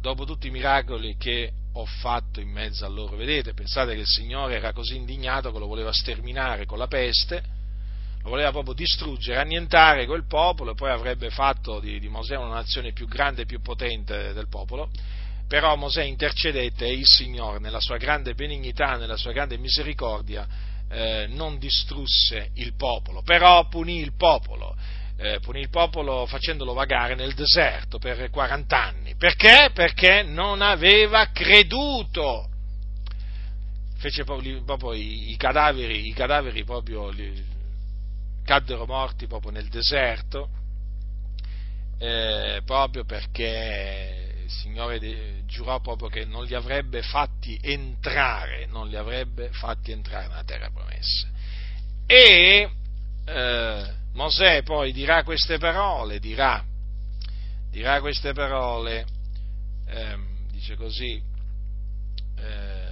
dopo 0.00 0.24
tutti 0.24 0.48
i 0.48 0.50
miracoli 0.50 1.16
che 1.16 1.52
ho 1.72 1.86
fatto 1.86 2.40
in 2.40 2.50
mezzo 2.50 2.84
a 2.84 2.88
loro. 2.88 3.16
Vedete, 3.16 3.54
pensate 3.54 3.94
che 3.94 4.00
il 4.00 4.06
Signore 4.06 4.56
era 4.56 4.72
così 4.72 4.96
indignato 4.96 5.50
che 5.50 5.58
lo 5.58 5.66
voleva 5.66 5.92
sterminare 5.92 6.66
con 6.66 6.76
la 6.76 6.86
peste, 6.86 7.42
lo 8.22 8.28
voleva 8.28 8.50
proprio 8.50 8.74
distruggere, 8.74 9.40
annientare 9.40 10.04
quel 10.04 10.26
popolo 10.26 10.72
e 10.72 10.74
poi 10.74 10.90
avrebbe 10.90 11.30
fatto 11.30 11.80
di, 11.80 11.98
di 11.98 12.08
Mosè 12.08 12.36
una 12.36 12.54
nazione 12.54 12.92
più 12.92 13.08
grande 13.08 13.42
e 13.42 13.46
più 13.46 13.62
potente 13.62 14.34
del 14.34 14.48
popolo 14.48 14.90
però 15.50 15.74
Mosè 15.74 16.04
intercedette 16.04 16.84
e 16.84 16.92
il 16.92 17.06
Signore, 17.06 17.58
nella 17.58 17.80
sua 17.80 17.96
grande 17.96 18.34
benignità, 18.34 18.94
nella 18.94 19.16
sua 19.16 19.32
grande 19.32 19.58
misericordia, 19.58 20.46
eh, 20.88 21.26
non 21.28 21.58
distrusse 21.58 22.50
il 22.54 22.74
popolo, 22.74 23.22
però 23.22 23.66
punì 23.66 23.98
il 23.98 24.12
popolo, 24.16 24.76
eh, 25.16 25.40
punì 25.40 25.58
il 25.58 25.68
popolo 25.68 26.24
facendolo 26.26 26.72
vagare 26.72 27.16
nel 27.16 27.34
deserto 27.34 27.98
per 27.98 28.30
40 28.30 28.80
anni. 28.80 29.16
Perché? 29.16 29.70
Perché 29.74 30.22
non 30.22 30.62
aveva 30.62 31.32
creduto. 31.32 32.48
Fece 33.96 34.22
proprio, 34.22 34.62
proprio 34.62 34.92
i, 34.92 35.32
i, 35.32 35.36
cadaveri, 35.36 36.06
i 36.06 36.12
cadaveri 36.12 36.62
proprio 36.62 37.08
li, 37.08 37.44
caddero 38.44 38.86
morti 38.86 39.26
proprio 39.26 39.50
nel 39.50 39.66
deserto, 39.66 40.48
eh, 41.98 42.62
proprio 42.64 43.04
perché 43.04 44.29
il 44.50 44.56
Signore 44.56 45.44
giurò 45.46 45.80
proprio 45.80 46.08
che 46.08 46.24
non 46.24 46.44
li 46.44 46.54
avrebbe 46.54 47.02
fatti 47.02 47.56
entrare, 47.62 48.66
non 48.66 48.88
li 48.88 48.96
avrebbe 48.96 49.50
fatti 49.52 49.92
entrare 49.92 50.26
nella 50.26 50.42
terra 50.42 50.70
promessa. 50.70 51.28
E 52.04 52.68
eh, 53.24 53.94
Mosè 54.12 54.62
poi 54.64 54.92
dirà 54.92 55.22
queste 55.22 55.58
parole, 55.58 56.18
dirà, 56.18 56.64
dirà 57.70 58.00
queste 58.00 58.32
parole, 58.32 59.06
eh, 59.86 60.18
dice 60.50 60.74
così, 60.74 61.22
eh, 62.36 62.88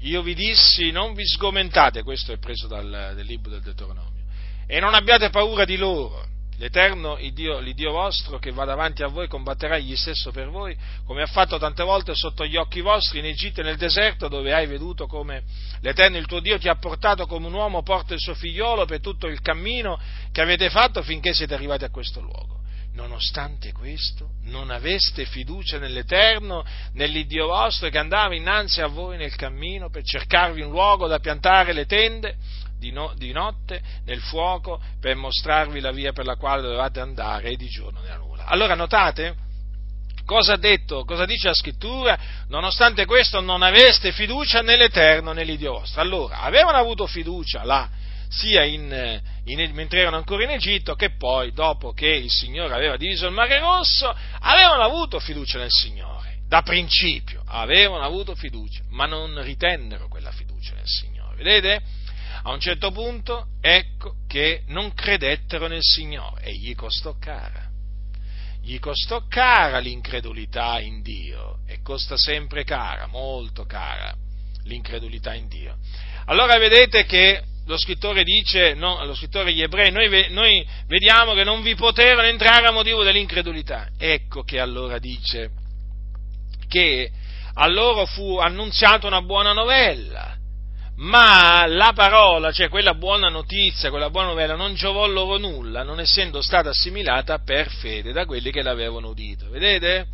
io 0.00 0.22
vi 0.22 0.34
dissi 0.34 0.90
non 0.90 1.14
vi 1.14 1.26
sgomentate, 1.26 2.02
questo 2.02 2.32
è 2.32 2.38
preso 2.38 2.66
dal, 2.66 2.84
dal 2.86 3.24
libro 3.24 3.50
del 3.50 3.62
Deuteronomio, 3.62 4.24
e 4.66 4.78
non 4.78 4.92
abbiate 4.92 5.30
paura 5.30 5.64
di 5.64 5.76
loro, 5.76 6.26
L'Eterno, 6.58 7.18
il 7.18 7.32
Dio, 7.32 7.60
l'Iddio 7.60 7.92
vostro, 7.92 8.40
che 8.40 8.50
va 8.50 8.64
davanti 8.64 9.04
a 9.04 9.06
voi, 9.06 9.28
combatterà 9.28 9.76
egli 9.76 9.94
stesso 9.94 10.32
per 10.32 10.48
voi, 10.48 10.76
come 11.04 11.22
ha 11.22 11.26
fatto 11.26 11.56
tante 11.56 11.84
volte 11.84 12.16
sotto 12.16 12.44
gli 12.44 12.56
occhi 12.56 12.80
vostri 12.80 13.20
in 13.20 13.26
Egitto 13.26 13.60
e 13.60 13.62
nel 13.62 13.76
deserto, 13.76 14.26
dove 14.26 14.52
hai 14.52 14.66
veduto 14.66 15.06
come 15.06 15.44
l'Eterno, 15.82 16.16
il 16.16 16.26
tuo 16.26 16.40
Dio, 16.40 16.58
ti 16.58 16.68
ha 16.68 16.74
portato 16.74 17.26
come 17.26 17.46
un 17.46 17.52
uomo 17.52 17.82
porta 17.82 18.14
il 18.14 18.20
suo 18.20 18.34
figliolo 18.34 18.86
per 18.86 19.00
tutto 19.00 19.28
il 19.28 19.40
cammino 19.40 20.00
che 20.32 20.40
avete 20.40 20.68
fatto 20.68 21.00
finché 21.02 21.32
siete 21.32 21.54
arrivati 21.54 21.84
a 21.84 21.90
questo 21.90 22.20
luogo. 22.20 22.56
Nonostante 22.94 23.70
questo, 23.70 24.30
non 24.46 24.70
aveste 24.70 25.26
fiducia 25.26 25.78
nell'Eterno, 25.78 26.64
nell'Iddio 26.94 27.46
vostro 27.46 27.88
che 27.88 27.98
andava 27.98 28.34
innanzi 28.34 28.80
a 28.80 28.88
voi 28.88 29.16
nel 29.16 29.36
cammino 29.36 29.90
per 29.90 30.02
cercarvi 30.02 30.62
un 30.62 30.70
luogo 30.70 31.06
da 31.06 31.20
piantare 31.20 31.72
le 31.72 31.86
tende, 31.86 32.36
di, 32.78 32.90
no, 32.92 33.12
di, 33.16 33.32
notte 33.32 33.80
nel 34.04 34.20
fuoco 34.20 34.80
per 35.00 35.16
mostrarvi 35.16 35.80
la 35.80 35.90
via 35.90 36.12
per 36.12 36.24
la 36.24 36.36
quale 36.36 36.62
dovevate 36.62 37.00
andare 37.00 37.50
e 37.50 37.56
di 37.56 37.68
giorno 37.68 38.00
nella 38.00 38.16
nuvola. 38.16 38.44
Allora 38.46 38.74
notate 38.74 39.46
cosa 40.24 40.52
ha 40.52 40.58
detto, 40.58 41.04
cosa 41.04 41.24
dice 41.24 41.48
la 41.48 41.54
scrittura? 41.54 42.18
Nonostante 42.48 43.06
questo 43.06 43.40
non 43.40 43.62
aveste 43.62 44.12
fiducia 44.12 44.60
nell'Eterno, 44.60 45.32
nell'Iddio 45.32 45.72
vostro. 45.72 46.02
Allora, 46.02 46.40
avevano 46.40 46.76
avuto 46.76 47.06
fiducia 47.06 47.64
là, 47.64 47.88
sia 48.28 48.62
in, 48.62 49.22
in, 49.44 49.70
mentre 49.72 50.00
erano 50.00 50.16
ancora 50.16 50.44
in 50.44 50.50
Egitto 50.50 50.94
che 50.94 51.16
poi, 51.16 51.52
dopo 51.52 51.92
che 51.92 52.08
il 52.08 52.30
Signore 52.30 52.74
aveva 52.74 52.98
diviso 52.98 53.26
il 53.26 53.32
Mare 53.32 53.58
Rosso, 53.58 54.14
avevano 54.40 54.82
avuto 54.82 55.18
fiducia 55.18 55.58
nel 55.58 55.70
Signore. 55.70 56.36
Da 56.46 56.62
principio 56.62 57.42
avevano 57.46 58.04
avuto 58.04 58.34
fiducia, 58.34 58.82
ma 58.90 59.06
non 59.06 59.42
ritennero 59.42 60.08
quella 60.08 60.30
fiducia 60.30 60.74
nel 60.74 60.86
Signore. 60.86 61.36
Vedete? 61.36 61.82
A 62.48 62.52
un 62.52 62.60
certo 62.60 62.90
punto, 62.92 63.48
ecco 63.60 64.14
che 64.26 64.62
non 64.68 64.94
credettero 64.94 65.66
nel 65.66 65.82
Signore 65.82 66.44
e 66.44 66.54
gli 66.54 66.74
costò 66.74 67.14
cara. 67.18 67.68
Gli 68.62 68.78
costò 68.78 69.26
cara 69.28 69.78
l'incredulità 69.80 70.80
in 70.80 71.02
Dio 71.02 71.58
e 71.66 71.82
costa 71.82 72.16
sempre 72.16 72.64
cara, 72.64 73.06
molto 73.06 73.66
cara 73.66 74.14
l'incredulità 74.64 75.34
in 75.34 75.46
Dio. 75.46 75.76
Allora 76.24 76.56
vedete 76.56 77.04
che 77.04 77.42
lo 77.66 77.76
scrittore 77.76 78.24
dice, 78.24 78.72
no, 78.72 79.04
lo 79.04 79.14
scrittore 79.14 79.50
agli 79.50 79.60
ebrei, 79.60 79.92
noi, 79.92 80.30
noi, 80.30 80.66
vediamo 80.86 81.34
che 81.34 81.44
non 81.44 81.60
vi 81.60 81.74
poterono 81.74 82.28
entrare 82.28 82.66
a 82.66 82.72
motivo 82.72 83.02
dell'incredulità. 83.02 83.90
Ecco 83.98 84.42
che 84.42 84.58
allora 84.58 84.98
dice 84.98 85.50
che 86.66 87.10
a 87.52 87.66
loro 87.66 88.06
fu 88.06 88.38
annunziata 88.38 89.06
una 89.06 89.20
buona 89.20 89.52
novella, 89.52 90.37
ma 90.98 91.64
la 91.66 91.92
parola, 91.94 92.50
cioè 92.50 92.68
quella 92.68 92.94
buona 92.94 93.28
notizia, 93.28 93.90
quella 93.90 94.10
buona 94.10 94.28
novella, 94.28 94.56
non 94.56 94.74
giovò 94.74 95.06
loro 95.06 95.38
nulla, 95.38 95.84
non 95.84 96.00
essendo 96.00 96.42
stata 96.42 96.70
assimilata 96.70 97.38
per 97.38 97.70
fede 97.70 98.12
da 98.12 98.24
quelli 98.24 98.50
che 98.50 98.62
l'avevano 98.62 99.10
udito. 99.10 99.48
Vedete? 99.48 100.06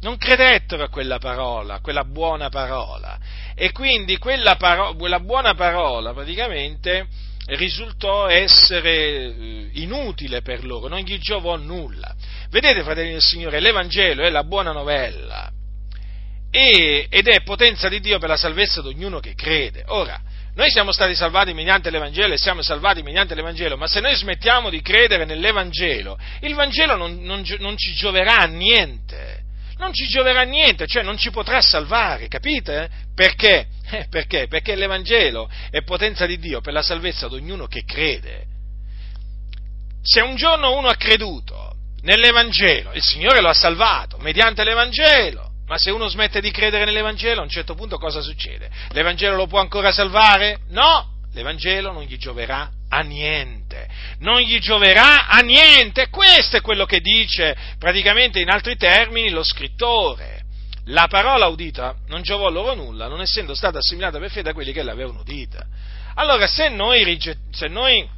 Non 0.00 0.16
credettero 0.16 0.84
a 0.84 0.88
quella 0.88 1.18
parola, 1.18 1.74
a 1.74 1.80
quella 1.80 2.04
buona 2.04 2.48
parola. 2.48 3.18
E 3.54 3.72
quindi 3.72 4.16
quella, 4.16 4.56
paro- 4.56 4.94
quella 4.94 5.20
buona 5.20 5.54
parola 5.54 6.14
praticamente 6.14 7.06
risultò 7.48 8.26
essere 8.28 8.90
eh, 8.90 9.70
inutile 9.74 10.40
per 10.40 10.64
loro, 10.64 10.88
non 10.88 11.00
gli 11.00 11.18
giovò 11.18 11.56
nulla. 11.56 12.14
Vedete, 12.48 12.82
fratelli 12.82 13.12
del 13.12 13.20
Signore, 13.20 13.60
l'Evangelo 13.60 14.22
è 14.22 14.30
la 14.30 14.44
buona 14.44 14.72
novella 14.72 15.50
e, 16.50 17.06
ed 17.08 17.28
è 17.28 17.42
potenza 17.42 17.88
di 17.88 18.00
Dio 18.00 18.18
per 18.18 18.28
la 18.28 18.36
salvezza 18.36 18.80
di 18.82 18.88
ognuno 18.88 19.20
che 19.20 19.34
crede. 19.34 19.84
Ora, 19.86 20.20
noi 20.54 20.70
siamo 20.70 20.90
stati 20.90 21.14
salvati 21.14 21.52
mediante 21.52 21.90
l'Evangelo 21.90 22.32
e 22.32 22.38
siamo 22.38 22.62
salvati 22.62 23.02
mediante 23.02 23.34
l'Evangelo, 23.34 23.76
ma 23.76 23.86
se 23.86 24.00
noi 24.00 24.14
smettiamo 24.14 24.70
di 24.70 24.80
credere 24.80 25.26
nell'Evangelo, 25.26 26.18
il 26.40 26.54
Vangelo 26.54 26.96
non, 26.96 27.22
non, 27.22 27.44
non 27.58 27.76
ci 27.76 27.92
gioverà 27.92 28.38
a 28.38 28.46
niente. 28.46 29.44
Non 29.76 29.92
ci 29.92 30.06
gioverà 30.08 30.40
a 30.40 30.44
niente, 30.44 30.86
cioè 30.86 31.02
non 31.02 31.18
ci 31.18 31.30
potrà 31.30 31.60
salvare, 31.60 32.28
capite? 32.28 32.88
Perché? 33.14 33.66
Eh, 33.88 34.06
perché? 34.08 34.46
Perché 34.48 34.74
l'Evangelo 34.74 35.48
è 35.70 35.82
potenza 35.82 36.24
di 36.24 36.38
Dio 36.38 36.62
per 36.62 36.72
la 36.72 36.82
salvezza 36.82 37.28
di 37.28 37.34
ognuno 37.34 37.66
che 37.66 37.84
crede. 37.84 38.46
Se 40.02 40.22
un 40.22 40.36
giorno 40.36 40.76
uno 40.76 40.88
ha 40.88 40.96
creduto 40.96 41.74
nell'Evangelo, 42.00 42.94
il 42.94 43.02
Signore 43.02 43.42
lo 43.42 43.48
ha 43.48 43.54
salvato 43.54 44.16
mediante 44.18 44.64
l'Evangelo, 44.64 45.50
ma 45.66 45.76
se 45.78 45.90
uno 45.90 46.08
smette 46.08 46.40
di 46.40 46.50
credere 46.52 46.84
nell'Evangelo, 46.84 47.40
a 47.40 47.44
un 47.44 47.48
certo 47.48 47.74
punto 47.74 47.98
cosa 47.98 48.20
succede? 48.20 48.70
L'Evangelo 48.90 49.34
lo 49.34 49.46
può 49.46 49.60
ancora 49.60 49.90
salvare? 49.90 50.60
No! 50.68 51.14
L'Evangelo 51.32 51.92
non 51.92 52.04
gli 52.04 52.16
gioverà 52.16 52.70
a 52.88 53.00
niente, 53.00 53.88
non 54.20 54.40
gli 54.40 54.58
gioverà 54.58 55.26
a 55.26 55.40
niente. 55.40 56.08
Questo 56.08 56.56
è 56.56 56.60
quello 56.60 56.86
che 56.86 57.00
dice 57.00 57.54
praticamente 57.78 58.40
in 58.40 58.48
altri 58.48 58.76
termini 58.76 59.30
lo 59.30 59.42
scrittore. 59.42 60.44
La 60.86 61.08
parola 61.08 61.46
udita 61.48 61.96
non 62.06 62.22
giovò 62.22 62.48
loro 62.48 62.74
nulla, 62.74 63.08
non 63.08 63.20
essendo 63.20 63.54
stata 63.54 63.78
assimilata 63.78 64.18
per 64.18 64.30
fede 64.30 64.44
da 64.44 64.52
quelli 64.54 64.72
che 64.72 64.84
l'avevano 64.84 65.20
udita. 65.20 65.66
Allora, 66.14 66.46
se 66.46 66.68
noi, 66.68 67.18
se 67.50 67.66
noi, 67.66 68.08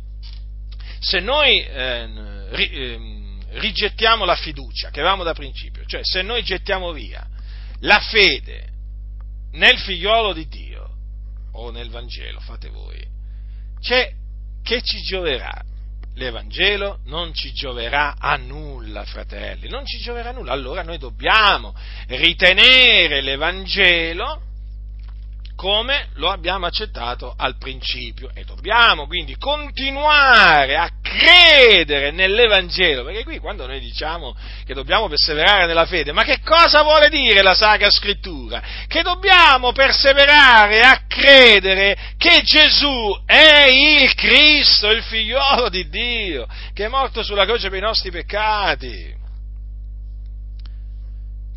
se 1.00 1.18
noi 1.18 1.60
eh, 1.60 2.08
rigettiamo 3.52 4.26
la 4.26 4.36
fiducia 4.36 4.90
che 4.90 5.00
avevamo 5.00 5.24
da 5.24 5.32
principio, 5.32 5.84
cioè 5.86 6.02
se 6.04 6.20
noi 6.20 6.42
gettiamo 6.42 6.92
via 6.92 7.26
la 7.80 8.00
fede 8.00 8.66
nel 9.52 9.78
figliolo 9.78 10.32
di 10.32 10.46
Dio 10.46 10.90
o 11.52 11.70
nel 11.70 11.90
Vangelo, 11.90 12.40
fate 12.40 12.68
voi, 12.68 13.04
c'è 13.80 14.12
che 14.62 14.82
ci 14.82 15.00
gioverà? 15.02 15.64
L'Evangelo 16.14 16.98
non 17.04 17.32
ci 17.32 17.52
gioverà 17.52 18.16
a 18.18 18.36
nulla, 18.36 19.04
fratelli, 19.04 19.68
non 19.68 19.86
ci 19.86 19.98
gioverà 19.98 20.30
a 20.30 20.32
nulla. 20.32 20.52
Allora 20.52 20.82
noi 20.82 20.98
dobbiamo 20.98 21.74
ritenere 22.08 23.20
l'Evangelo 23.20 24.42
come 25.58 26.10
lo 26.14 26.30
abbiamo 26.30 26.66
accettato 26.66 27.34
al 27.36 27.58
principio. 27.58 28.30
E 28.32 28.44
dobbiamo 28.44 29.08
quindi 29.08 29.36
continuare 29.36 30.76
a 30.76 30.88
credere 31.02 32.12
nell'Evangelo, 32.12 33.02
perché 33.02 33.24
qui 33.24 33.38
quando 33.38 33.66
noi 33.66 33.80
diciamo 33.80 34.36
che 34.64 34.72
dobbiamo 34.72 35.08
perseverare 35.08 35.66
nella 35.66 35.84
fede, 35.84 36.12
ma 36.12 36.22
che 36.22 36.38
cosa 36.44 36.82
vuole 36.82 37.08
dire 37.08 37.42
la 37.42 37.54
Sacra 37.54 37.90
Scrittura? 37.90 38.62
Che 38.86 39.02
dobbiamo 39.02 39.72
perseverare 39.72 40.80
a 40.82 41.02
credere 41.08 42.14
che 42.16 42.42
Gesù 42.44 43.20
è 43.26 43.66
il 43.68 44.14
Cristo, 44.14 44.90
il 44.90 45.02
figliolo 45.02 45.68
di 45.68 45.88
Dio, 45.88 46.46
che 46.72 46.84
è 46.84 46.88
morto 46.88 47.24
sulla 47.24 47.44
croce 47.44 47.68
per 47.68 47.78
i 47.78 47.82
nostri 47.82 48.12
peccati 48.12 49.17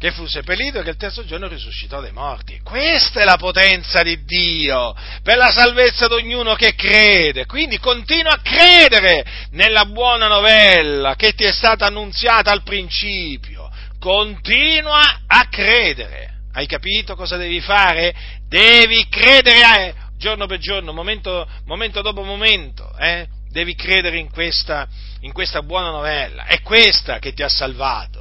che 0.02 0.12
fu 0.12 0.26
seppellito 0.26 0.80
e 0.80 0.84
che 0.84 0.89
il 0.89 0.97
terzo 0.97 1.24
giorno 1.24 1.47
risuscitò 1.47 2.02
dai 2.02 2.12
morti. 2.12 2.60
Questa 2.64 3.22
è 3.22 3.24
la 3.24 3.38
potenza 3.38 4.02
di 4.02 4.24
Dio 4.24 4.95
per 5.22 5.38
la 5.38 5.52
salvezza 5.52 6.08
di 6.08 6.16
ognuno 6.16 6.56
che 6.56 6.74
crede. 6.74 7.45
Quindi 7.45 7.78
continua 7.78 8.32
a 8.32 8.41
credere 8.41 9.24
nella 9.52 9.86
buona 9.86 10.28
novella 10.28 11.14
che 11.14 11.34
ti 11.34 11.43
è 11.43 11.52
stata 11.52 11.86
annunziata 11.86 12.49
al 12.49 12.64
principio. 12.64 13.70
Continua 13.99 15.22
a 15.28 15.47
credere. 15.49 16.30
Hai 16.52 16.66
capito 16.66 17.16
cosa 17.16 17.38
devi 17.38 17.62
fare? 17.62 18.12
Devi 18.47 19.08
credere 19.08 19.60
eh, 19.60 19.93
giorno 20.18 20.47
per 20.47 20.58
giorno, 20.58 20.93
momento, 20.93 21.47
momento 21.66 22.02
dopo 22.02 22.24
momento. 22.24 22.91
Eh? 22.97 23.28
Devi 23.52 23.76
credere 23.76 24.18
in 24.18 24.32
questa, 24.32 24.88
in 25.20 25.32
questa 25.32 25.62
buona 25.62 25.91
novella. 25.91 26.45
È 26.45 26.60
questa 26.62 27.20
che 27.20 27.34
ti 27.34 27.43
ha 27.43 27.49
salvato 27.49 28.21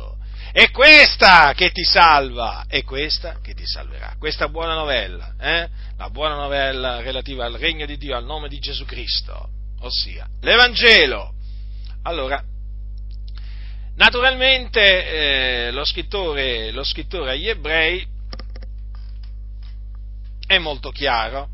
è 0.52 0.70
questa 0.70 1.52
che 1.54 1.70
ti 1.70 1.84
salva, 1.84 2.64
è 2.66 2.82
questa 2.82 3.38
che 3.40 3.54
ti 3.54 3.64
salverà. 3.66 4.16
Questa 4.18 4.48
buona 4.48 4.74
novella, 4.74 5.34
eh? 5.40 5.68
la 5.96 6.10
buona 6.10 6.34
novella 6.34 7.00
relativa 7.00 7.44
al 7.44 7.54
regno 7.54 7.86
di 7.86 7.96
Dio, 7.96 8.16
al 8.16 8.24
nome 8.24 8.48
di 8.48 8.58
Gesù 8.58 8.84
Cristo, 8.84 9.48
ossia 9.80 10.26
l'Evangelo. 10.40 11.34
Allora, 12.02 12.42
naturalmente 13.96 15.66
eh, 15.66 15.70
lo, 15.70 15.84
scrittore, 15.84 16.72
lo 16.72 16.82
scrittore 16.82 17.32
agli 17.32 17.48
ebrei 17.48 18.06
è 20.46 20.58
molto 20.58 20.90
chiaro 20.90 21.48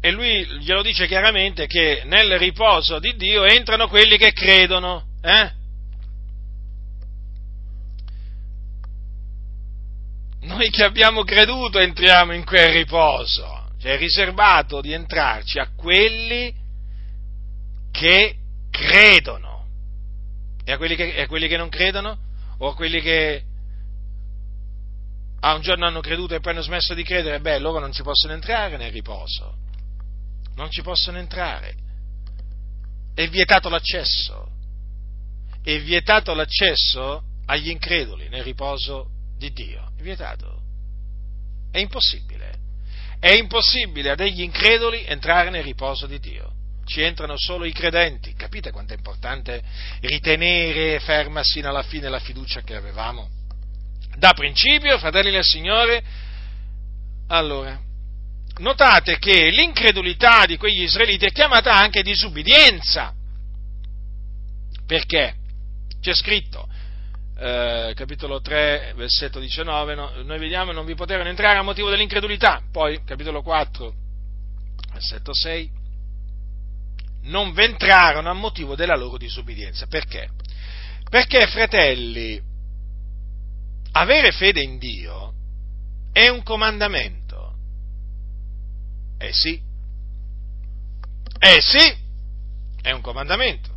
e 0.00 0.10
lui 0.10 0.44
glielo 0.58 0.82
dice 0.82 1.06
chiaramente 1.06 1.68
che 1.68 2.02
nel 2.06 2.36
riposo 2.36 2.98
di 2.98 3.14
Dio 3.14 3.44
entrano 3.44 3.86
quelli 3.86 4.16
che 4.16 4.32
credono. 4.32 5.04
Eh? 5.22 5.60
Noi 10.42 10.70
che 10.70 10.82
abbiamo 10.82 11.22
creduto 11.22 11.78
entriamo 11.78 12.32
in 12.32 12.44
quel 12.44 12.72
riposo, 12.72 13.70
cioè 13.80 13.92
è 13.92 13.96
riservato 13.96 14.80
di 14.80 14.92
entrarci 14.92 15.58
a 15.58 15.70
quelli 15.74 16.52
che 17.92 18.36
credono. 18.70 19.50
E 20.64 20.72
a 20.72 20.76
quelli 20.76 20.96
che, 20.96 21.22
a 21.22 21.26
quelli 21.26 21.46
che 21.46 21.56
non 21.56 21.68
credono? 21.68 22.18
O 22.58 22.70
a 22.70 22.74
quelli 22.74 23.00
che 23.00 23.44
ah, 25.40 25.54
un 25.54 25.60
giorno 25.60 25.86
hanno 25.86 26.00
creduto 26.00 26.34
e 26.34 26.40
poi 26.40 26.52
hanno 26.52 26.62
smesso 26.62 26.94
di 26.94 27.04
credere? 27.04 27.40
Beh, 27.40 27.58
loro 27.58 27.78
non 27.78 27.92
ci 27.92 28.02
possono 28.02 28.32
entrare 28.32 28.76
nel 28.76 28.92
riposo. 28.92 29.56
Non 30.56 30.70
ci 30.70 30.82
possono 30.82 31.18
entrare. 31.18 31.74
È 33.14 33.28
vietato 33.28 33.68
l'accesso. 33.68 34.50
è 35.62 35.80
vietato 35.80 36.34
l'accesso 36.34 37.22
agli 37.46 37.68
increduli 37.68 38.28
nel 38.28 38.42
riposo 38.42 39.10
di 39.36 39.52
Dio. 39.52 39.91
Vietato. 40.02 40.60
È 41.70 41.78
impossibile. 41.78 42.58
È 43.20 43.30
impossibile 43.30 44.10
a 44.10 44.14
degli 44.16 44.42
increduli 44.42 45.04
entrare 45.04 45.48
nel 45.48 45.62
riposo 45.62 46.06
di 46.06 46.18
Dio. 46.18 46.52
Ci 46.84 47.00
entrano 47.00 47.34
solo 47.38 47.64
i 47.64 47.72
credenti. 47.72 48.34
Capite 48.34 48.72
quanto 48.72 48.92
è 48.92 48.96
importante 48.96 49.62
ritenere 50.00 50.98
ferma 50.98 51.42
sino 51.44 51.68
alla 51.68 51.84
fine 51.84 52.08
la 52.08 52.18
fiducia 52.18 52.62
che 52.62 52.74
avevamo? 52.74 53.30
Da 54.16 54.32
principio, 54.32 54.98
fratelli 54.98 55.30
del 55.30 55.44
Signore, 55.44 56.02
allora, 57.28 57.80
notate 58.58 59.18
che 59.18 59.50
l'incredulità 59.50 60.44
di 60.44 60.56
quegli 60.56 60.82
israeliti 60.82 61.26
è 61.26 61.30
chiamata 61.30 61.72
anche 61.74 62.02
disubbidienza. 62.02 63.14
Perché? 64.84 65.34
C'è 66.00 66.12
scritto, 66.12 66.68
eh, 67.42 67.92
capitolo 67.94 68.40
3, 68.40 68.92
versetto 68.94 69.40
19, 69.40 69.96
no, 69.96 70.12
noi 70.22 70.38
vediamo 70.38 70.70
non 70.70 70.84
vi 70.84 70.94
poterono 70.94 71.28
entrare 71.28 71.58
a 71.58 71.62
motivo 71.62 71.90
dell'incredulità. 71.90 72.62
Poi, 72.70 73.02
capitolo 73.04 73.42
4, 73.42 73.94
versetto 74.92 75.34
6, 75.34 75.70
non 77.22 77.52
v'entrarono 77.52 78.30
a 78.30 78.32
motivo 78.32 78.76
della 78.76 78.94
loro 78.94 79.16
disubbidienza. 79.16 79.86
Perché? 79.86 80.30
Perché, 81.10 81.48
fratelli, 81.48 82.40
avere 83.92 84.30
fede 84.30 84.62
in 84.62 84.78
Dio 84.78 85.32
è 86.12 86.28
un 86.28 86.44
comandamento. 86.44 87.54
Eh 89.18 89.32
sì, 89.32 89.60
eh 91.40 91.60
sì, 91.60 91.92
è 92.82 92.92
un 92.92 93.00
comandamento, 93.00 93.70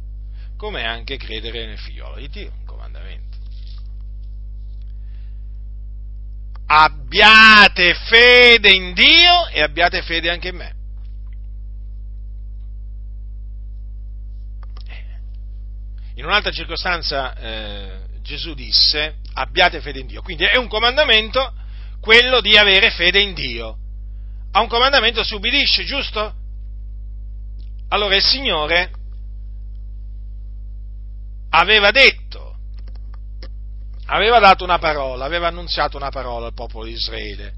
come 0.55 0.86
anche 0.86 1.18
credere 1.18 1.66
nel 1.66 1.80
figliolo 1.80 2.18
di 2.18 2.30
Dio, 2.30 2.51
Abbiate 6.68 7.93
fede 7.93 8.72
in 8.72 8.93
Dio 8.93 9.47
e 9.47 9.61
abbiate 9.61 10.01
fede 10.01 10.30
anche 10.30 10.47
in 10.49 10.55
me. 10.55 10.74
In 16.16 16.26
un'altra 16.26 16.51
circostanza 16.51 17.36
eh, 17.36 17.99
Gesù 18.22 18.53
disse 18.53 19.18
abbiate 19.34 19.82
fede 19.82 19.99
in 19.99 20.07
Dio, 20.07 20.22
quindi 20.22 20.45
è 20.45 20.55
un 20.57 20.68
comandamento 20.68 21.53
quello 21.99 22.39
di 22.39 22.57
avere 22.57 22.89
fede 22.91 23.20
in 23.20 23.34
Dio 23.34 23.78
a 24.55 24.61
un 24.61 24.68
comandamento 24.70 25.22
si 25.22 25.34
ubbidisce, 25.34 25.84
giusto? 25.84 26.34
Allora 27.89 28.16
il 28.16 28.24
Signore 28.24 28.89
aveva 31.49 31.91
detto, 31.91 32.14
aveva 34.06 34.39
dato 34.39 34.64
una 34.64 34.80
parola, 34.80 35.26
aveva 35.26 35.47
annunziato 35.47 35.97
una 35.97 36.10
parola 36.10 36.47
al 36.47 36.53
popolo 36.53 36.86
di 36.86 36.91
Israele. 36.91 37.53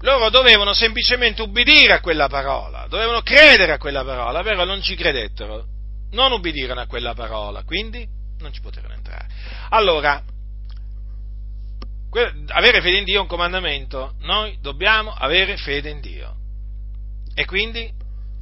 Loro 0.00 0.28
dovevano 0.28 0.74
semplicemente 0.74 1.42
ubbidire 1.42 1.94
a 1.94 2.00
quella 2.00 2.28
parola, 2.28 2.86
dovevano 2.88 3.22
credere 3.22 3.72
a 3.72 3.78
quella 3.78 4.04
parola, 4.04 4.42
vero? 4.42 4.64
Non 4.64 4.82
ci 4.82 4.94
credettero, 4.94 5.64
non 6.10 6.32
ubbidirono 6.32 6.80
a 6.80 6.86
quella 6.86 7.14
parola, 7.14 7.64
quindi 7.64 8.06
non 8.38 8.52
ci 8.52 8.60
poterono 8.60 8.94
entrare. 8.94 9.26
Allora, 9.70 10.22
avere 12.48 12.80
fede 12.80 12.98
in 12.98 13.04
Dio 13.04 13.18
è 13.18 13.22
un 13.22 13.26
comandamento, 13.26 14.14
noi 14.20 14.58
dobbiamo 14.60 15.12
avere 15.12 15.56
fede 15.56 15.90
in 15.90 16.00
Dio. 16.00 16.34
E 17.34 17.44
quindi 17.44 17.90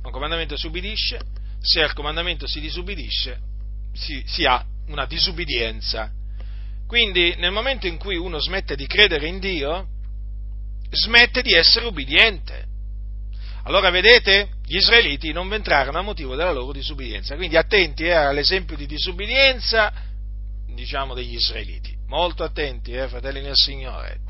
un 0.02 0.10
comandamento 0.10 0.56
si 0.56 0.66
ubbidisce, 0.66 1.20
se 1.60 1.82
al 1.82 1.92
comandamento 1.92 2.46
si 2.46 2.60
disubbidisce, 2.60 3.40
si, 3.92 4.22
si 4.26 4.44
ha 4.44 4.64
una 4.88 5.06
disubbidienza. 5.06 6.10
Quindi 6.94 7.34
nel 7.38 7.50
momento 7.50 7.88
in 7.88 7.98
cui 7.98 8.14
uno 8.14 8.38
smette 8.38 8.76
di 8.76 8.86
credere 8.86 9.26
in 9.26 9.40
Dio, 9.40 9.88
smette 10.90 11.42
di 11.42 11.52
essere 11.52 11.86
ubbidiente. 11.86 12.66
Allora 13.64 13.90
vedete, 13.90 14.50
gli 14.64 14.76
israeliti 14.76 15.32
non 15.32 15.52
entrarono 15.52 15.98
a 15.98 16.02
motivo 16.02 16.36
della 16.36 16.52
loro 16.52 16.70
disubbidienza. 16.70 17.34
Quindi 17.34 17.56
attenti 17.56 18.04
eh, 18.04 18.12
all'esempio 18.12 18.76
di 18.76 18.86
disubbidienza, 18.86 19.92
diciamo, 20.72 21.14
degli 21.14 21.34
israeliti 21.34 21.96
molto 22.06 22.44
attenti, 22.44 22.92
eh, 22.92 23.08
fratelli 23.08 23.40
nel 23.40 23.56
Signore. 23.56 24.20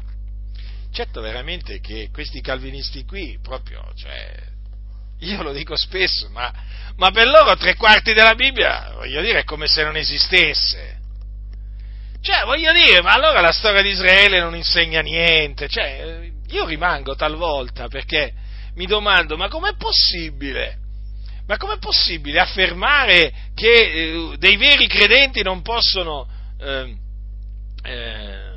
Certo 0.91 1.21
veramente 1.21 1.81
che 1.81 2.09
questi 2.11 2.41
calvinisti 2.41 3.05
qui, 3.05 3.39
proprio, 3.43 3.93
cioè, 3.95 4.43
io 5.19 5.43
lo 5.43 5.53
dico 5.53 5.77
spesso, 5.77 6.31
ma, 6.31 6.51
ma 6.97 7.11
per 7.11 7.27
loro 7.27 7.55
tre 7.57 7.75
quarti 7.75 8.15
della 8.15 8.35
Bibbia, 8.35 8.93
voglio 8.95 9.21
dire, 9.21 9.41
è 9.41 9.45
come 9.45 9.67
se 9.67 9.85
non 9.85 9.99
esistesse. 9.99 10.94
Cioè, 12.25 12.45
voglio 12.47 12.73
dire, 12.73 13.03
ma 13.03 13.13
allora 13.13 13.43
la 13.43 13.53
storia 13.53 13.83
di 13.83 13.91
Israele 13.91 14.41
non 14.41 14.57
insegna 14.57 15.03
niente. 15.03 15.69
Cioè, 15.69 16.31
io 16.49 16.65
rimango 16.65 17.15
talvolta 17.15 17.89
perché 17.89 18.33
mi 18.77 18.87
domando, 18.87 19.37
ma 19.37 19.49
com'è 19.49 19.77
possibile? 19.77 20.79
Ma 21.47 21.59
com'è 21.59 21.77
possibile 21.77 22.41
affermare 22.41 23.31
che 23.55 23.69
eh, 23.69 24.37
dei 24.39 24.57
veri 24.57 24.87
credenti 24.87 25.43
non 25.43 25.61
possono 25.61 26.27
eh, 26.59 26.97
eh, 27.83 28.53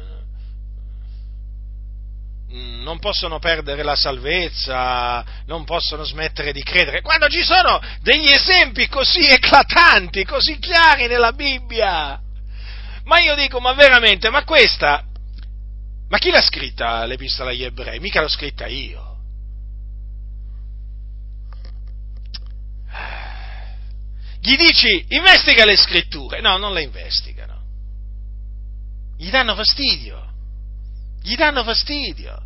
non 2.49 2.99
possono 2.99 3.37
perdere 3.39 3.83
la 3.83 3.97
salvezza, 3.97 5.25
non 5.45 5.65
possono 5.65 6.05
smettere 6.05 6.53
di 6.53 6.63
credere, 6.63 7.01
quando 7.01 7.27
ci 7.27 7.43
sono 7.43 7.81
degli 7.99 8.31
esempi 8.31 8.87
così 8.87 9.27
eclatanti, 9.27 10.23
così 10.23 10.57
chiari 10.57 11.07
nella 11.07 11.33
Bibbia. 11.33 12.21
Ma 13.07 13.19
io 13.19 13.35
dico, 13.35 13.59
ma 13.59 13.73
veramente, 13.73 14.29
ma 14.29 14.43
questa, 14.43 15.03
ma 16.07 16.17
chi 16.17 16.29
l'ha 16.29 16.41
scritta 16.41 17.05
l'epistola 17.05 17.49
agli 17.49 17.63
ebrei? 17.63 17.99
Mica 17.99 18.21
l'ho 18.21 18.27
scritta 18.27 18.67
io. 18.67 19.15
Gli 24.39 24.55
dici, 24.55 25.05
investiga 25.09 25.65
le 25.65 25.75
scritture. 25.75 26.39
No, 26.39 26.57
non 26.57 26.71
le 26.73 26.83
investigano 26.83 27.57
gli 29.17 29.31
danno 29.31 29.55
fastidio, 29.55 30.31
gli 31.21 31.35
danno 31.35 31.63
fastidio. 31.63 32.43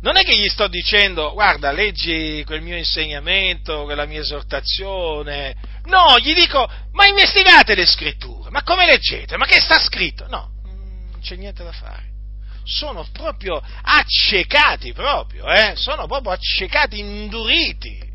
Non 0.00 0.16
è 0.16 0.22
che 0.22 0.36
gli 0.36 0.48
sto 0.48 0.68
dicendo, 0.68 1.32
guarda, 1.32 1.72
leggi 1.72 2.42
quel 2.46 2.62
mio 2.62 2.76
insegnamento, 2.76 3.82
quella 3.82 4.06
mia 4.06 4.20
esortazione. 4.20 5.54
No, 5.84 6.18
gli 6.20 6.32
dico, 6.34 6.70
ma 6.92 7.06
investigate 7.06 7.74
le 7.74 7.84
scritture, 7.84 8.37
ma 8.50 8.62
come 8.62 8.86
leggete? 8.86 9.36
Ma 9.36 9.46
che 9.46 9.60
sta 9.60 9.78
scritto? 9.78 10.26
No, 10.28 10.50
non 10.62 11.18
c'è 11.20 11.36
niente 11.36 11.62
da 11.64 11.72
fare. 11.72 12.06
Sono 12.64 13.06
proprio 13.12 13.62
accecati, 13.82 14.92
proprio, 14.92 15.46
eh? 15.46 15.74
Sono 15.76 16.06
proprio 16.06 16.32
accecati, 16.32 16.98
induriti 16.98 18.06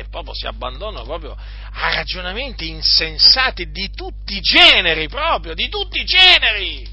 e 0.00 0.08
proprio 0.08 0.34
si 0.34 0.46
abbandonano 0.46 1.04
proprio 1.04 1.32
a 1.32 1.94
ragionamenti 1.94 2.68
insensati 2.68 3.70
di 3.70 3.90
tutti 3.90 4.36
i 4.36 4.40
generi, 4.40 5.08
proprio, 5.08 5.54
di 5.54 5.68
tutti 5.68 6.00
i 6.00 6.04
generi. 6.04 6.88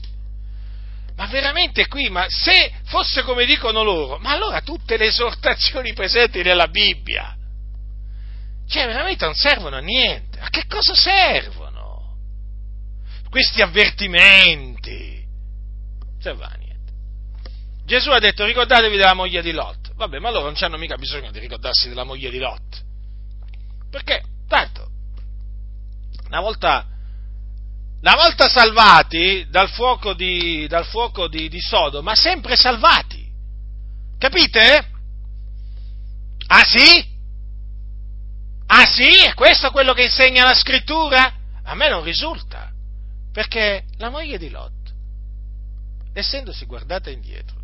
Ma 1.15 1.25
veramente 1.27 1.87
qui, 1.87 2.09
ma 2.09 2.25
se 2.29 2.71
fosse 2.85 3.23
come 3.23 3.45
dicono 3.45 3.81
loro, 3.83 4.17
ma 4.19 4.31
allora 4.31 4.61
tutte 4.61 4.97
le 4.97 5.05
esortazioni 5.05 5.93
presenti 5.93 6.43
nella 6.43 6.67
Bibbia, 6.67 7.35
cioè 8.67 8.85
veramente 8.85 9.25
non 9.25 9.33
servono 9.33 9.77
a 9.77 9.79
niente. 9.79 10.39
A 10.39 10.49
che 10.49 10.65
cosa 10.67 10.93
servono? 10.93 11.66
Questi 13.29 13.61
avvertimenti. 13.61 15.25
Serve 16.19 16.43
a 16.43 16.55
niente. 16.57 16.93
Gesù 17.85 18.09
ha 18.09 18.19
detto 18.19 18.45
ricordatevi 18.45 18.97
della 18.97 19.13
moglie 19.13 19.41
di 19.41 19.51
Lot. 19.51 19.93
Vabbè, 19.95 20.19
ma 20.19 20.29
loro 20.29 20.45
non 20.45 20.55
hanno 20.59 20.77
mica 20.77 20.95
bisogno 20.95 21.31
di 21.31 21.39
ricordarsi 21.39 21.89
della 21.89 22.03
moglie 22.03 22.29
di 22.29 22.37
Lot. 22.37 22.83
Perché, 23.89 24.23
tanto, 24.47 24.89
una 26.27 26.41
volta, 26.41 26.85
una 28.01 28.15
volta 28.15 28.47
salvati 28.47 29.47
dal 29.49 29.69
fuoco, 29.69 30.13
di, 30.13 30.67
dal 30.67 30.85
fuoco 30.85 31.27
di, 31.27 31.49
di 31.49 31.59
Sodoma, 31.59 32.15
sempre 32.15 32.55
salvati. 32.55 33.25
Capite? 34.17 34.91
Ah 36.47 36.63
sì? 36.63 37.15
Ah 38.67 38.85
sì? 38.85 39.23
È 39.23 39.33
questo 39.33 39.71
quello 39.71 39.93
che 39.93 40.03
insegna 40.03 40.43
la 40.43 40.53
scrittura? 40.53 41.33
A 41.63 41.75
me 41.75 41.89
non 41.89 42.03
risulta, 42.03 42.66
perché 43.37 43.83
la 43.97 44.09
moglie 44.09 44.39
di 44.39 44.49
Lot, 44.49 44.95
essendosi 46.11 46.65
guardata 46.65 47.11
indietro, 47.11 47.55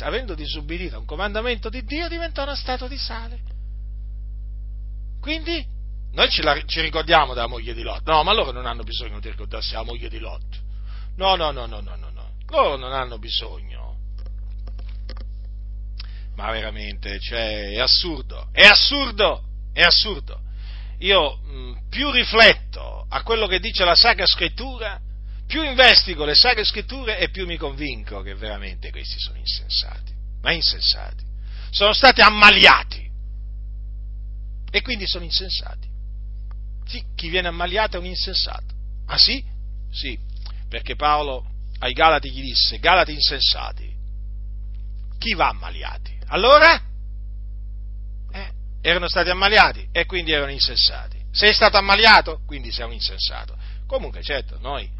avendo 0.00 0.34
disubbidito 0.34 0.96
a 0.96 0.98
un 0.98 1.06
comandamento 1.06 1.70
di 1.70 1.82
Dio, 1.84 2.06
diventò 2.06 2.42
una 2.42 2.54
statua 2.54 2.86
di 2.86 2.98
sale. 2.98 3.40
Quindi 5.18 5.64
noi 6.12 6.28
ci, 6.28 6.42
la, 6.42 6.62
ci, 6.66 6.82
ricordiamo 6.82 7.32
della 7.32 7.46
moglie 7.46 7.72
di 7.72 7.80
Lot, 7.80 8.06
no, 8.06 8.22
ma 8.24 8.34
loro 8.34 8.50
non 8.50 8.66
hanno 8.66 8.82
bisogno 8.82 9.18
di 9.18 9.30
ricordarsi 9.30 9.70
della 9.70 9.84
moglie 9.84 10.10
di 10.10 10.18
Lot. 10.18 10.62
No, 11.16 11.34
no, 11.34 11.50
no, 11.50 11.64
no, 11.64 11.80
no, 11.80 11.96
no, 11.96 12.10
no. 12.10 12.32
loro 12.48 12.76
non 12.76 12.92
hanno 12.92 13.18
bisogno. 13.18 13.96
Ma 16.34 16.50
veramente, 16.50 17.18
cioè, 17.20 17.70
è 17.70 17.78
assurdo, 17.78 18.48
è 18.52 18.66
assurdo, 18.66 19.44
è 19.72 19.80
assurdo. 19.80 20.42
io 20.98 21.38
mh, 21.38 21.88
più 21.88 22.10
rifletto 22.10 23.06
a 23.08 23.22
quello 23.22 23.46
che 23.46 23.60
dice 23.60 23.82
la 23.82 23.94
Sacra 23.94 24.26
Scrittura, 24.26 25.00
più 25.46 25.62
investigo 25.62 26.24
le 26.24 26.34
Sacre 26.34 26.64
Scritture 26.64 27.18
e 27.18 27.30
più 27.30 27.46
mi 27.46 27.56
convinco 27.56 28.20
che 28.22 28.34
veramente 28.34 28.90
questi 28.90 29.18
sono 29.18 29.38
insensati, 29.38 30.12
ma 30.42 30.52
insensati. 30.52 31.24
Sono 31.70 31.92
stati 31.92 32.20
ammaliati 32.20 33.08
e 34.70 34.82
quindi 34.82 35.06
sono 35.06 35.24
insensati. 35.24 35.88
Sì, 36.86 37.02
chi 37.14 37.28
viene 37.28 37.48
ammaliato 37.48 37.96
è 37.96 38.00
un 38.00 38.06
insensato. 38.06 38.74
Ah 39.06 39.18
sì? 39.18 39.42
Sì, 39.90 40.18
perché 40.68 40.96
Paolo 40.96 41.44
ai 41.78 41.92
Galati 41.92 42.30
gli 42.30 42.42
disse, 42.42 42.78
Galati 42.78 43.12
insensati, 43.12 43.94
chi 45.18 45.34
va 45.34 45.48
ammaliati? 45.48 46.18
Allora? 46.28 46.74
Eh, 48.32 48.52
erano 48.80 49.08
stati 49.08 49.30
ammaliati 49.30 49.88
e 49.92 50.06
quindi 50.06 50.32
erano 50.32 50.50
insensati. 50.50 51.24
Sei 51.30 51.52
stato 51.52 51.76
ammaliato? 51.76 52.40
Quindi 52.46 52.72
sei 52.72 52.86
un 52.86 52.92
insensato. 52.92 53.56
Comunque, 53.86 54.22
certo, 54.22 54.58
noi 54.58 54.90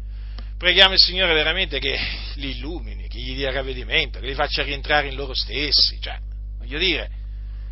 preghiamo 0.57 0.93
il 0.93 0.99
Signore 0.99 1.33
veramente 1.33 1.79
che 1.79 1.99
li 2.35 2.57
illumini, 2.57 3.07
che 3.07 3.19
gli 3.19 3.35
dia 3.35 3.51
ravvedimento, 3.51 4.19
che 4.19 4.27
li 4.27 4.33
faccia 4.33 4.63
rientrare 4.63 5.07
in 5.07 5.15
loro 5.15 5.33
stessi. 5.33 5.99
Cioè, 6.01 6.17
voglio 6.57 6.79
dire, 6.79 7.09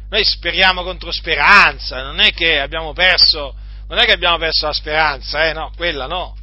noi 0.10 0.24
speriamo 0.24 0.84
contro 0.84 1.12
speranza, 1.12 2.04
non 2.04 2.20
è 2.20 2.32
che 2.32 2.60
abbiamo 2.60 2.94
perso, 2.94 3.56
non 3.88 3.98
è 3.98 4.06
che 4.06 4.14
abbiamo 4.14 4.38
perso 4.38 4.68
la 4.68 4.74
speranza, 4.74 5.48
eh, 5.48 5.54
no, 5.54 5.72
quella 5.76 6.06
no. 6.06 6.38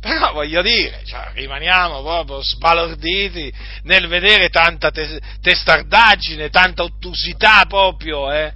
Però 0.00 0.32
voglio 0.32 0.62
dire, 0.62 1.02
cioè, 1.04 1.30
rimaniamo 1.32 2.02
proprio 2.02 2.40
sbalorditi 2.40 3.52
nel 3.82 4.06
vedere 4.06 4.48
tanta 4.48 4.92
te- 4.92 5.20
testardaggine, 5.42 6.50
tanta 6.50 6.84
ottusità 6.84 7.64
proprio, 7.66 8.30
eh, 8.30 8.52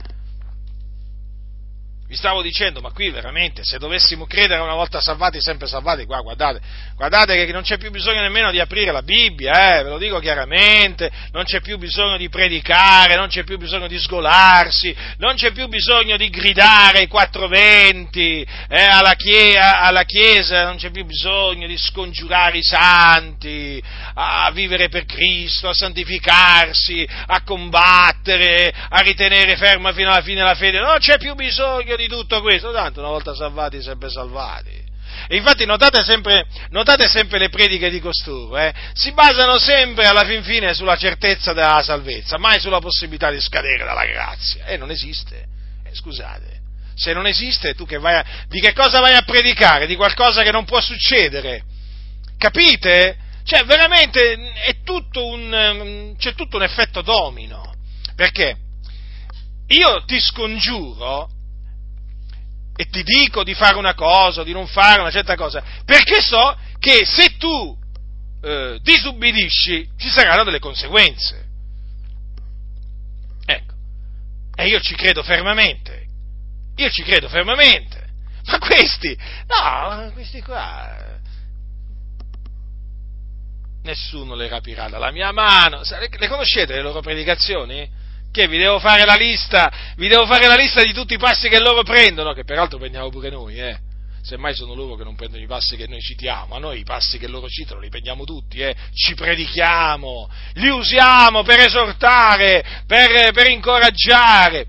vi 2.12 2.18
stavo 2.18 2.42
dicendo, 2.42 2.82
ma 2.82 2.90
qui 2.90 3.08
veramente, 3.08 3.64
se 3.64 3.78
dovessimo 3.78 4.26
credere 4.26 4.60
una 4.60 4.74
volta 4.74 5.00
salvati, 5.00 5.40
sempre 5.40 5.66
salvati, 5.66 6.04
qua 6.04 6.20
guardate, 6.20 6.60
guardate 6.94 7.46
che 7.46 7.50
non 7.52 7.62
c'è 7.62 7.78
più 7.78 7.90
bisogno 7.90 8.20
nemmeno 8.20 8.50
di 8.50 8.60
aprire 8.60 8.92
la 8.92 9.00
Bibbia, 9.00 9.78
eh, 9.78 9.82
ve 9.82 9.88
lo 9.88 9.96
dico 9.96 10.18
chiaramente, 10.18 11.10
non 11.30 11.44
c'è 11.44 11.62
più 11.62 11.78
bisogno 11.78 12.18
di 12.18 12.28
predicare, 12.28 13.14
non 13.14 13.28
c'è 13.28 13.44
più 13.44 13.56
bisogno 13.56 13.86
di 13.86 13.98
sgolarsi, 13.98 14.94
non 15.16 15.36
c'è 15.36 15.52
più 15.52 15.68
bisogno 15.68 16.18
di 16.18 16.28
gridare 16.28 16.98
ai 16.98 17.06
quattro 17.06 17.48
venti, 17.48 18.46
eh, 18.68 18.82
alla, 18.82 19.14
chie- 19.14 19.56
alla 19.56 20.04
Chiesa, 20.04 20.64
non 20.64 20.76
c'è 20.76 20.90
più 20.90 21.06
bisogno 21.06 21.66
di 21.66 21.78
scongiurare 21.78 22.58
i 22.58 22.62
santi, 22.62 23.82
a 24.12 24.50
vivere 24.52 24.90
per 24.90 25.06
Cristo, 25.06 25.70
a 25.70 25.72
santificarsi, 25.72 27.08
a 27.28 27.42
combattere, 27.42 28.70
a 28.90 29.00
ritenere 29.00 29.56
ferma 29.56 29.94
fino 29.94 30.10
alla 30.10 30.20
fine 30.20 30.42
la 30.42 30.54
fede, 30.54 30.78
non 30.78 30.98
c'è 30.98 31.16
più 31.16 31.34
bisogno 31.34 31.96
di 31.96 32.00
di 32.02 32.08
tutto 32.08 32.40
questo, 32.40 32.72
tanto 32.72 33.00
una 33.00 33.08
volta 33.08 33.34
salvati, 33.34 33.82
sempre 33.82 34.10
salvati. 34.10 34.90
E 35.28 35.36
infatti 35.36 35.64
notate 35.64 36.02
sempre, 36.02 36.46
notate 36.70 37.06
sempre 37.06 37.38
le 37.38 37.48
prediche 37.48 37.90
di 37.90 38.00
costoro, 38.00 38.56
eh? 38.56 38.72
si 38.92 39.12
basano 39.12 39.58
sempre 39.58 40.06
alla 40.06 40.24
fin 40.24 40.42
fine 40.42 40.74
sulla 40.74 40.96
certezza 40.96 41.52
della 41.52 41.82
salvezza, 41.82 42.38
mai 42.38 42.58
sulla 42.60 42.80
possibilità 42.80 43.30
di 43.30 43.40
scadere 43.40 43.84
dalla 43.84 44.06
grazia. 44.06 44.64
E 44.64 44.74
eh, 44.74 44.76
non 44.76 44.90
esiste. 44.90 45.46
Eh, 45.84 45.94
scusate, 45.94 46.60
se 46.94 47.12
non 47.12 47.26
esiste, 47.26 47.74
tu 47.74 47.86
che 47.86 47.98
vai 47.98 48.14
a, 48.16 48.24
di 48.48 48.60
che 48.60 48.72
cosa 48.72 49.00
vai 49.00 49.14
a 49.14 49.22
predicare? 49.22 49.86
Di 49.86 49.96
qualcosa 49.96 50.42
che 50.42 50.50
non 50.50 50.64
può 50.64 50.80
succedere. 50.80 51.64
Capite? 52.36 53.16
Cioè, 53.44 53.64
veramente 53.64 54.34
è 54.64 54.82
tutto 54.82 55.26
un, 55.26 56.14
c'è 56.18 56.34
tutto 56.34 56.56
un 56.56 56.62
effetto 56.62 57.02
domino. 57.02 57.74
Perché 58.16 58.56
io 59.68 60.04
ti 60.04 60.20
scongiuro 60.20 61.28
e 62.74 62.86
ti 62.86 63.02
dico 63.02 63.44
di 63.44 63.54
fare 63.54 63.76
una 63.76 63.94
cosa, 63.94 64.42
di 64.42 64.52
non 64.52 64.66
fare 64.66 65.00
una 65.00 65.10
certa 65.10 65.36
cosa, 65.36 65.62
perché 65.84 66.20
so 66.20 66.56
che 66.78 67.04
se 67.04 67.36
tu 67.36 67.76
eh, 68.42 68.78
disubbidisci 68.82 69.88
ci 69.96 70.08
saranno 70.08 70.44
delle 70.44 70.58
conseguenze. 70.58 71.48
Ecco, 73.44 73.74
e 74.56 74.66
io 74.66 74.80
ci 74.80 74.94
credo 74.94 75.22
fermamente, 75.22 76.06
io 76.76 76.90
ci 76.90 77.02
credo 77.02 77.28
fermamente, 77.28 78.08
ma 78.46 78.58
questi, 78.58 79.16
no, 79.46 80.10
questi 80.12 80.40
qua, 80.40 81.20
nessuno 83.82 84.34
le 84.34 84.48
rapirà 84.48 84.88
dalla 84.88 85.10
mia 85.10 85.32
mano, 85.32 85.82
le 86.18 86.28
conoscete 86.28 86.74
le 86.74 86.82
loro 86.82 87.00
predicazioni? 87.00 88.00
Che 88.32 88.48
vi 88.48 88.56
devo 88.56 88.78
fare 88.78 89.04
la 89.04 89.14
lista, 89.14 89.70
vi 89.96 90.08
devo 90.08 90.24
fare 90.24 90.46
la 90.46 90.54
lista 90.54 90.82
di 90.82 90.94
tutti 90.94 91.12
i 91.12 91.18
passi 91.18 91.50
che 91.50 91.60
loro 91.60 91.82
prendono, 91.82 92.32
che 92.32 92.44
peraltro 92.44 92.78
prendiamo 92.78 93.10
pure 93.10 93.28
noi, 93.28 93.58
eh. 93.58 93.78
Semmai 94.22 94.54
sono 94.54 94.72
loro 94.74 94.94
che 94.94 95.04
non 95.04 95.16
prendono 95.16 95.42
i 95.42 95.46
passi 95.46 95.76
che 95.76 95.86
noi 95.86 96.00
citiamo, 96.00 96.54
a 96.54 96.58
noi 96.58 96.78
i 96.78 96.84
passi 96.84 97.18
che 97.18 97.28
loro 97.28 97.46
citano 97.48 97.80
li 97.80 97.90
prendiamo 97.90 98.24
tutti, 98.24 98.60
eh. 98.60 98.74
Ci 98.94 99.14
predichiamo, 99.14 100.30
li 100.54 100.70
usiamo 100.70 101.42
per 101.42 101.60
esortare, 101.60 102.64
per, 102.86 103.32
per 103.32 103.50
incoraggiare. 103.50 104.66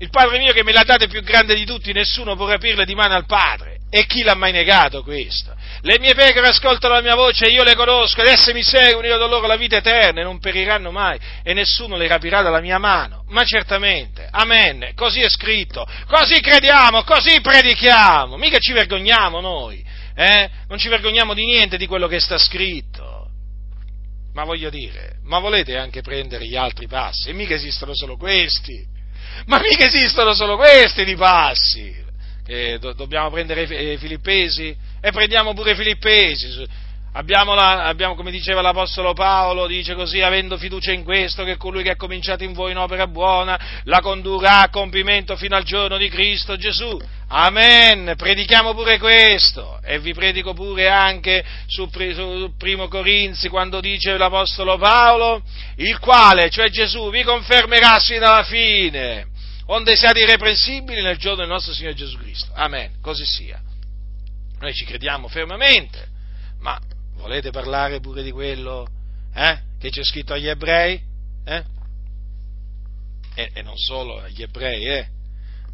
Il 0.00 0.10
Padre 0.10 0.38
mio 0.38 0.52
che 0.52 0.62
me 0.62 0.72
l'ha 0.72 0.82
dato 0.84 1.04
è 1.04 1.08
più 1.08 1.22
grande 1.22 1.54
di 1.54 1.64
tutti, 1.64 1.90
nessuno 1.92 2.36
può 2.36 2.46
rapirle 2.46 2.84
di 2.84 2.94
mano 2.94 3.14
al 3.14 3.24
Padre. 3.24 3.78
E 3.88 4.04
chi 4.04 4.22
l'ha 4.22 4.34
mai 4.34 4.52
negato 4.52 5.02
questo? 5.02 5.53
Le 5.86 5.98
mie 5.98 6.14
pecore 6.14 6.48
ascoltano 6.48 6.94
la 6.94 7.02
mia 7.02 7.14
voce, 7.14 7.44
io 7.44 7.62
le 7.62 7.74
conosco, 7.74 8.22
ed 8.22 8.28
esse 8.28 8.54
mi 8.54 8.62
seguono, 8.62 9.06
io 9.06 9.18
do 9.18 9.26
loro 9.26 9.46
la 9.46 9.56
vita 9.56 9.76
eterna 9.76 10.22
e 10.22 10.24
non 10.24 10.38
periranno 10.38 10.90
mai, 10.90 11.18
e 11.42 11.52
nessuno 11.52 11.98
le 11.98 12.08
rapirà 12.08 12.40
dalla 12.40 12.62
mia 12.62 12.78
mano. 12.78 13.24
Ma 13.28 13.44
certamente, 13.44 14.26
amen, 14.30 14.92
così 14.94 15.20
è 15.20 15.28
scritto, 15.28 15.86
così 16.06 16.40
crediamo, 16.40 17.04
così 17.04 17.38
predichiamo, 17.42 18.38
mica 18.38 18.58
ci 18.60 18.72
vergogniamo 18.72 19.40
noi, 19.40 19.84
eh? 20.14 20.48
Non 20.68 20.78
ci 20.78 20.88
vergogniamo 20.88 21.34
di 21.34 21.44
niente 21.44 21.76
di 21.76 21.86
quello 21.86 22.06
che 22.06 22.18
sta 22.18 22.38
scritto. 22.38 23.28
Ma 24.32 24.44
voglio 24.44 24.70
dire, 24.70 25.16
ma 25.24 25.38
volete 25.38 25.76
anche 25.76 26.00
prendere 26.00 26.46
gli 26.46 26.56
altri 26.56 26.86
passi? 26.86 27.28
E 27.28 27.34
mica 27.34 27.52
esistono 27.52 27.94
solo 27.94 28.16
questi. 28.16 28.86
Ma 29.44 29.60
mica 29.60 29.84
esistono 29.84 30.32
solo 30.32 30.56
questi 30.56 31.04
di 31.04 31.14
passi 31.14 32.04
eh, 32.46 32.78
do, 32.78 32.92
dobbiamo 32.92 33.30
prendere 33.30 33.62
i 33.62 33.96
filippesi 33.96 34.76
e 35.04 35.12
prendiamo 35.12 35.52
pure 35.52 35.74
filippesi. 35.74 36.66
Abbiamo, 37.12 37.52
la, 37.52 37.84
abbiamo, 37.84 38.14
come 38.14 38.30
diceva 38.30 38.62
l'Apostolo 38.62 39.12
Paolo, 39.12 39.66
dice 39.66 39.94
così, 39.94 40.22
avendo 40.22 40.56
fiducia 40.56 40.92
in 40.92 41.04
questo, 41.04 41.44
che 41.44 41.58
colui 41.58 41.82
che 41.82 41.90
ha 41.90 41.96
cominciato 41.96 42.42
in 42.42 42.54
voi 42.54 42.70
un'opera 42.70 43.06
buona, 43.06 43.82
la 43.84 44.00
condurrà 44.00 44.62
a 44.62 44.70
compimento 44.70 45.36
fino 45.36 45.56
al 45.56 45.62
giorno 45.62 45.98
di 45.98 46.08
Cristo 46.08 46.56
Gesù. 46.56 46.98
Amen, 47.28 48.14
predichiamo 48.16 48.72
pure 48.72 48.98
questo 48.98 49.78
e 49.84 49.98
vi 49.98 50.14
predico 50.14 50.54
pure 50.54 50.88
anche 50.88 51.44
su, 51.66 51.86
su 51.92 52.54
Primo 52.56 52.88
Corinzi 52.88 53.50
quando 53.50 53.80
dice 53.80 54.16
l'Apostolo 54.16 54.78
Paolo, 54.78 55.42
il 55.76 55.98
quale, 55.98 56.48
cioè 56.48 56.70
Gesù, 56.70 57.10
vi 57.10 57.24
confermerà 57.24 57.98
sino 57.98 58.24
alla 58.24 58.42
fine 58.42 59.26
onde 59.66 59.96
siate 59.96 60.20
irreprensibili 60.20 61.02
nel 61.02 61.18
giorno 61.18 61.40
del 61.40 61.48
nostro 61.48 61.74
Signore 61.74 61.94
Gesù 61.94 62.16
Cristo. 62.16 62.50
Amen, 62.54 62.92
così 63.02 63.24
sia. 63.24 63.60
Noi 64.60 64.72
ci 64.74 64.84
crediamo 64.84 65.28
fermamente, 65.28 66.06
ma 66.60 66.80
volete 67.16 67.50
parlare 67.50 68.00
pure 68.00 68.22
di 68.22 68.30
quello 68.30 68.86
eh, 69.34 69.58
che 69.78 69.90
c'è 69.90 70.02
scritto 70.02 70.32
agli 70.32 70.48
ebrei? 70.48 71.00
Eh? 71.44 71.64
E, 73.34 73.50
e, 73.52 73.62
non 73.62 73.76
solo 73.76 74.20
agli 74.20 74.42
ebrei, 74.42 74.86
eh? 74.86 75.08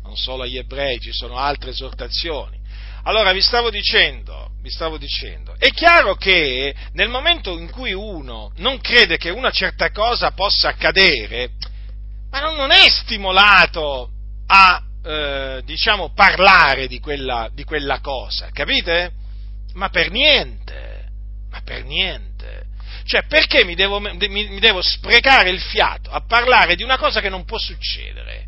non 0.03 0.17
solo 0.17 0.43
agli 0.43 0.57
ebrei, 0.57 0.99
ci 0.99 1.13
sono 1.13 1.37
altre 1.37 1.71
esortazioni. 1.71 2.59
Allora 3.05 3.33
vi 3.33 3.41
stavo 3.41 3.71
dicendo, 3.71 4.51
vi 4.61 4.71
stavo 4.71 4.99
dicendo, 4.99 5.55
è 5.59 5.71
chiaro 5.71 6.17
che 6.17 6.75
nel 6.93 7.09
momento 7.09 7.57
in 7.59 7.71
cui 7.71 7.93
uno 7.93 8.53
non 8.57 8.81
crede 8.81 9.17
che 9.17 9.31
una 9.31 9.51
certa 9.51 9.91
cosa 9.91 10.33
possa 10.33 10.69
accadere, 10.69 11.53
ma 12.31 12.41
non, 12.41 12.71
è 12.71 12.89
stimolato 12.89 14.11
a, 14.47 14.83
eh, 15.03 15.63
diciamo, 15.65 16.13
parlare 16.13 16.87
di 16.87 17.01
quella, 17.01 17.49
di 17.53 17.65
quella 17.65 18.01
cosa, 18.01 18.51
capite? 18.53 19.13
Ma 19.75 19.89
per 19.89 20.11
niente, 20.11 21.09
ma 21.51 21.61
per 21.63 21.85
niente. 21.85 22.67
Cioè, 23.05 23.25
perché 23.27 23.65
mi 23.65 23.75
devo, 23.75 23.99
mi, 23.99 24.17
mi 24.29 24.61
devo, 24.61 24.83
sprecare 24.83 25.51
il 25.51 25.61
fiato 25.61 26.11
a 26.11 26.21
parlare 26.21 26.77
di 26.77 26.83
una 26.83 26.99
cosa 26.99 27.21
che 27.21 27.29
non 27.29 27.45
può 27.45 27.59
succedere? 27.59 28.47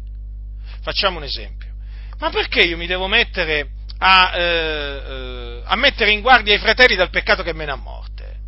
Facciamo 0.82 1.18
un 1.18 1.24
esempio. 1.24 1.70
Ma 2.18 2.30
perché 2.30 2.62
io 2.62 2.76
mi 2.76 2.86
devo 2.86 3.06
mettere 3.08 3.70
a, 3.98 4.32
eh, 4.34 4.42
eh, 4.42 5.62
a 5.64 5.76
mettere 5.76 6.12
in 6.12 6.20
guardia 6.20 6.54
i 6.54 6.58
fratelli 6.58 6.94
dal 6.94 7.10
peccato 7.10 7.42
che 7.42 7.54
mena 7.54 7.72
a 7.72 7.76
morte? 7.76 8.40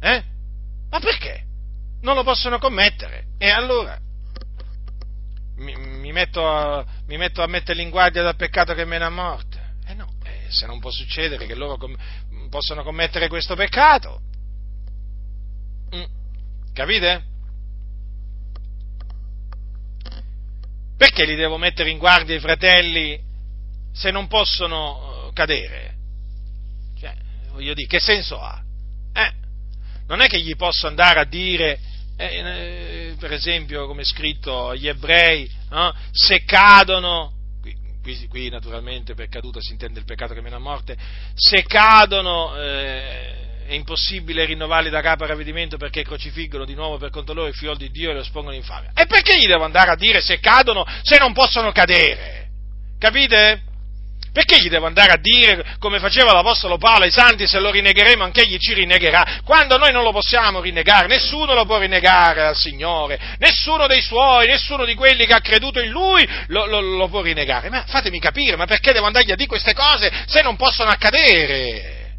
Eh? 0.00 0.22
Ma 0.90 0.98
perché? 1.00 1.42
Non 2.00 2.14
lo 2.14 2.24
possono 2.24 2.58
commettere. 2.58 3.24
E 3.38 3.50
allora? 3.50 3.98
mi, 5.56 5.74
metto 6.14 6.48
a, 6.48 6.86
mi, 7.06 7.18
metto 7.18 7.42
a, 7.42 7.46
metterli 7.46 7.82
in 7.82 7.90
guardia 7.90 8.22
dal 8.22 8.36
peccato 8.36 8.72
che 8.72 8.84
mena 8.86 9.06
a 9.06 9.10
morte. 9.10 9.74
Eh 9.86 9.94
no, 9.94 10.14
eh, 10.24 10.46
se 10.48 10.64
non 10.64 10.78
può 10.78 10.90
succedere 10.90 11.44
che 11.44 11.54
loro 11.54 11.76
com- 11.76 11.96
possano 12.48 12.82
commettere 12.82 13.28
questo 13.28 13.54
peccato. 13.54 14.20
Mm. 15.94 16.04
Capite? 16.72 17.24
Perché 20.96 21.24
li 21.24 21.34
devo 21.34 21.58
mettere 21.58 21.90
in 21.90 21.98
guardia 21.98 22.36
i 22.36 22.40
fratelli 22.40 23.20
se 23.92 24.10
non 24.10 24.28
possono 24.28 25.28
eh, 25.28 25.32
cadere? 25.32 25.94
Cioè, 26.98 27.14
voglio 27.50 27.74
dire, 27.74 27.88
che 27.88 28.00
senso 28.00 28.40
ha? 28.40 28.62
Eh, 29.12 29.32
non 30.06 30.20
è 30.20 30.28
che 30.28 30.40
gli 30.40 30.54
posso 30.54 30.86
andare 30.86 31.18
a 31.18 31.24
dire, 31.24 31.78
eh, 32.16 32.26
eh, 32.26 33.14
per 33.18 33.32
esempio, 33.32 33.86
come 33.86 34.02
è 34.02 34.04
scritto 34.04 34.68
agli 34.68 34.88
ebrei, 34.88 35.50
no? 35.70 35.92
se 36.12 36.44
cadono, 36.44 37.32
qui, 37.60 38.28
qui, 38.28 38.48
naturalmente 38.48 39.14
per 39.14 39.28
caduta 39.28 39.60
si 39.60 39.72
intende 39.72 39.98
il 39.98 40.04
peccato 40.04 40.34
che 40.34 40.40
mena 40.40 40.56
a 40.56 40.60
morte, 40.60 40.96
se 41.34 41.64
cadono 41.64 42.56
eh, 42.56 43.66
è 43.66 43.72
impossibile 43.72 44.44
rinnovarli 44.44 44.90
da 44.90 45.00
capo 45.00 45.24
a 45.24 45.28
ravvedimento 45.28 45.76
perché 45.76 46.04
crocifiggono 46.04 46.64
di 46.64 46.74
nuovo 46.74 46.98
per 46.98 47.10
conto 47.10 47.34
loro 47.34 47.48
il 47.48 47.54
figlio 47.54 47.74
di 47.74 47.90
Dio 47.90 48.10
e 48.10 48.14
lo 48.14 48.20
espongono 48.20 48.54
in 48.54 48.62
fame. 48.62 48.90
E 48.94 49.06
perché 49.06 49.38
gli 49.38 49.46
devo 49.46 49.64
andare 49.64 49.90
a 49.90 49.96
dire 49.96 50.20
se 50.20 50.38
cadono, 50.38 50.84
se 51.02 51.18
non 51.18 51.32
possono 51.32 51.72
cadere? 51.72 52.48
Capite? 52.98 53.72
Perché 54.34 54.60
gli 54.60 54.68
devo 54.68 54.86
andare 54.86 55.12
a 55.12 55.16
dire, 55.16 55.76
come 55.78 56.00
faceva 56.00 56.32
l'Apostolo 56.32 56.76
Paolo 56.76 57.04
ai 57.04 57.12
santi, 57.12 57.46
se 57.46 57.60
lo 57.60 57.70
rinnegheremo 57.70 58.24
anche 58.24 58.40
egli 58.40 58.58
ci 58.58 58.74
rinnegherà, 58.74 59.42
quando 59.44 59.76
noi 59.78 59.92
non 59.92 60.02
lo 60.02 60.10
possiamo 60.10 60.60
rinnegare, 60.60 61.06
nessuno 61.06 61.54
lo 61.54 61.64
può 61.64 61.78
rinnegare 61.78 62.42
al 62.42 62.56
Signore, 62.56 63.36
nessuno 63.38 63.86
dei 63.86 64.02
suoi, 64.02 64.48
nessuno 64.48 64.84
di 64.84 64.96
quelli 64.96 65.24
che 65.24 65.34
ha 65.34 65.40
creduto 65.40 65.78
in 65.78 65.90
Lui 65.90 66.28
lo, 66.48 66.66
lo, 66.66 66.80
lo 66.80 67.08
può 67.08 67.20
rinnegare. 67.20 67.70
Ma 67.70 67.84
fatemi 67.86 68.18
capire, 68.18 68.56
ma 68.56 68.66
perché 68.66 68.90
devo 68.90 69.06
andargli 69.06 69.30
a 69.30 69.36
dire 69.36 69.46
queste 69.46 69.72
cose 69.72 70.10
se 70.26 70.42
non 70.42 70.56
possono 70.56 70.90
accadere? 70.90 72.16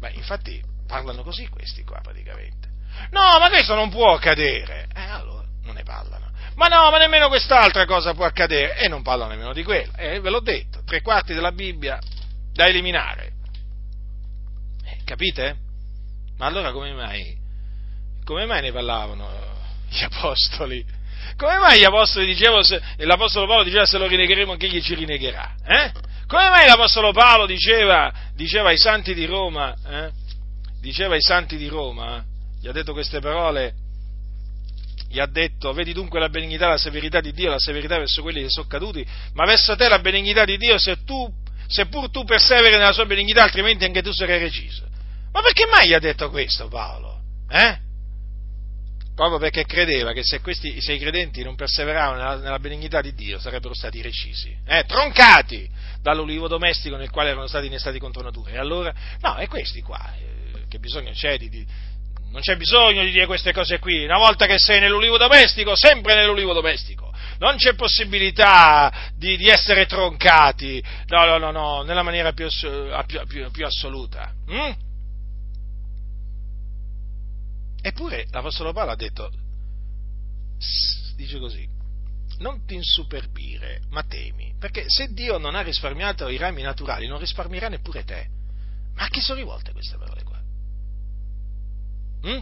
Beh, 0.00 0.12
infatti 0.16 0.60
parlano 0.86 1.22
così 1.22 1.48
questi 1.48 1.82
qua 1.82 2.00
praticamente. 2.02 2.68
No, 3.10 3.38
ma 3.40 3.48
questo 3.48 3.74
non 3.74 3.88
può 3.88 4.12
accadere. 4.12 4.86
Eh, 4.94 5.00
allora 5.00 5.46
non 5.62 5.76
ne 5.76 5.82
parlano. 5.82 6.23
Ma 6.56 6.66
no, 6.68 6.90
ma 6.90 6.98
nemmeno 6.98 7.28
quest'altra 7.28 7.84
cosa 7.84 8.14
può 8.14 8.24
accadere. 8.24 8.76
E 8.76 8.88
non 8.88 9.02
parlano 9.02 9.30
nemmeno 9.30 9.52
di 9.52 9.64
quello. 9.64 9.92
Eh, 9.96 10.20
ve 10.20 10.30
l'ho 10.30 10.40
detto, 10.40 10.82
tre 10.84 11.02
quarti 11.02 11.34
della 11.34 11.52
Bibbia 11.52 11.98
da 12.52 12.66
eliminare. 12.66 13.32
Eh, 14.84 14.98
capite? 15.04 15.56
Ma 16.38 16.46
allora 16.46 16.72
come 16.72 16.92
mai? 16.92 17.36
Come 18.24 18.46
mai 18.46 18.62
ne 18.62 18.72
parlavano 18.72 19.28
gli 19.88 20.02
apostoli? 20.02 20.84
Come 21.36 21.58
mai 21.58 21.78
gli 21.78 21.84
apostoli 21.84 22.26
dicevano, 22.26 22.62
se, 22.62 22.80
l'apostolo 22.98 23.46
Paolo 23.46 23.64
diceva 23.64 23.86
se 23.86 23.98
lo 23.98 24.06
rinnegheremo 24.06 24.52
anche 24.52 24.66
egli 24.66 24.82
ci 24.82 24.94
rinnegherà? 24.94 25.54
Eh? 25.64 25.92
Come 26.26 26.48
mai 26.48 26.66
l'Apostolo 26.66 27.12
Paolo 27.12 27.46
diceva, 27.46 28.12
diceva 28.34 28.70
ai 28.70 28.78
santi 28.78 29.14
di 29.14 29.26
Roma, 29.26 29.74
eh? 29.86 30.10
diceva 30.80 31.14
ai 31.14 31.20
santi 31.20 31.56
di 31.56 31.68
Roma, 31.68 32.24
gli 32.60 32.66
ha 32.66 32.72
detto 32.72 32.92
queste 32.92 33.20
parole, 33.20 33.74
gli 35.14 35.20
ha 35.20 35.26
detto, 35.26 35.72
vedi 35.72 35.92
dunque 35.92 36.18
la 36.18 36.28
benignità, 36.28 36.66
la 36.66 36.76
severità 36.76 37.20
di 37.20 37.32
Dio, 37.32 37.48
la 37.48 37.58
severità 37.60 37.96
verso 37.98 38.20
quelli 38.20 38.42
che 38.42 38.50
sono 38.50 38.66
caduti, 38.66 39.06
ma 39.34 39.44
verso 39.44 39.76
te 39.76 39.86
la 39.88 40.00
benignità 40.00 40.44
di 40.44 40.56
Dio 40.56 40.76
se 40.76 41.04
tu, 41.04 41.32
seppur 41.68 42.10
tu 42.10 42.24
perseveri 42.24 42.76
nella 42.76 42.92
sua 42.92 43.06
benignità, 43.06 43.44
altrimenti 43.44 43.84
anche 43.84 44.02
tu 44.02 44.12
sarai 44.12 44.40
reciso. 44.40 44.82
Ma 45.30 45.40
perché 45.40 45.66
mai 45.66 45.86
gli 45.86 45.94
ha 45.94 46.00
detto 46.00 46.28
questo 46.30 46.66
Paolo? 46.66 47.20
Eh? 47.48 47.82
proprio 49.14 49.38
perché 49.38 49.64
credeva 49.64 50.12
che 50.12 50.24
se, 50.24 50.40
questi, 50.40 50.80
se 50.80 50.94
i 50.94 50.98
credenti 50.98 51.44
non 51.44 51.54
perseveravano 51.54 52.18
nella, 52.18 52.36
nella, 52.36 52.58
benignità 52.58 53.00
di 53.00 53.14
Dio 53.14 53.38
sarebbero 53.38 53.72
stati 53.72 54.02
recisi, 54.02 54.52
eh, 54.66 54.84
troncati 54.88 55.70
dall'ulivo 56.02 56.48
domestico 56.48 56.96
nel 56.96 57.10
quale 57.10 57.30
erano 57.30 57.46
stati 57.46 57.66
innestati 57.66 58.00
contro 58.00 58.24
natura. 58.24 58.50
E 58.50 58.58
allora, 58.58 58.92
no, 59.20 59.36
è 59.36 59.46
questi 59.46 59.82
qua, 59.82 60.12
eh, 60.16 60.64
che 60.68 60.80
bisogno 60.80 61.12
c'è 61.12 61.38
di, 61.38 61.48
di, 61.48 61.64
non 62.34 62.42
c'è 62.42 62.56
bisogno 62.56 63.04
di 63.04 63.12
dire 63.12 63.26
queste 63.26 63.52
cose 63.52 63.78
qui, 63.78 64.02
una 64.02 64.18
volta 64.18 64.46
che 64.46 64.58
sei 64.58 64.80
nell'ulivo 64.80 65.16
domestico, 65.16 65.76
sempre 65.76 66.16
nell'ulivo 66.16 66.52
domestico. 66.52 67.12
Non 67.38 67.54
c'è 67.56 67.76
possibilità 67.76 69.12
di, 69.14 69.36
di 69.36 69.46
essere 69.46 69.86
troncati, 69.86 70.82
no, 71.06 71.24
no, 71.26 71.38
no, 71.38 71.52
no, 71.52 71.82
nella 71.82 72.02
maniera 72.02 72.32
più, 72.32 72.48
più, 73.06 73.24
più, 73.26 73.50
più 73.52 73.64
assoluta. 73.64 74.32
Mm? 74.50 74.72
Eppure 77.80 78.26
l'Apostolo 78.32 78.72
Paolo 78.72 78.90
ha 78.90 78.96
detto, 78.96 79.30
dice 81.14 81.38
così, 81.38 81.68
non 82.38 82.66
ti 82.66 82.74
insuperbire, 82.74 83.82
ma 83.90 84.02
temi, 84.02 84.52
perché 84.58 84.86
se 84.88 85.12
Dio 85.12 85.38
non 85.38 85.54
ha 85.54 85.60
risparmiato 85.60 86.26
i 86.28 86.36
rami 86.36 86.62
naturali, 86.62 87.06
non 87.06 87.20
risparmierà 87.20 87.68
neppure 87.68 88.02
te. 88.02 88.26
Ma 88.96 89.04
a 89.04 89.08
chi 89.08 89.20
sono 89.20 89.38
rivolte 89.38 89.70
queste 89.70 89.96
parole 89.96 90.13
Mm? 92.26 92.38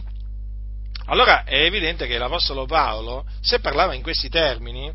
Allora 1.07 1.43
è 1.43 1.63
evidente 1.63 2.07
che 2.07 2.17
l'Apostolo 2.17 2.65
Paolo, 2.65 3.25
se 3.41 3.59
parlava 3.59 3.93
in 3.93 4.01
questi 4.01 4.29
termini, 4.29 4.91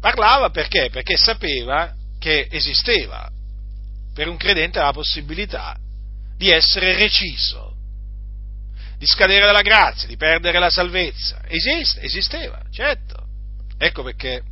parlava 0.00 0.50
perché? 0.50 0.90
Perché 0.90 1.16
sapeva 1.16 1.94
che 2.18 2.48
esisteva 2.50 3.30
per 4.12 4.28
un 4.28 4.36
credente 4.36 4.78
la 4.78 4.92
possibilità 4.92 5.76
di 6.36 6.50
essere 6.50 6.96
reciso 6.96 7.74
di 9.04 9.06
scadere 9.06 9.44
dalla 9.44 9.60
grazia, 9.60 10.08
di 10.08 10.16
perdere 10.16 10.58
la 10.58 10.70
salvezza. 10.70 11.42
Esiste, 11.46 12.00
esisteva, 12.00 12.62
certo. 12.70 13.26
Ecco 13.76 14.02
perché 14.02 14.42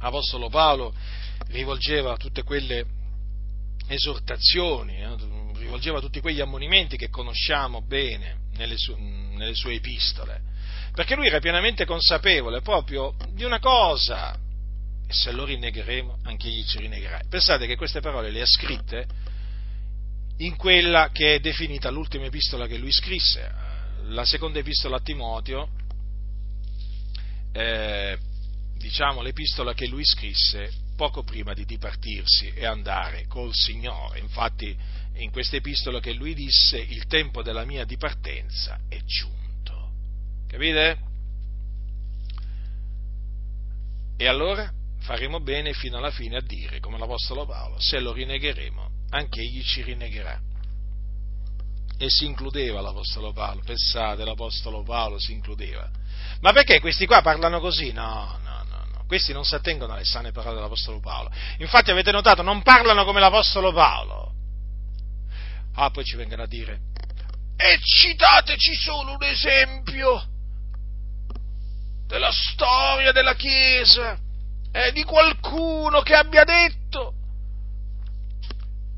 l'Apostolo 0.00 0.48
Paolo 0.48 0.94
rivolgeva 1.48 2.16
tutte 2.16 2.42
quelle 2.42 2.84
esortazioni, 3.88 5.00
eh, 5.00 5.16
rivolgeva 5.66 6.00
tutti 6.00 6.20
quegli 6.20 6.40
ammonimenti 6.40 6.96
che 6.96 7.10
conosciamo 7.10 7.82
bene 7.82 8.44
nelle, 8.52 8.78
su, 8.78 8.94
nelle 8.96 9.54
sue 9.54 9.74
epistole, 9.74 10.40
perché 10.92 11.14
lui 11.14 11.26
era 11.26 11.40
pienamente 11.40 11.84
consapevole 11.84 12.62
proprio 12.62 13.14
di 13.32 13.44
una 13.44 13.58
cosa, 13.58 14.34
e 15.08 15.12
se 15.12 15.32
lo 15.32 15.44
rinnegheremo, 15.44 16.20
anche 16.22 16.48
egli 16.48 16.64
ci 16.64 16.78
rinnegherà. 16.78 17.20
Pensate 17.28 17.66
che 17.66 17.76
queste 17.76 18.00
parole 18.00 18.30
le 18.30 18.40
ha 18.40 18.46
scritte 18.46 19.06
in 20.38 20.56
quella 20.56 21.10
che 21.12 21.34
è 21.34 21.40
definita 21.40 21.90
l'ultima 21.90 22.26
epistola 22.26 22.66
che 22.66 22.78
lui 22.78 22.92
scrisse, 22.92 23.52
la 24.04 24.24
seconda 24.24 24.60
epistola 24.60 24.96
a 24.96 25.00
Timoteo, 25.00 25.68
eh, 27.52 28.18
diciamo 28.76 29.20
l'epistola 29.20 29.74
che 29.74 29.86
lui 29.86 30.04
scrisse 30.04 30.70
poco 30.96 31.22
prima 31.22 31.52
di 31.54 31.64
dipartirsi 31.64 32.52
e 32.54 32.64
andare 32.66 33.26
col 33.26 33.52
Signore. 33.52 34.20
Infatti 34.20 34.76
in 35.16 35.30
questa 35.30 35.56
epistola 35.56 36.00
che 36.00 36.12
lui 36.12 36.34
disse 36.34 36.78
il 36.78 37.06
tempo 37.06 37.42
della 37.42 37.64
mia 37.64 37.84
dipartenza 37.84 38.80
è 38.88 38.98
giunto. 39.04 39.90
Capite? 40.46 40.98
E 44.18 44.26
allora 44.26 44.70
faremo 45.00 45.40
bene 45.40 45.72
fino 45.72 45.98
alla 45.98 46.10
fine 46.10 46.36
a 46.36 46.42
dire, 46.42 46.80
come 46.80 46.98
l'Apostolo 46.98 47.44
Paolo, 47.46 47.78
se 47.78 48.00
lo 48.00 48.12
rinnegheremo 48.12 48.94
anche 49.10 49.40
egli 49.40 49.62
ci 49.62 49.82
rinnegherà. 49.82 50.38
E 51.98 52.10
si 52.10 52.26
includeva 52.26 52.80
l'Apostolo 52.80 53.32
Paolo, 53.32 53.62
pensate, 53.64 54.24
l'Apostolo 54.24 54.82
Paolo 54.82 55.18
si 55.18 55.32
includeva. 55.32 55.88
Ma 56.40 56.52
perché 56.52 56.80
questi 56.80 57.06
qua 57.06 57.22
parlano 57.22 57.60
così? 57.60 57.92
No, 57.92 58.38
no, 58.42 58.64
no, 58.68 58.84
no. 58.92 59.04
questi 59.06 59.32
non 59.32 59.44
si 59.44 59.54
attengono 59.54 59.94
alle 59.94 60.04
sane 60.04 60.32
parole 60.32 60.56
dell'Apostolo 60.56 61.00
Paolo. 61.00 61.30
Infatti 61.58 61.90
avete 61.90 62.12
notato, 62.12 62.42
non 62.42 62.62
parlano 62.62 63.04
come 63.04 63.20
l'Apostolo 63.20 63.72
Paolo. 63.72 64.34
Ah, 65.76 65.90
poi 65.90 66.04
ci 66.04 66.16
vengono 66.16 66.42
a 66.42 66.46
dire, 66.46 66.80
e 67.56 67.78
citateci 67.80 68.74
solo 68.74 69.12
un 69.12 69.22
esempio 69.22 70.22
della 72.06 72.30
storia 72.30 73.12
della 73.12 73.34
Chiesa, 73.34 74.18
eh, 74.72 74.92
di 74.92 75.02
qualcuno 75.04 76.00
che 76.00 76.14
abbia 76.14 76.44
detto 76.44 77.14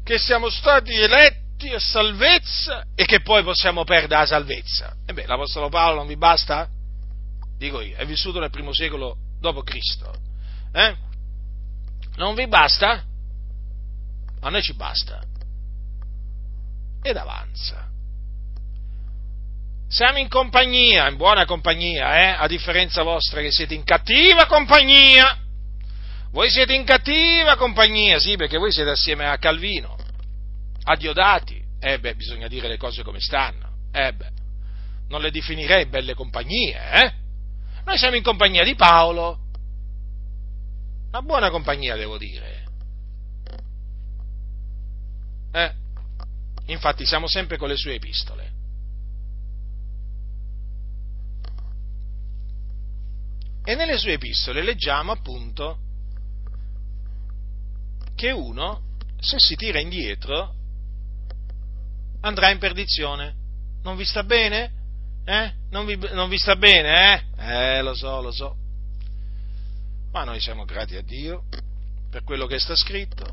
che 0.04 0.18
siamo 0.18 0.50
stati 0.50 0.92
eletti 0.92 1.72
a 1.72 1.78
salvezza 1.78 2.84
e 2.94 3.04
che 3.04 3.20
poi 3.20 3.42
possiamo 3.42 3.84
perdere 3.84 4.20
la 4.20 4.26
salvezza. 4.26 4.96
E 5.06 5.12
beh, 5.12 5.26
l'Apostolo 5.26 5.68
Paolo 5.68 5.98
non 5.98 6.06
vi 6.06 6.16
basta? 6.16 6.68
Dico 7.56 7.80
io, 7.80 7.96
è 7.96 8.06
vissuto 8.06 8.40
nel 8.40 8.50
primo 8.50 8.72
secolo 8.72 9.16
Cristo. 9.64 10.12
Eh? 10.72 10.96
Non 12.16 12.34
vi 12.34 12.46
basta? 12.48 13.04
A 14.40 14.48
noi 14.48 14.62
ci 14.62 14.74
basta. 14.74 15.20
Ed 17.02 17.16
avanza. 17.16 17.86
Siamo 19.88 20.18
in 20.18 20.28
compagnia, 20.28 21.08
in 21.08 21.16
buona 21.16 21.44
compagnia, 21.46 22.20
eh? 22.20 22.36
a 22.38 22.46
differenza 22.46 23.02
vostra 23.02 23.40
che 23.40 23.50
siete 23.50 23.74
in 23.74 23.84
cattiva 23.84 24.46
compagnia. 24.46 25.38
Voi 26.30 26.50
siete 26.50 26.74
in 26.74 26.84
cattiva 26.84 27.56
compagnia, 27.56 28.18
sì, 28.18 28.36
perché 28.36 28.58
voi 28.58 28.70
siete 28.70 28.90
assieme 28.90 29.26
a 29.26 29.38
Calvino 29.38 29.96
a 30.90 30.96
Diodati, 30.96 31.62
eh 31.80 31.98
beh, 31.98 32.14
bisogna 32.14 32.48
dire 32.48 32.66
le 32.66 32.78
cose 32.78 33.02
come 33.02 33.20
stanno, 33.20 33.88
eh 33.92 34.12
beh, 34.12 34.30
non 35.08 35.20
le 35.20 35.30
definirei 35.30 35.86
belle 35.86 36.14
compagnie, 36.14 36.92
eh? 36.92 37.12
Noi 37.84 37.98
siamo 37.98 38.16
in 38.16 38.22
compagnia 38.22 38.64
di 38.64 38.74
Paolo, 38.74 39.38
una 41.08 41.20
buona 41.20 41.50
compagnia 41.50 41.94
devo 41.94 42.16
dire, 42.16 42.64
eh? 45.52 45.72
Infatti 46.68 47.06
siamo 47.06 47.26
sempre 47.26 47.56
con 47.56 47.68
le 47.68 47.76
sue 47.76 47.94
epistole. 47.94 48.52
E 53.64 53.74
nelle 53.74 53.98
sue 53.98 54.12
epistole 54.12 54.62
leggiamo 54.62 55.12
appunto 55.12 55.78
che 58.14 58.30
uno, 58.30 58.96
se 59.18 59.36
si 59.38 59.54
tira 59.56 59.78
indietro, 59.78 60.54
andrà 62.20 62.50
in 62.50 62.58
perdizione. 62.58 63.34
Non 63.82 63.96
vi 63.96 64.04
sta 64.04 64.22
bene? 64.22 64.72
Eh? 65.24 65.52
Non 65.70 65.86
vi, 65.86 65.96
non 66.12 66.28
vi 66.28 66.38
sta 66.38 66.56
bene, 66.56 67.14
eh? 67.14 67.76
Eh, 67.76 67.82
lo 67.82 67.94
so, 67.94 68.20
lo 68.20 68.30
so. 68.30 68.56
Ma 70.12 70.24
noi 70.24 70.40
siamo 70.40 70.64
grati 70.64 70.96
a 70.96 71.02
Dio 71.02 71.44
per 72.10 72.24
quello 72.24 72.46
che 72.46 72.58
sta 72.58 72.74
scritto. 72.74 73.26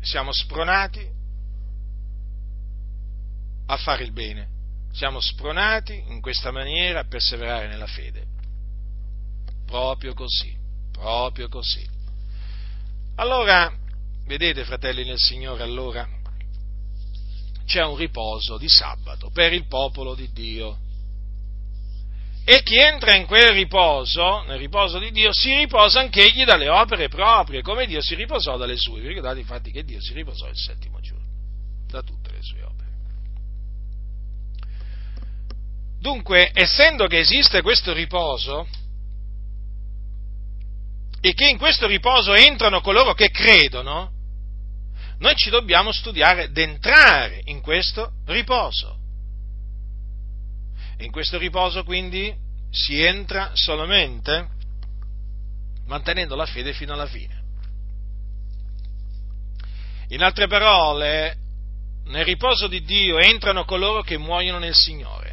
Siamo 0.00 0.32
spronati 0.32 1.22
a 3.66 3.76
fare 3.76 4.04
il 4.04 4.12
bene. 4.12 4.48
Siamo 4.92 5.20
spronati 5.20 6.04
in 6.08 6.20
questa 6.20 6.50
maniera 6.50 7.00
a 7.00 7.06
perseverare 7.06 7.66
nella 7.66 7.86
fede. 7.86 8.26
Proprio 9.66 10.14
così, 10.14 10.56
proprio 10.92 11.48
così. 11.48 11.84
Allora, 13.16 13.72
vedete 14.26 14.64
fratelli 14.64 15.04
nel 15.04 15.18
Signore, 15.18 15.62
allora 15.62 16.06
c'è 17.64 17.82
un 17.82 17.96
riposo 17.96 18.58
di 18.58 18.68
sabato 18.68 19.30
per 19.30 19.52
il 19.52 19.66
popolo 19.66 20.14
di 20.14 20.30
Dio. 20.32 20.78
E 22.46 22.62
chi 22.62 22.76
entra 22.76 23.14
in 23.14 23.24
quel 23.24 23.52
riposo, 23.52 24.42
nel 24.42 24.58
riposo 24.58 24.98
di 24.98 25.10
Dio, 25.10 25.30
si 25.32 25.56
riposa 25.56 26.00
anch'egli 26.00 26.44
dalle 26.44 26.68
opere 26.68 27.08
proprie, 27.08 27.62
come 27.62 27.86
Dio 27.86 28.02
si 28.02 28.14
riposò 28.14 28.58
dalle 28.58 28.76
sue. 28.76 29.00
Vi 29.00 29.08
ricordate 29.08 29.40
infatti 29.40 29.70
che 29.70 29.82
Dio 29.82 30.00
si 30.00 30.12
riposò 30.12 30.46
il 30.48 30.56
settimo 30.56 31.00
giorno, 31.00 31.24
da 31.88 32.02
tutte 32.02 32.30
le 32.30 32.42
sue 32.42 32.62
opere. 32.62 32.83
Dunque, 36.04 36.50
essendo 36.52 37.06
che 37.06 37.20
esiste 37.20 37.62
questo 37.62 37.94
riposo, 37.94 38.68
e 41.18 41.32
che 41.32 41.48
in 41.48 41.56
questo 41.56 41.86
riposo 41.86 42.34
entrano 42.34 42.82
coloro 42.82 43.14
che 43.14 43.30
credono, 43.30 44.12
noi 45.20 45.34
ci 45.34 45.48
dobbiamo 45.48 45.92
studiare 45.92 46.50
d'entrare 46.50 47.40
in 47.44 47.62
questo 47.62 48.16
riposo. 48.26 48.98
In 50.98 51.10
questo 51.10 51.38
riposo 51.38 51.84
quindi 51.84 52.36
si 52.70 53.00
entra 53.00 53.52
solamente 53.54 54.48
mantenendo 55.86 56.36
la 56.36 56.44
fede 56.44 56.74
fino 56.74 56.92
alla 56.92 57.06
fine. 57.06 57.42
In 60.08 60.22
altre 60.22 60.48
parole, 60.48 61.38
nel 62.08 62.26
riposo 62.26 62.66
di 62.66 62.82
Dio 62.82 63.16
entrano 63.16 63.64
coloro 63.64 64.02
che 64.02 64.18
muoiono 64.18 64.58
nel 64.58 64.74
Signore. 64.74 65.23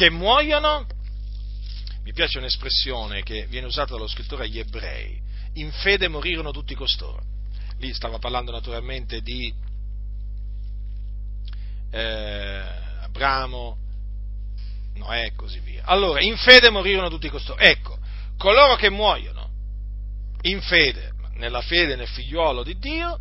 Che 0.00 0.08
muoiono, 0.08 0.86
mi 2.04 2.12
piace 2.14 2.38
un'espressione 2.38 3.22
che 3.22 3.44
viene 3.48 3.66
usata 3.66 3.92
dallo 3.92 4.06
scrittore 4.06 4.44
agli 4.44 4.58
ebrei, 4.58 5.20
in 5.56 5.70
fede 5.72 6.08
morirono 6.08 6.52
tutti 6.52 6.74
costoro. 6.74 7.22
Lì 7.80 7.92
stava 7.92 8.18
parlando 8.18 8.50
naturalmente 8.50 9.20
di 9.20 9.52
eh, 11.90 12.62
Abramo, 13.02 13.76
Noè 14.94 15.24
e 15.26 15.34
così 15.34 15.58
via. 15.58 15.82
Allora, 15.84 16.22
in 16.22 16.38
fede 16.38 16.70
morirono 16.70 17.10
tutti 17.10 17.28
costoro. 17.28 17.60
Ecco, 17.60 17.98
coloro 18.38 18.76
che 18.76 18.88
muoiono 18.88 19.50
in 20.44 20.62
fede, 20.62 21.12
nella 21.34 21.60
fede 21.60 21.94
nel 21.96 22.08
figliuolo 22.08 22.62
di 22.62 22.78
Dio, 22.78 23.20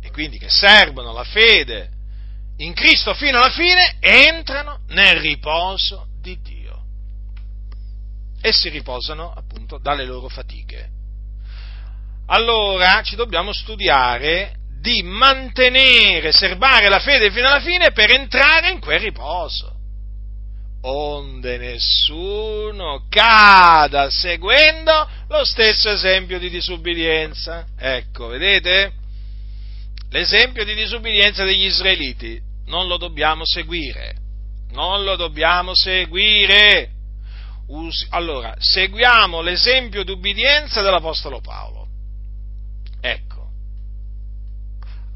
e 0.00 0.10
quindi 0.10 0.36
che 0.36 0.48
servono 0.48 1.12
la 1.12 1.22
fede 1.22 1.92
in 2.58 2.72
Cristo 2.72 3.12
fino 3.14 3.38
alla 3.38 3.50
fine, 3.50 3.96
entrano 4.00 4.80
nel 4.88 5.16
riposo 5.16 6.06
di 6.20 6.38
Dio. 6.40 6.84
E 8.40 8.52
si 8.52 8.68
riposano 8.68 9.32
appunto 9.32 9.78
dalle 9.78 10.04
loro 10.04 10.28
fatiche. 10.28 10.90
Allora 12.26 13.02
ci 13.02 13.14
dobbiamo 13.14 13.52
studiare 13.52 14.54
di 14.80 15.02
mantenere, 15.02 16.32
serbare 16.32 16.88
la 16.88 16.98
fede 16.98 17.30
fino 17.30 17.48
alla 17.48 17.60
fine 17.60 17.92
per 17.92 18.10
entrare 18.10 18.70
in 18.70 18.80
quel 18.80 19.00
riposo. 19.00 19.74
Onde 20.82 21.58
nessuno 21.58 23.06
cada 23.08 24.08
seguendo 24.08 25.08
lo 25.28 25.44
stesso 25.44 25.90
esempio 25.90 26.38
di 26.38 26.48
disubbidienza. 26.48 27.66
Ecco, 27.76 28.28
vedete? 28.28 28.92
L'esempio 30.10 30.64
di 30.64 30.74
disubbidienza 30.74 31.44
degli 31.44 31.64
israeliti 31.64 32.45
non 32.66 32.86
lo 32.86 32.96
dobbiamo 32.96 33.42
seguire. 33.44 34.16
Non 34.70 35.04
lo 35.04 35.16
dobbiamo 35.16 35.72
seguire. 35.74 36.90
Allora, 38.10 38.54
seguiamo 38.58 39.40
l'esempio 39.40 40.04
di 40.04 40.12
ubbidienza 40.12 40.82
dell'Apostolo 40.82 41.40
Paolo. 41.40 41.88
Ecco 43.00 43.36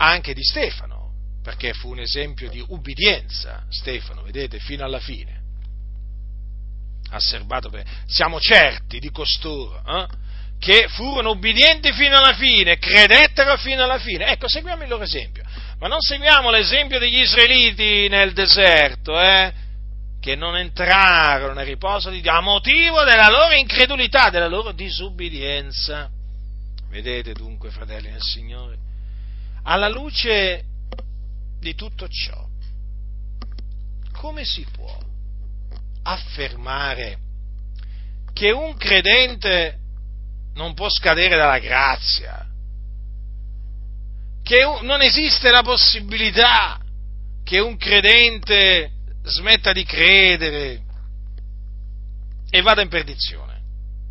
anche 0.01 0.33
di 0.33 0.43
Stefano, 0.43 1.13
perché 1.43 1.73
fu 1.75 1.91
un 1.91 2.01
esempio 2.01 2.49
di 2.49 2.65
ubbidienza, 2.69 3.65
Stefano, 3.69 4.23
vedete, 4.23 4.59
fino 4.59 4.85
alla 4.85 4.99
fine. 4.99 5.39
Asserbato 7.11 7.69
per... 7.69 7.85
Siamo 8.07 8.41
certi 8.41 8.99
di 8.99 9.11
costoro, 9.11 9.83
eh? 9.87 10.07
che 10.59 10.89
furono 10.89 11.31
ubbidienti 11.31 11.93
fino 11.93 12.17
alla 12.17 12.35
fine, 12.35 12.79
credettero 12.79 13.57
fino 13.57 13.83
alla 13.83 13.99
fine. 13.99 14.27
Ecco, 14.27 14.49
seguiamo 14.49 14.83
il 14.83 14.89
loro 14.89 15.03
esempio. 15.03 15.43
Ma 15.81 15.89
non 15.89 16.01
seguiamo 16.01 16.51
l'esempio 16.51 16.99
degli 16.99 17.21
israeliti 17.21 18.07
nel 18.09 18.35
deserto, 18.35 19.19
eh? 19.19 19.51
che 20.21 20.37
non 20.37 20.55
entrarono 20.59 21.55
nel 21.55 21.65
riposo 21.65 22.11
di 22.11 22.21
Dio 22.21 22.33
a 22.33 22.43
motivo 22.43 23.03
della 23.03 23.31
loro 23.31 23.55
incredulità, 23.55 24.29
della 24.29 24.47
loro 24.47 24.73
disubbidienza. 24.73 26.11
Vedete 26.91 27.33
dunque, 27.33 27.71
fratelli 27.71 28.11
nel 28.11 28.21
Signore, 28.21 28.77
alla 29.63 29.89
luce 29.89 30.65
di 31.59 31.75
tutto 31.75 32.07
ciò, 32.09 32.47
come 34.13 34.45
si 34.45 34.67
può 34.71 34.99
affermare 36.03 37.19
che 38.35 38.51
un 38.51 38.77
credente 38.77 39.79
non 40.55 40.75
può 40.75 40.91
scadere 40.91 41.37
dalla 41.37 41.59
grazia? 41.59 42.40
Che 44.43 44.79
non 44.83 45.03
esiste 45.03 45.51
la 45.51 45.63
possibilità 45.63 46.81
che 47.45 47.59
un 47.59 47.77
credente 47.77 48.91
smetta 49.23 49.73
di 49.73 49.85
credere 49.85 50.83
e 52.51 52.63
vada 52.63 52.83
in 52.83 52.89
perdizione? 52.89 53.61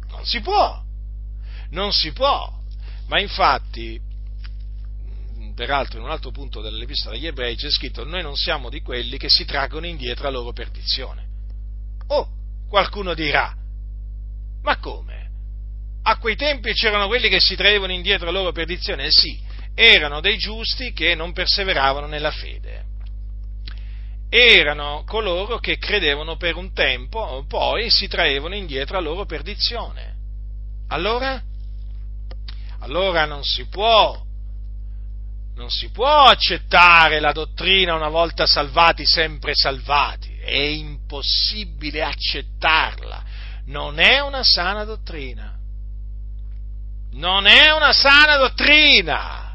Non 0.09 0.25
si 0.25 0.39
può, 0.41 0.81
non 1.71 1.91
si 1.91 2.11
può. 2.11 2.57
Ma 3.07 3.19
infatti 3.19 3.99
peraltro 5.55 5.97
in 5.97 6.05
un 6.05 6.11
altro 6.11 6.31
punto 6.31 6.61
dell'Epistola 6.61 7.15
agli 7.15 7.27
Ebrei 7.27 7.57
c'è 7.57 7.69
scritto 7.69 8.05
noi 8.05 8.21
non 8.21 8.37
siamo 8.37 8.69
di 8.69 8.81
quelli 8.81 9.17
che 9.17 9.27
si 9.27 9.43
traggono 9.43 9.87
indietro 9.87 10.27
a 10.27 10.31
loro 10.31 10.53
perdizione. 10.53 11.27
Oh, 12.07 12.29
qualcuno 12.69 13.13
dirà, 13.13 13.53
ma 14.61 14.77
come? 14.77 15.17
A 16.03 16.17
quei 16.17 16.37
tempi 16.37 16.71
c'erano 16.71 17.07
quelli 17.07 17.27
che 17.27 17.41
si 17.41 17.55
traevano 17.55 17.91
indietro 17.91 18.29
a 18.29 18.31
loro 18.31 18.53
perdizione? 18.53 19.07
Eh 19.07 19.11
sì, 19.11 19.37
erano 19.81 20.19
dei 20.19 20.37
giusti 20.37 20.91
che 20.91 21.15
non 21.15 21.31
perseveravano 21.31 22.05
nella 22.05 22.31
fede. 22.31 22.83
Erano 24.27 25.03
coloro 25.05 25.57
che 25.59 25.77
credevano 25.77 26.35
per 26.35 26.57
un 26.57 26.73
tempo, 26.73 27.45
poi 27.47 27.89
si 27.89 28.09
traevano 28.09 28.55
indietro 28.55 28.97
a 28.97 29.01
loro 29.01 29.25
perdizione. 29.25 30.15
Allora? 30.89 31.41
Allora 32.79 33.23
non 33.23 33.43
si 33.43 33.67
può 33.67 34.21
non 35.55 35.69
si 35.69 35.89
può 35.91 36.23
accettare 36.23 37.19
la 37.19 37.33
dottrina 37.33 37.93
una 37.93 38.07
volta 38.07 38.45
salvati, 38.45 39.05
sempre 39.05 39.53
salvati. 39.53 40.37
È 40.39 40.55
impossibile 40.55 42.01
accettarla. 42.01 43.23
Non 43.65 43.99
è 43.99 44.19
una 44.19 44.43
sana 44.43 44.85
dottrina. 44.85 45.57
Non 47.11 47.45
è 47.45 47.71
una 47.71 47.91
sana 47.91 48.37
dottrina 48.37 49.48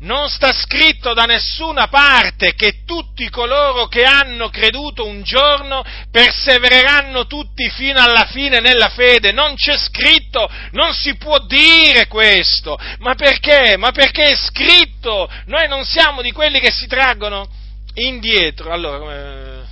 non 0.00 0.28
sta 0.30 0.52
scritto 0.52 1.12
da 1.12 1.24
nessuna 1.24 1.88
parte 1.88 2.54
che 2.54 2.84
tutti 2.86 3.28
coloro 3.28 3.86
che 3.86 4.04
hanno 4.04 4.48
creduto 4.48 5.04
un 5.04 5.22
giorno 5.22 5.84
persevereranno 6.10 7.26
tutti 7.26 7.68
fino 7.68 8.00
alla 8.00 8.24
fine 8.26 8.60
nella 8.60 8.88
fede. 8.88 9.32
Non 9.32 9.54
c'è 9.56 9.76
scritto, 9.76 10.50
non 10.72 10.94
si 10.94 11.16
può 11.16 11.38
dire 11.40 12.06
questo. 12.06 12.78
Ma 12.98 13.14
perché? 13.14 13.76
Ma 13.76 13.90
perché 13.90 14.30
è 14.30 14.36
scritto? 14.36 15.30
Noi 15.46 15.68
non 15.68 15.84
siamo 15.84 16.22
di 16.22 16.32
quelli 16.32 16.60
che 16.60 16.70
si 16.70 16.86
traggono 16.86 17.48
indietro. 17.94 18.72
Allora, 18.72 18.98
come... 18.98 19.68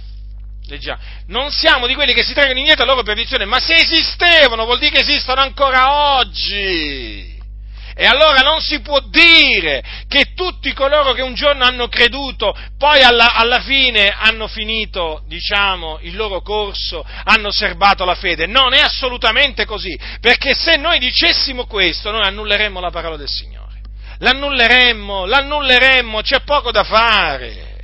Leggiamo. 0.67 1.01
Non 1.29 1.51
siamo 1.51 1.87
di 1.87 1.95
quelli 1.95 2.13
che 2.13 2.23
si 2.23 2.35
traggono 2.35 2.59
indietro 2.59 2.83
a 2.83 2.87
loro 2.87 3.03
perdizione, 3.03 3.47
ma 3.47 3.59
se 3.59 3.73
esistevano 3.73 4.67
vuol 4.67 4.79
dire 4.79 4.91
che 4.91 5.01
esistono 5.01 5.41
ancora 5.41 6.19
oggi 6.19 7.38
E 8.01 8.07
allora 8.07 8.43
non 8.43 8.61
si 8.61 8.81
può 8.81 9.01
dire 9.01 9.83
che 10.07 10.33
tutti 10.37 10.73
coloro 10.73 11.15
che 11.15 11.23
un 11.23 11.35
giorno 11.35 11.65
hanno 11.65 11.89
creduto, 11.89 12.57
poi 12.79 13.03
alla, 13.03 13.35
alla 13.35 13.59
fine 13.59 14.15
hanno 14.17 14.47
finito, 14.47 15.25
diciamo, 15.27 15.99
il 16.03 16.15
loro 16.15 16.41
corso, 16.41 17.05
hanno 17.25 17.51
serbato 17.51 18.05
la 18.05 18.15
fede. 18.15 18.47
Non 18.47 18.73
è 18.73 18.79
assolutamente 18.79 19.65
così, 19.65 19.99
perché 20.21 20.55
se 20.55 20.77
noi 20.77 21.01
dicessimo 21.01 21.67
questo, 21.67 22.13
noi 22.13 22.23
annulleremmo 22.23 22.79
la 22.79 22.91
parola 22.91 23.17
del 23.17 23.29
Signore. 23.29 23.81
L'annulleremmo, 24.19 25.27
l'annulleremmo, 25.27 26.21
c'è 26.21 26.43
poco 26.43 26.71
da 26.71 26.85
fare. 26.85 27.75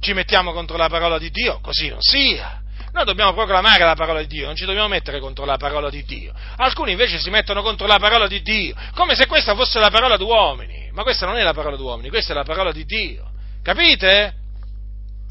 Ci 0.00 0.14
mettiamo 0.14 0.52
contro 0.52 0.76
la 0.76 0.88
parola 0.88 1.18
di 1.18 1.30
Dio, 1.30 1.60
così 1.62 1.88
non 1.88 2.00
sia. 2.00 2.61
Noi 2.92 3.04
dobbiamo 3.06 3.32
proclamare 3.32 3.84
la 3.84 3.94
parola 3.94 4.20
di 4.20 4.26
Dio, 4.26 4.46
non 4.46 4.54
ci 4.54 4.66
dobbiamo 4.66 4.88
mettere 4.88 5.18
contro 5.18 5.46
la 5.46 5.56
parola 5.56 5.88
di 5.88 6.04
Dio. 6.04 6.34
Alcuni 6.56 6.92
invece 6.92 7.18
si 7.18 7.30
mettono 7.30 7.62
contro 7.62 7.86
la 7.86 7.98
parola 7.98 8.26
di 8.26 8.42
Dio, 8.42 8.74
come 8.94 9.14
se 9.14 9.26
questa 9.26 9.54
fosse 9.54 9.78
la 9.78 9.90
parola 9.90 10.18
d'uomini. 10.18 10.90
Ma 10.92 11.02
questa 11.02 11.24
non 11.24 11.38
è 11.38 11.42
la 11.42 11.54
parola 11.54 11.76
d'uomini, 11.76 12.10
questa 12.10 12.32
è 12.32 12.36
la 12.36 12.44
parola 12.44 12.70
di 12.70 12.84
Dio. 12.84 13.30
Capite? 13.62 14.34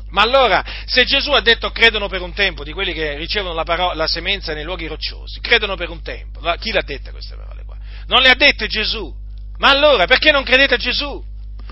Ma 0.09 0.23
allora, 0.23 0.63
se 0.85 1.05
Gesù 1.05 1.31
ha 1.31 1.41
detto 1.41 1.71
credono 1.71 2.07
per 2.07 2.21
un 2.21 2.33
tempo 2.33 2.63
di 2.63 2.73
quelli 2.73 2.93
che 2.93 3.15
ricevono 3.15 3.53
la, 3.53 3.63
parola, 3.63 3.93
la 3.93 4.07
semenza 4.07 4.53
nei 4.53 4.63
luoghi 4.63 4.87
rocciosi, 4.87 5.39
credono 5.39 5.75
per 5.75 5.89
un 5.89 6.01
tempo, 6.01 6.39
chi 6.59 6.71
l'ha 6.71 6.81
detta 6.81 7.11
queste 7.11 7.35
parole 7.35 7.63
qua? 7.63 7.77
Non 8.07 8.21
le 8.21 8.29
ha 8.29 8.35
dette 8.35 8.67
Gesù. 8.67 9.13
Ma 9.57 9.69
allora, 9.69 10.05
perché 10.07 10.31
non 10.31 10.43
credete 10.43 10.73
a 10.73 10.77
Gesù? 10.77 11.23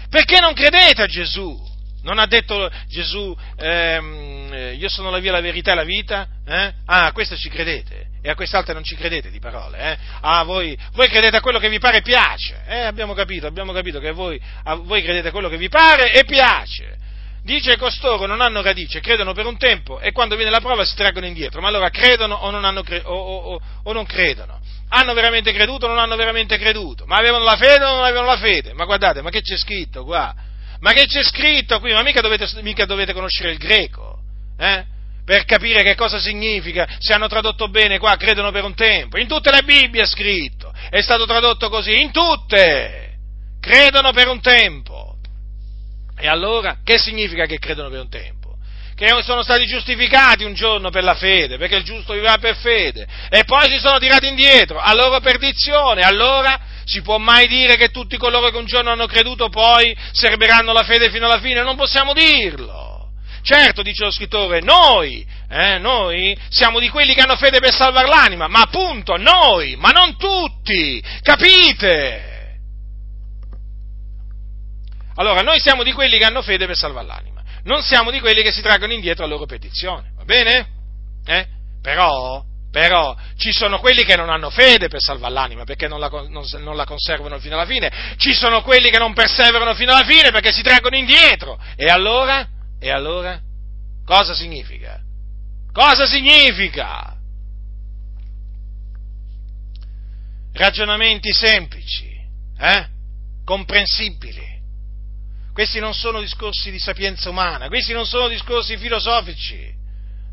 Perché 0.10 0.40
non 0.40 0.54
credete 0.54 1.02
a 1.02 1.08
Gesù? 1.08 1.69
Non 2.02 2.18
ha 2.18 2.26
detto 2.26 2.72
Gesù, 2.88 3.36
ehm, 3.58 4.50
eh, 4.52 4.74
io 4.74 4.90
sono 4.90 5.10
la 5.10 5.20
via, 5.20 5.32
la 5.32 5.42
verità 5.42 5.74
e 5.74 5.76
la 5.76 5.84
vita? 5.84 6.28
Eh? 6.46 6.74
Ah, 6.86 7.06
a 7.06 7.12
questa 7.12 7.36
ci 7.36 7.50
credete 7.50 8.08
e 8.22 8.30
a 8.30 8.36
quest'altra 8.36 8.74
non 8.74 8.84
ci 8.84 8.96
credete 8.96 9.30
di 9.30 9.40
parole. 9.40 9.78
Eh? 9.80 9.98
Ah, 10.22 10.44
voi, 10.44 10.78
voi, 10.94 11.08
credete 11.08 11.38
a 11.38 11.42
quello 11.42 11.60
che 11.60 11.70
vi 11.70 11.80
pare 11.80 11.98
e 11.98 12.02
piace. 12.02 12.62
Eh, 12.68 12.80
abbiamo 12.80 13.14
capito, 13.14 13.48
abbiamo 13.48 13.74
capito 13.74 14.00
che 14.00 14.12
voi, 14.12 14.40
a, 14.64 14.76
voi 14.76 15.02
credete 15.02 15.30
a 15.30 15.32
quello 15.32 15.50
che 15.50 15.58
vi 15.58 15.70
pare 15.70 16.12
e 16.14 16.24
piace. 16.24 16.98
Dice 17.42 17.78
costoro 17.78 18.26
non 18.26 18.42
hanno 18.42 18.62
radice, 18.62 19.00
credono 19.00 19.34
per 19.34 19.46
un 19.46 19.58
tempo 19.58 20.00
e 20.00 20.12
quando 20.12 20.36
viene 20.36 20.52
la 20.52 20.60
prova 20.60 20.84
si 20.84 20.96
traggono 20.96 21.26
indietro. 21.26 21.62
Ma 21.62 21.70
allora 21.70 21.90
credono 21.90 22.36
o 22.36 22.50
non, 22.50 22.82
cre- 22.84 23.04
o, 23.04 23.14
o, 23.14 23.62
o 23.84 23.94
non 23.94 24.06
credono? 24.06 24.60
Hanno 24.90 25.14
veramente 25.14 25.54
creduto 25.54 25.86
o 25.86 25.90
non 25.90 26.00
hanno 26.00 26.16
veramente 26.16 26.58
creduto? 26.58 27.06
Ma 27.06 27.18
avevano 27.18 27.44
la 27.44 27.56
fede 27.56 27.84
o 27.84 27.96
non 27.96 28.04
avevano 28.04 28.28
la 28.28 28.38
fede? 28.38 28.74
Ma 28.74 28.86
guardate, 28.86 29.22
ma 29.22 29.30
che 29.30 29.42
c'è 29.42 29.56
scritto 29.56 30.04
qua? 30.04 30.34
Ma 30.82 30.94
che 30.94 31.06
c'è 31.06 31.24
scritto 31.24 31.80
qui? 31.80 31.92
Ma 31.94 32.04
mica 32.04 32.22
dovete, 32.22 32.48
mica 32.62 32.86
dovete 32.86 33.14
conoscere 33.14 33.52
il 33.52 33.58
greco, 33.58 34.20
eh? 34.58 34.86
Per 35.26 35.46
capire 35.46 35.84
che 35.84 35.96
cosa 35.96 36.20
significa, 36.20 36.88
se 36.98 37.14
hanno 37.14 37.28
tradotto 37.28 37.70
bene 37.70 38.00
qua, 38.00 38.16
credono 38.16 38.50
per 38.52 38.64
un 38.64 38.74
tempo. 38.74 39.20
In 39.20 39.28
tutte 39.28 39.52
le 39.52 39.62
Bibbie 39.62 40.02
è 40.02 40.08
scritto, 40.08 40.74
è 40.90 41.02
stato 41.02 41.26
tradotto 41.26 41.70
così, 41.70 42.02
in 42.02 42.12
tutte! 42.12 43.18
Credono 43.60 44.12
per 44.12 44.28
un 44.28 44.42
tempo. 44.42 45.18
E 46.18 46.28
allora, 46.28 46.80
che 46.84 46.98
significa 46.98 47.46
che 47.46 47.60
credono 47.60 47.90
per 47.90 48.00
un 48.00 48.10
tempo? 48.10 48.40
che 49.00 49.08
sono 49.24 49.44
stati 49.44 49.66
giustificati 49.66 50.44
un 50.44 50.54
giorno 50.54 50.90
per 50.90 51.04
la 51.06 51.16
fede, 51.16 51.58
perché 51.58 51.78
il 51.78 51.86
giusto 51.86 52.12
vivrà 52.12 52.38
per 52.38 52.58
fede, 52.58 53.08
e 53.30 53.46
poi 53.46 53.72
si 53.72 53.80
sono 53.80 53.98
tirati 53.98 54.28
indietro 54.28 54.78
a 54.78 54.94
loro 54.94 55.22
perdizione. 55.22 56.02
Allora 56.02 56.60
si 56.90 57.02
può 57.02 57.18
mai 57.18 57.48
dire 57.48 57.76
che 57.76 57.90
tutti 57.90 58.18
coloro 58.18 58.50
che 58.50 58.58
un 58.58 58.66
giorno 58.66 58.92
hanno 58.92 59.06
creduto 59.06 59.50
poi 59.50 59.96
serberanno 60.12 60.74
la 60.74 60.84
fede 60.84 61.12
fino 61.12 61.26
alla 61.26 61.40
fine? 61.40 61.62
Non 61.62 61.76
possiamo 61.76 62.14
dirlo. 62.14 63.12
Certo, 63.42 63.82
dice 63.82 64.04
lo 64.04 64.12
scrittore, 64.12 64.60
noi, 64.60 65.26
eh, 65.50 65.78
noi 65.78 66.38
siamo 66.50 66.80
di 66.80 66.90
quelli 66.90 67.14
che 67.14 67.22
hanno 67.22 67.38
fede 67.38 67.60
per 67.60 67.74
salvare 67.74 68.08
l'anima, 68.08 68.48
ma 68.48 68.62
appunto 68.62 69.16
noi, 69.16 69.76
ma 69.78 69.90
non 69.90 70.18
tutti, 70.18 71.02
capite? 71.22 72.58
Allora, 75.16 75.42
noi 75.42 75.60
siamo 75.60 75.84
di 75.84 75.94
quelli 75.94 76.18
che 76.18 76.26
hanno 76.26 76.42
fede 76.42 76.66
per 76.66 76.76
salvare 76.76 77.08
l'anima 77.08 77.40
non 77.64 77.82
siamo 77.82 78.12
di 78.12 78.20
quelli 78.20 78.42
che 78.42 78.52
si 78.52 78.62
traggono 78.62 78.94
indietro 78.94 79.26
la 79.26 79.34
loro 79.34 79.46
petizione, 79.46 80.12
va 80.16 80.24
bene? 80.24 80.68
Eh? 81.26 81.48
Però, 81.82 82.44
però, 82.72 83.16
ci 83.36 83.52
sono 83.52 83.80
quelli 83.80 84.04
che 84.04 84.16
non 84.16 84.30
hanno 84.30 84.50
fede 84.50 84.88
per 84.88 85.02
salvare 85.02 85.34
l'anima 85.34 85.64
perché 85.64 85.88
non 85.88 86.00
la, 86.00 86.10
non, 86.10 86.46
non 86.60 86.76
la, 86.76 86.86
conservano 86.86 87.40
fino 87.40 87.56
alla 87.56 87.66
fine, 87.66 87.92
ci 88.18 88.34
sono 88.34 88.62
quelli 88.62 88.90
che 88.90 89.00
non 89.00 89.14
perseverano 89.14 89.74
fino 89.74 89.94
alla 89.94 90.06
fine 90.06 90.32
perché 90.32 90.52
si 90.52 90.62
traggono 90.62 90.96
indietro. 90.96 91.60
E 91.76 91.88
allora? 91.88 92.48
E 92.80 92.92
allora? 92.92 93.40
Cosa 94.06 94.34
significa? 94.34 95.00
Cosa 95.72 96.06
significa? 96.06 97.16
Ragionamenti 100.54 101.32
semplici, 101.32 102.10
eh? 102.60 102.88
comprensibili 103.46 104.58
questi 105.60 105.80
non 105.82 105.94
sono 105.94 106.22
discorsi 106.22 106.72
di 106.72 106.80
sapienza 106.80 107.30
umana, 107.30 107.68
questi 107.68 107.92
non 107.92 108.06
sono 108.06 108.30
discorsi 108.30 108.78
filosofici, 108.78 109.76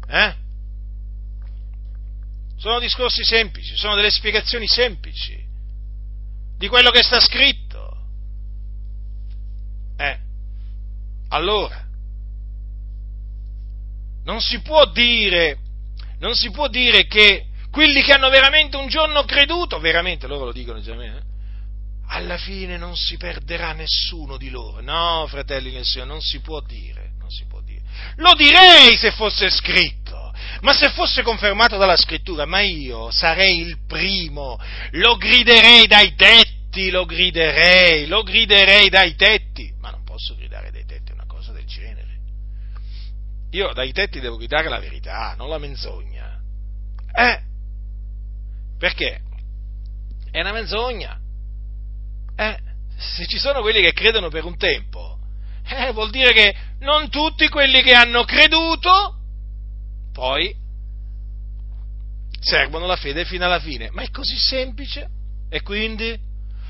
eh? 0.09 0.35
Sono 2.59 2.79
discorsi 2.81 3.23
semplici, 3.25 3.77
sono 3.77 3.95
delle 3.95 4.11
spiegazioni 4.11 4.67
semplici 4.67 5.45
di 6.57 6.69
quello 6.69 6.91
che 6.91 7.03
sta 7.03 7.21
scritto. 7.21 7.97
Eh, 9.99 10.19
allora, 11.29 11.85
non 14.25 14.41
si 14.41 14.61
può 14.61 14.91
dire, 14.91 15.59
non 16.19 16.35
si 16.35 16.51
può 16.51 16.69
dire 16.69 17.07
che 17.07 17.47
quelli 17.71 18.03
che 18.03 18.13
hanno 18.13 18.29
veramente 18.29 18.77
un 18.77 18.89
giorno 18.89 19.25
creduto, 19.25 19.79
veramente 19.79 20.27
loro 20.27 20.47
lo 20.47 20.53
dicono 20.53 20.81
già 20.81 20.93
a 20.93 20.97
me, 20.97 21.17
eh? 21.17 21.23
alla 22.09 22.39
fine 22.39 22.77
non 22.77 22.97
si 22.97 23.17
perderà 23.17 23.73
nessuno 23.73 24.37
di 24.37 24.49
loro. 24.49 24.81
No, 24.81 25.27
fratelli 25.29 25.73
nel 25.73 25.85
Signore, 25.85 26.11
non 26.11 26.21
si 26.21 26.41
può 26.41 26.61
dire, 26.61 27.13
non 27.19 27.31
si 27.31 27.45
può 27.47 27.61
dire. 27.61 27.83
Lo 28.17 28.35
direi 28.35 28.97
se 28.97 29.11
fosse 29.13 29.51
scritto, 29.51 30.06
ma 30.61 30.73
se 30.73 30.91
fosse 30.91 31.23
confermato 31.23 31.77
dalla 31.77 31.97
scrittura, 31.97 32.47
ma 32.47 32.61
io 32.61 33.11
sarei 33.11 33.61
il 33.61 33.79
primo, 33.87 34.59
lo 34.93 35.17
griderei 35.17 35.87
dai 35.87 36.15
tetti, 36.15 36.91
lo 36.91 37.05
griderei, 37.05 38.07
lo 38.07 38.23
griderei 38.23 38.89
dai 38.89 39.15
tetti, 39.15 39.73
ma 39.81 39.91
non 39.91 40.05
posso 40.05 40.35
gridare 40.35 40.71
dai 40.71 40.85
tetti 40.85 41.13
una 41.13 41.27
cosa 41.27 41.53
del 41.53 41.67
genere. 41.67 42.19
Io 43.51 43.73
dai 43.73 43.93
tetti 43.93 44.21
devo 44.21 44.37
gridare 44.37 44.69
la 44.69 44.81
verità, 44.81 45.35
non 45.37 45.49
la 45.49 45.59
menzogna. 45.59 46.41
Eh? 47.13 47.41
Perché? 48.79 49.21
È 50.31 50.41
una 50.41 50.53
menzogna 50.53 51.21
eh, 52.37 52.59
se 52.99 53.27
ci 53.27 53.39
sono 53.39 53.63
quelli 53.63 53.81
che 53.81 53.93
credono 53.93 54.29
per 54.29 54.45
un 54.45 54.57
tempo, 54.57 55.19
eh, 55.69 55.91
vuol 55.93 56.11
dire 56.11 56.33
che 56.33 56.55
non 56.81 57.09
tutti 57.09 57.49
quelli 57.49 57.83
che 57.83 57.95
hanno 57.95 58.25
creduto 58.25 59.16
poi 60.17 60.51
servono 62.41 62.87
la 62.87 62.97
fede 62.97 63.27
fino 63.27 63.45
alla 63.45 63.61
fine. 63.61 63.91
Ma 63.91 64.01
è 64.01 64.11
così 64.11 64.35
semplice? 64.39 65.07
E 65.51 65.61
quindi? 65.61 66.19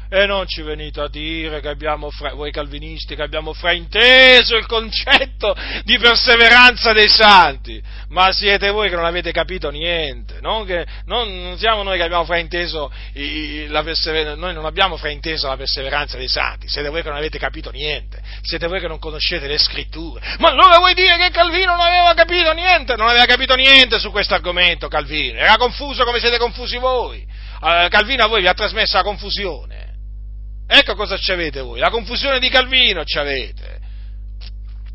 E 0.09 0.27
non 0.27 0.47
ci 0.47 0.63
venite 0.63 1.01
a 1.01 1.09
dire 1.09 1.61
che 1.61 1.69
abbiamo, 1.69 2.11
fra- 2.11 2.35
voi 2.35 2.53
calvinisti, 2.53 3.17
che 3.17 3.23
abbiamo 3.23 3.53
frainteso 3.53 4.57
il 4.57 4.67
concetto 4.67 5.55
di 5.83 5.99
perseveranza 5.99 6.93
dei 6.93 7.09
santi, 7.09 7.83
ma 8.11 8.31
siete 8.33 8.71
voi 8.71 8.89
che 8.89 8.95
non 8.95 9.05
avete 9.05 9.33
capito 9.33 9.71
niente, 9.71 10.39
non, 10.41 10.65
che, 10.65 10.87
non, 11.07 11.43
non 11.43 11.59
siamo 11.59 11.83
noi 11.83 11.97
che 11.97 12.05
abbiamo 12.05 12.25
frainteso 12.25 12.93
i, 13.15 13.67
la 13.69 13.83
perseveranza, 13.83 14.39
noi 14.39 14.55
non 14.55 14.65
abbiamo 14.65 14.97
frainteso 14.97 15.49
la 15.49 15.57
perseveranza 15.57 16.17
dei 16.17 16.29
santi, 16.29 16.69
siete 16.69 16.89
voi 16.89 17.03
che 17.03 17.09
non 17.09 17.19
avete 17.19 17.39
capito 17.39 17.71
niente, 17.71 18.23
siete 18.43 18.69
voi 18.69 18.79
che 18.81 18.89
non 18.89 18.99
conoscete 18.99 19.49
le 19.49 19.59
scritture. 19.59 20.37
Ma 20.39 20.51
allora 20.51 20.79
vuoi 20.79 20.95
dire 20.95 21.17
che 21.17 21.31
Calvino 21.31 21.75
non 21.75 21.85
aveva 21.85 22.15
capito 22.15 22.53
niente? 22.53 22.95
Non 22.95 23.09
aveva 23.09 23.25
capito 23.25 23.55
niente 23.55 23.99
su 23.99 24.11
questo 24.11 24.35
argomento 24.35 24.87
Calvino, 24.89 25.39
era 25.39 25.57
confuso 25.57 26.05
come 26.05 26.21
siete 26.21 26.39
confusi 26.39 26.77
voi. 26.77 27.27
Uh, 27.61 27.89
Calvino 27.89 28.25
a 28.25 28.29
voi 28.29 28.43
vi 28.43 28.49
ha 28.49 28.55
trasmesso 28.55 28.97
la 28.97 29.03
confusione. 29.03 29.76
Ecco 30.69 30.95
cosa 30.97 31.17
ci 31.17 31.31
avete 31.31 31.61
voi, 31.61 31.79
la 31.79 31.91
confusione 31.91 32.41
di 32.41 32.49
Calvino 32.49 33.03
avete. 33.15 33.81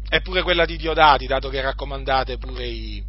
Eppure 0.09 0.41
quella 0.41 0.65
di 0.65 0.75
Diodati, 0.75 1.25
dato 1.25 1.47
che 1.47 1.61
raccomandate 1.61 2.37
pure 2.37 2.65
i, 2.65 3.01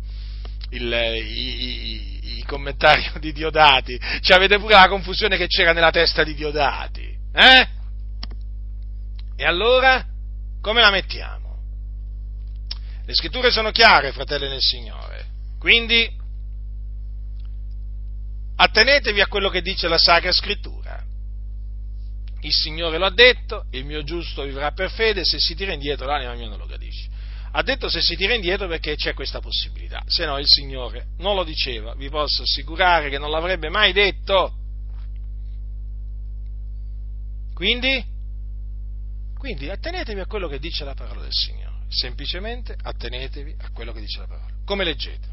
il, 0.70 0.92
i, 0.92 1.64
i, 1.64 2.38
i 2.38 2.44
commentari 2.44 3.10
di 3.18 3.32
Diodati, 3.32 3.98
ci 4.20 4.32
avete 4.32 4.58
pure 4.58 4.74
la 4.74 4.86
confusione 4.86 5.36
che 5.36 5.48
c'era 5.48 5.72
nella 5.72 5.90
testa 5.90 6.22
di 6.22 6.34
Diodati. 6.34 7.18
Eh? 7.32 7.68
E 9.34 9.44
allora, 9.44 10.06
come 10.60 10.80
la 10.80 10.90
mettiamo? 10.90 11.40
Le 13.04 13.14
scritture 13.14 13.50
sono 13.50 13.72
chiare, 13.72 14.12
fratelli 14.12 14.48
nel 14.48 14.60
Signore, 14.60 15.26
quindi 15.58 16.08
attenetevi 18.54 19.20
a 19.20 19.26
quello 19.26 19.48
che 19.48 19.60
dice 19.60 19.88
la 19.88 19.98
Sacra 19.98 20.30
Scrittura 20.30 20.81
il 22.42 22.52
Signore 22.52 22.98
lo 22.98 23.06
ha 23.06 23.10
detto, 23.10 23.66
il 23.70 23.84
mio 23.84 24.02
giusto 24.02 24.42
vivrà 24.42 24.72
per 24.72 24.90
fede, 24.90 25.24
se 25.24 25.38
si 25.38 25.54
tira 25.54 25.72
indietro 25.72 26.06
l'anima 26.06 26.34
mia 26.34 26.48
non 26.48 26.58
lo 26.58 26.66
gradisce. 26.66 27.08
Ha 27.52 27.62
detto 27.62 27.88
se 27.88 28.00
si 28.00 28.16
tira 28.16 28.34
indietro 28.34 28.66
perché 28.66 28.96
c'è 28.96 29.14
questa 29.14 29.40
possibilità, 29.40 30.02
se 30.06 30.24
no 30.24 30.38
il 30.38 30.46
Signore 30.48 31.08
non 31.18 31.36
lo 31.36 31.44
diceva, 31.44 31.94
vi 31.94 32.08
posso 32.08 32.42
assicurare 32.42 33.10
che 33.10 33.18
non 33.18 33.30
l'avrebbe 33.30 33.68
mai 33.68 33.92
detto. 33.92 34.54
Quindi, 37.54 38.04
quindi 39.38 39.70
attenetevi 39.70 40.20
a 40.20 40.26
quello 40.26 40.48
che 40.48 40.58
dice 40.58 40.84
la 40.84 40.94
parola 40.94 41.20
del 41.20 41.32
Signore, 41.32 41.84
semplicemente 41.88 42.74
attenetevi 42.80 43.54
a 43.60 43.70
quello 43.70 43.92
che 43.92 44.00
dice 44.00 44.18
la 44.18 44.26
parola. 44.26 44.50
Come 44.64 44.82
leggete? 44.82 45.28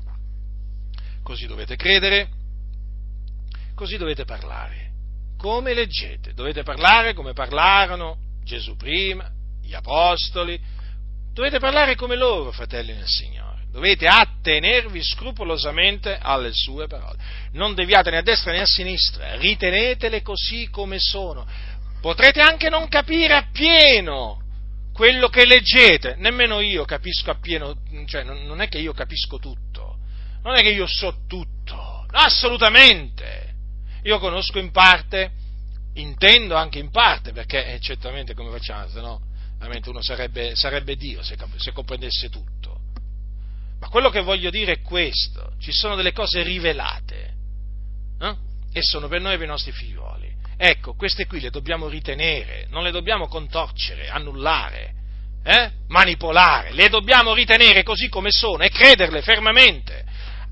Così 1.24 1.48
dovete 1.48 1.76
credere, 1.76 2.30
così 3.74 3.98
dovete 3.98 4.26
parlare. 4.26 4.89
Come 5.40 5.74
leggete? 5.74 6.34
Dovete 6.34 6.64
parlare 6.64 7.14
come 7.14 7.32
parlarono 7.32 8.18
Gesù 8.44 8.76
prima, 8.76 9.32
gli 9.64 9.74
apostoli, 9.74 10.60
dovete 11.34 11.60
parlare 11.60 11.96
come 11.96 12.18
loro, 12.18 12.52
fratelli 12.52 12.92
nel 12.92 13.08
Signore. 13.08 13.64
Dovete 13.72 14.06
attenervi 14.06 15.02
scrupolosamente 15.02 16.18
alle 16.20 16.52
sue 16.52 16.88
parole. 16.88 17.18
Non 17.54 17.74
deviate 17.74 18.10
né 18.10 18.18
a 18.18 18.22
destra 18.22 18.52
né 18.52 18.60
a 18.60 18.66
sinistra, 18.66 19.36
ritenetele 19.38 20.22
così 20.22 20.68
come 20.70 21.00
sono. 21.00 21.48
Potrete 22.02 22.42
anche 22.42 22.68
non 22.68 22.90
capire 22.90 23.36
appieno 23.36 24.42
quello 24.92 25.30
che 25.30 25.46
leggete, 25.46 26.16
nemmeno 26.18 26.60
io 26.60 26.84
capisco 26.84 27.32
appieno, 27.32 27.78
cioè 28.08 28.24
non 28.24 28.60
è 28.60 28.68
che 28.68 28.80
io 28.80 28.92
capisco 28.92 29.38
tutto, 29.38 30.00
non 30.44 30.56
è 30.56 30.62
che 30.62 30.72
io 30.72 30.86
so 30.86 31.20
tutto, 31.30 32.06
assolutamente. 32.12 33.49
Io 34.10 34.18
conosco 34.18 34.58
in 34.58 34.72
parte, 34.72 35.32
intendo 35.94 36.56
anche 36.56 36.80
in 36.80 36.90
parte, 36.90 37.32
perché 37.32 37.74
eh, 37.74 37.80
certamente 37.80 38.34
come 38.34 38.50
facciamo, 38.50 38.90
se 38.90 39.02
no 39.02 39.22
veramente 39.60 39.90
uno 39.90 40.02
sarebbe, 40.02 40.56
sarebbe 40.56 40.96
Dio 40.96 41.22
se, 41.22 41.38
se 41.58 41.72
comprendesse 41.72 42.30
tutto. 42.30 42.80
Ma 43.80 43.88
quello 43.90 44.10
che 44.10 44.22
voglio 44.22 44.50
dire 44.50 44.72
è 44.72 44.82
questo, 44.82 45.54
ci 45.60 45.72
sono 45.72 45.96
delle 45.96 46.12
cose 46.12 46.42
rivelate 46.42 47.34
eh? 48.20 48.36
e 48.74 48.82
sono 48.82 49.08
per 49.08 49.22
noi 49.22 49.34
e 49.34 49.38
per 49.38 49.46
i 49.46 49.50
nostri 49.50 49.72
figlioli. 49.74 50.38
Ecco, 50.58 50.96
queste 50.96 51.28
qui 51.28 51.40
le 51.40 51.52
dobbiamo 51.52 51.88
ritenere, 51.88 52.66
non 52.72 52.82
le 52.82 52.90
dobbiamo 52.90 53.28
contorcere, 53.28 54.10
annullare, 54.10 54.94
eh? 55.44 55.72
manipolare, 55.88 56.74
le 56.74 56.90
dobbiamo 56.90 57.36
ritenere 57.36 57.84
così 57.84 58.10
come 58.10 58.32
sono 58.32 58.64
e 58.64 58.70
crederle 58.72 59.22
fermamente. 59.22 60.04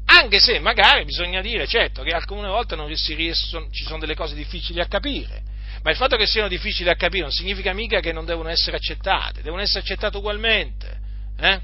Anche 0.10 0.40
se 0.40 0.60
magari 0.60 1.04
bisogna 1.04 1.42
dire, 1.42 1.68
certo, 1.68 2.02
che 2.02 2.12
alcune 2.12 2.48
volte 2.48 2.76
riescono, 3.14 3.70
ci 3.72 3.84
sono 3.84 4.00
delle 4.00 4.16
cose 4.16 4.36
difficili 4.36 4.80
a 4.80 4.88
capire, 4.88 5.44
ma 5.84 5.92
il 5.92 5.98
fatto 5.98 6.16
che 6.16 6.26
siano 6.26 6.48
difficili 6.48 6.90
a 6.90 6.96
capire 6.96 7.24
non 7.24 7.32
significa 7.32 7.74
mica 7.74 8.00
che 8.00 8.14
non 8.14 8.26
devono 8.26 8.50
essere 8.50 8.78
accettate, 8.78 9.42
devono 9.42 9.62
essere 9.62 9.80
accettate 9.80 10.18
ugualmente. 10.18 11.00
Eh? 11.40 11.60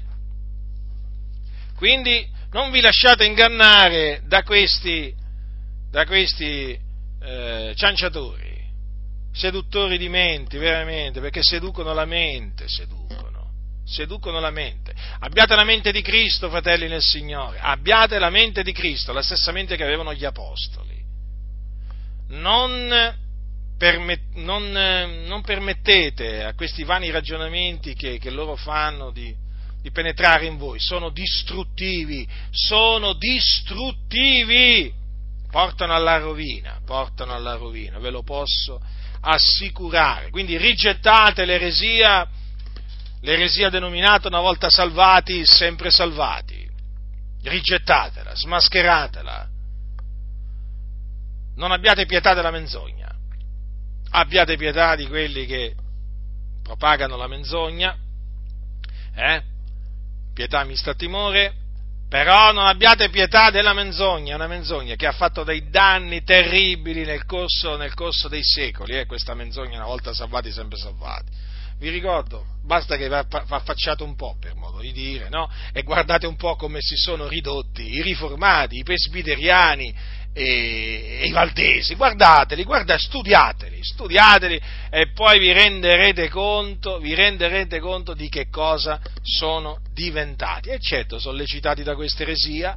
Quindi 1.74 2.26
non 2.50 2.70
vi 2.70 2.80
lasciate 2.80 3.24
ingannare 3.24 4.22
da 4.26 4.42
questi, 4.42 5.12
da 5.90 6.04
questi 6.06 6.78
eh, 7.20 7.72
cianciatori, 7.74 8.62
seduttori 9.32 9.98
di 9.98 10.08
menti, 10.08 10.58
veramente, 10.58 11.20
perché 11.20 11.42
seducono 11.42 11.92
la 11.92 12.04
mente, 12.04 12.68
seducono, 12.68 13.13
seducono 13.84 14.40
la 14.40 14.50
mente. 14.50 14.94
Abbiate 15.20 15.54
la 15.54 15.64
mente 15.64 15.92
di 15.92 16.02
Cristo, 16.02 16.48
fratelli 16.48 16.88
nel 16.88 17.02
Signore, 17.02 17.58
abbiate 17.60 18.18
la 18.18 18.30
mente 18.30 18.62
di 18.62 18.72
Cristo, 18.72 19.12
la 19.12 19.22
stessa 19.22 19.52
mente 19.52 19.76
che 19.76 19.84
avevano 19.84 20.14
gli 20.14 20.24
apostoli. 20.24 21.02
Non 22.28 23.22
non, 24.34 24.70
non, 25.26 25.42
permettete 25.42 26.42
a 26.42 26.54
questi 26.54 26.84
vani 26.84 27.10
ragionamenti 27.10 27.94
che, 27.94 28.18
che 28.18 28.30
loro 28.30 28.56
fanno 28.56 29.10
di, 29.10 29.34
di, 29.82 29.90
penetrare 29.90 30.46
in 30.46 30.56
voi, 30.56 30.78
sono 30.78 31.10
distruttivi, 31.10 32.26
sono 32.50 33.12
distruttivi, 33.14 34.92
portano 35.50 35.92
alla 35.92 36.18
rovina, 36.18 36.80
portano 36.84 37.34
alla 37.34 37.56
rovina, 37.56 37.98
ve 37.98 38.10
lo 38.10 38.22
posso 38.22 38.80
assicurare. 39.20 40.30
Quindi 40.30 40.56
rigettate 40.56 41.44
l'eresia, 41.44 42.26
l'eresia 43.24 43.68
denominata 43.68 44.28
una 44.28 44.40
volta 44.40 44.70
salvati, 44.70 45.44
sempre 45.44 45.90
salvati, 45.90 46.68
rigettatela, 47.42 48.34
smascheratela, 48.34 49.48
non 51.56 51.72
abbiate 51.72 52.06
pietà 52.06 52.34
della 52.34 52.50
menzogna 52.50 53.04
abbiate 54.16 54.56
pietà 54.56 54.94
di 54.94 55.06
quelli 55.08 55.44
che 55.44 55.74
propagano 56.62 57.16
la 57.16 57.26
menzogna, 57.26 57.96
eh? 59.14 59.42
pietà 60.32 60.62
mista 60.64 60.94
timore, 60.94 61.52
però 62.08 62.52
non 62.52 62.66
abbiate 62.66 63.10
pietà 63.10 63.50
della 63.50 63.72
menzogna, 63.72 64.36
una 64.36 64.46
menzogna 64.46 64.94
che 64.94 65.06
ha 65.06 65.12
fatto 65.12 65.42
dei 65.42 65.68
danni 65.68 66.22
terribili 66.22 67.04
nel 67.04 67.24
corso, 67.24 67.76
nel 67.76 67.94
corso 67.94 68.28
dei 68.28 68.44
secoli, 68.44 68.98
eh? 68.98 69.06
questa 69.06 69.34
menzogna 69.34 69.78
una 69.78 69.86
volta 69.86 70.14
salvati 70.14 70.52
sempre 70.52 70.78
salvati. 70.78 71.52
Vi 71.78 71.90
ricordo, 71.90 72.44
basta 72.62 72.96
che 72.96 73.08
va 73.08 73.26
affacciate 73.28 74.02
un 74.02 74.14
po', 74.14 74.36
per 74.40 74.54
modo 74.54 74.80
di 74.80 74.92
dire, 74.92 75.28
no? 75.28 75.50
E 75.72 75.82
guardate 75.82 76.26
un 76.26 76.36
po' 76.36 76.56
come 76.56 76.78
si 76.80 76.96
sono 76.96 77.28
ridotti 77.28 77.94
i 77.94 78.02
riformati, 78.02 78.78
i 78.78 78.82
presbiteriani 78.82 79.94
e, 80.32 81.20
e 81.20 81.26
i 81.26 81.30
valdesi, 81.30 81.94
guardateli, 81.94 82.64
guardate, 82.64 82.98
studiateli, 82.98 83.78
studiateli 83.82 84.60
e 84.90 85.10
poi 85.12 85.38
vi 85.38 85.52
renderete 85.52 86.28
conto, 86.28 86.98
vi 86.98 87.14
renderete 87.14 87.78
conto 87.78 88.14
di 88.14 88.28
che 88.28 88.48
cosa 88.48 89.00
sono 89.22 89.80
diventati. 89.92 90.70
E 90.70 90.80
certo, 90.80 91.18
sollecitati 91.18 91.82
da 91.82 91.94
questa 91.94 92.22
eresia, 92.22 92.76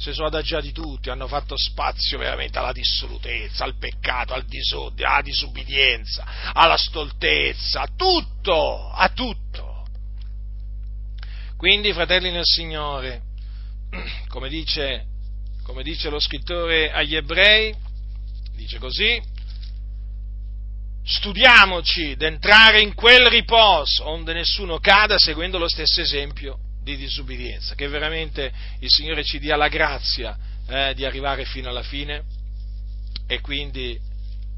si 0.00 0.12
sono 0.14 0.28
adagiati 0.28 0.72
tutti, 0.72 1.10
hanno 1.10 1.28
fatto 1.28 1.54
spazio 1.58 2.16
veramente 2.16 2.58
alla 2.58 2.72
dissolutezza, 2.72 3.64
al 3.64 3.76
peccato, 3.76 4.32
al 4.32 4.46
disordine, 4.46 5.06
alla 5.06 5.20
disubbidienza, 5.20 6.24
alla 6.54 6.78
stoltezza, 6.78 7.82
a 7.82 7.88
tutto, 7.94 8.90
a 8.90 9.08
tutto. 9.10 9.86
Quindi, 11.58 11.92
fratelli 11.92 12.30
nel 12.30 12.46
Signore, 12.46 13.20
come 14.28 14.48
dice 14.48 15.04
come 15.62 15.82
dice 15.84 16.10
lo 16.10 16.18
scrittore 16.18 16.90
agli 16.90 17.14
ebrei, 17.14 17.72
dice 18.56 18.78
così, 18.78 19.22
studiamoci 21.04 22.16
d'entrare 22.16 22.80
in 22.80 22.94
quel 22.94 23.26
riposo 23.26 24.08
onde 24.08 24.32
nessuno 24.32 24.80
cada 24.80 25.16
seguendo 25.16 25.58
lo 25.58 25.68
stesso 25.68 26.00
esempio 26.00 26.58
di 26.82 26.96
disubbidienza, 26.96 27.74
che 27.74 27.88
veramente 27.88 28.52
il 28.80 28.88
Signore 28.88 29.24
ci 29.24 29.38
dia 29.38 29.56
la 29.56 29.68
grazia 29.68 30.36
eh, 30.66 30.94
di 30.94 31.04
arrivare 31.04 31.44
fino 31.44 31.68
alla 31.68 31.82
fine 31.82 32.24
e 33.26 33.40
quindi 33.40 33.98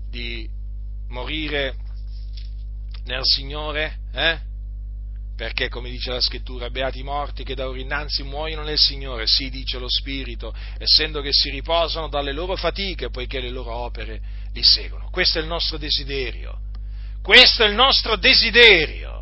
di 0.09 0.49
morire 1.09 1.77
nel 3.05 3.23
Signore, 3.23 3.99
eh? 4.13 4.39
perché 5.37 5.69
come 5.69 5.91
dice 5.91 6.11
la 6.11 6.21
scrittura, 6.21 6.71
beati 6.71 7.01
i 7.01 7.03
morti 7.03 7.43
che 7.43 7.55
da 7.55 7.69
ora 7.69 7.79
innanzi 7.79 8.23
muoiono 8.23 8.63
nel 8.63 8.79
Signore, 8.79 9.27
sì 9.27 9.51
dice 9.51 9.79
lo 9.79 9.89
Spirito, 9.89 10.55
essendo 10.79 11.21
che 11.21 11.33
si 11.33 11.51
riposano 11.51 12.09
dalle 12.09 12.33
loro 12.33 12.55
fatiche, 12.55 13.11
poiché 13.11 13.41
le 13.41 13.51
loro 13.51 13.75
opere 13.75 14.21
li 14.53 14.63
seguono. 14.63 15.11
Questo 15.11 15.39
è 15.39 15.43
il 15.43 15.49
nostro 15.49 15.79
desiderio, 15.79 16.61
questo 17.23 17.65
è 17.65 17.69
il 17.69 17.75
nostro 17.75 18.17
desiderio, 18.17 19.22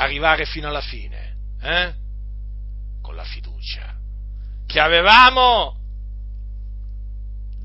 arrivare 0.00 0.46
fino 0.46 0.68
alla 0.68 0.80
fine, 0.80 1.36
eh? 1.60 1.94
con 3.02 3.14
la 3.14 3.24
fiducia 3.24 3.98
che 4.66 4.80
avevamo 4.80 5.76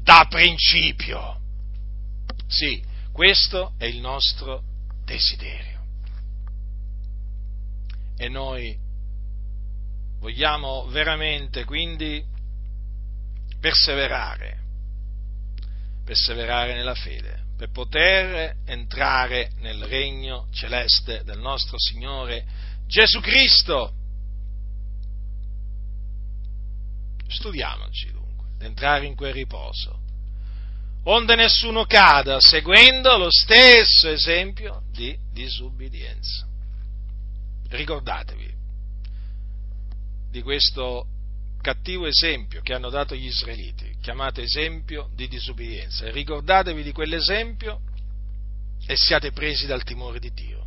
da 0.01 0.25
principio. 0.27 1.39
Sì, 2.47 2.83
questo 3.11 3.73
è 3.77 3.85
il 3.85 3.99
nostro 3.99 4.63
desiderio 5.03 5.83
e 8.17 8.27
noi 8.29 8.77
vogliamo 10.19 10.87
veramente 10.87 11.63
quindi 11.63 12.23
perseverare, 13.59 14.59
perseverare 16.03 16.73
nella 16.73 16.95
fede, 16.95 17.44
per 17.55 17.71
poter 17.71 18.57
entrare 18.65 19.51
nel 19.59 19.83
regno 19.85 20.47
celeste 20.51 21.23
del 21.23 21.39
nostro 21.39 21.77
Signore 21.79 22.45
Gesù 22.85 23.19
Cristo. 23.19 23.93
Studiamoci 27.27 28.11
dunque, 28.11 28.47
entrare 28.59 29.05
in 29.05 29.15
quel 29.15 29.33
riposo, 29.33 29.99
onde 31.03 31.35
nessuno 31.35 31.85
cada 31.85 32.39
seguendo 32.39 33.17
lo 33.17 33.31
stesso 33.31 34.09
esempio 34.09 34.83
di 34.91 35.17
disubbidienza 35.31 36.45
ricordatevi 37.69 38.53
di 40.29 40.41
questo 40.41 41.07
cattivo 41.65 42.05
esempio 42.05 42.61
che 42.61 42.75
hanno 42.75 42.91
dato 42.91 43.15
gli 43.15 43.25
israeliti, 43.25 43.97
chiamato 43.99 44.39
esempio 44.39 45.09
di 45.15 45.27
disubbidienza. 45.27 46.11
Ricordatevi 46.11 46.83
di 46.83 46.91
quell'esempio 46.91 47.81
e 48.85 48.95
siate 48.95 49.31
presi 49.31 49.65
dal 49.65 49.83
timore 49.83 50.19
di 50.19 50.31
Dio. 50.31 50.63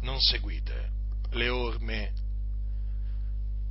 Non 0.00 0.20
seguite 0.20 0.90
le 1.30 1.48
orme 1.48 2.12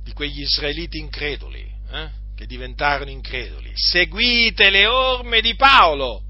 di 0.02 0.14
quegli 0.14 0.40
israeliti 0.40 0.96
increduli, 0.96 1.70
eh, 1.90 2.10
che 2.34 2.46
diventarono 2.46 3.10
increduli. 3.10 3.72
Seguite 3.74 4.70
le 4.70 4.86
orme 4.86 5.42
di 5.42 5.54
Paolo, 5.54 6.22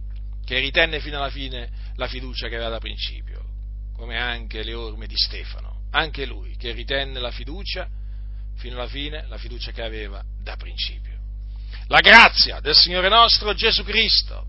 che 0.44 0.58
ritenne 0.58 0.98
fino 0.98 1.18
alla 1.18 1.30
fine 1.30 1.70
la 1.94 2.08
fiducia 2.08 2.48
che 2.48 2.56
aveva 2.56 2.70
da 2.70 2.80
principio, 2.80 3.44
come 3.94 4.18
anche 4.18 4.64
le 4.64 4.74
orme 4.74 5.06
di 5.06 5.16
Stefano, 5.16 5.84
anche 5.92 6.26
lui 6.26 6.56
che 6.56 6.72
ritenne 6.72 7.20
la 7.20 7.30
fiducia 7.30 7.88
fino 8.56 8.76
alla 8.76 8.88
fine, 8.88 9.26
la 9.28 9.38
fiducia 9.38 9.72
che 9.72 9.82
aveva 9.82 10.22
da 10.42 10.56
principio. 10.56 11.14
La 11.88 12.00
grazia 12.00 12.60
del 12.60 12.74
Signore 12.74 13.08
nostro 13.08 13.54
Gesù 13.54 13.84
Cristo 13.84 14.46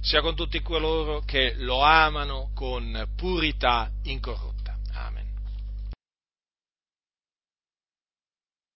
sia 0.00 0.20
con 0.20 0.36
tutti 0.36 0.60
coloro 0.60 1.20
che 1.20 1.54
lo 1.58 1.80
amano 1.82 2.50
con 2.54 3.12
purità 3.16 3.90
incorrotta. 4.04 4.53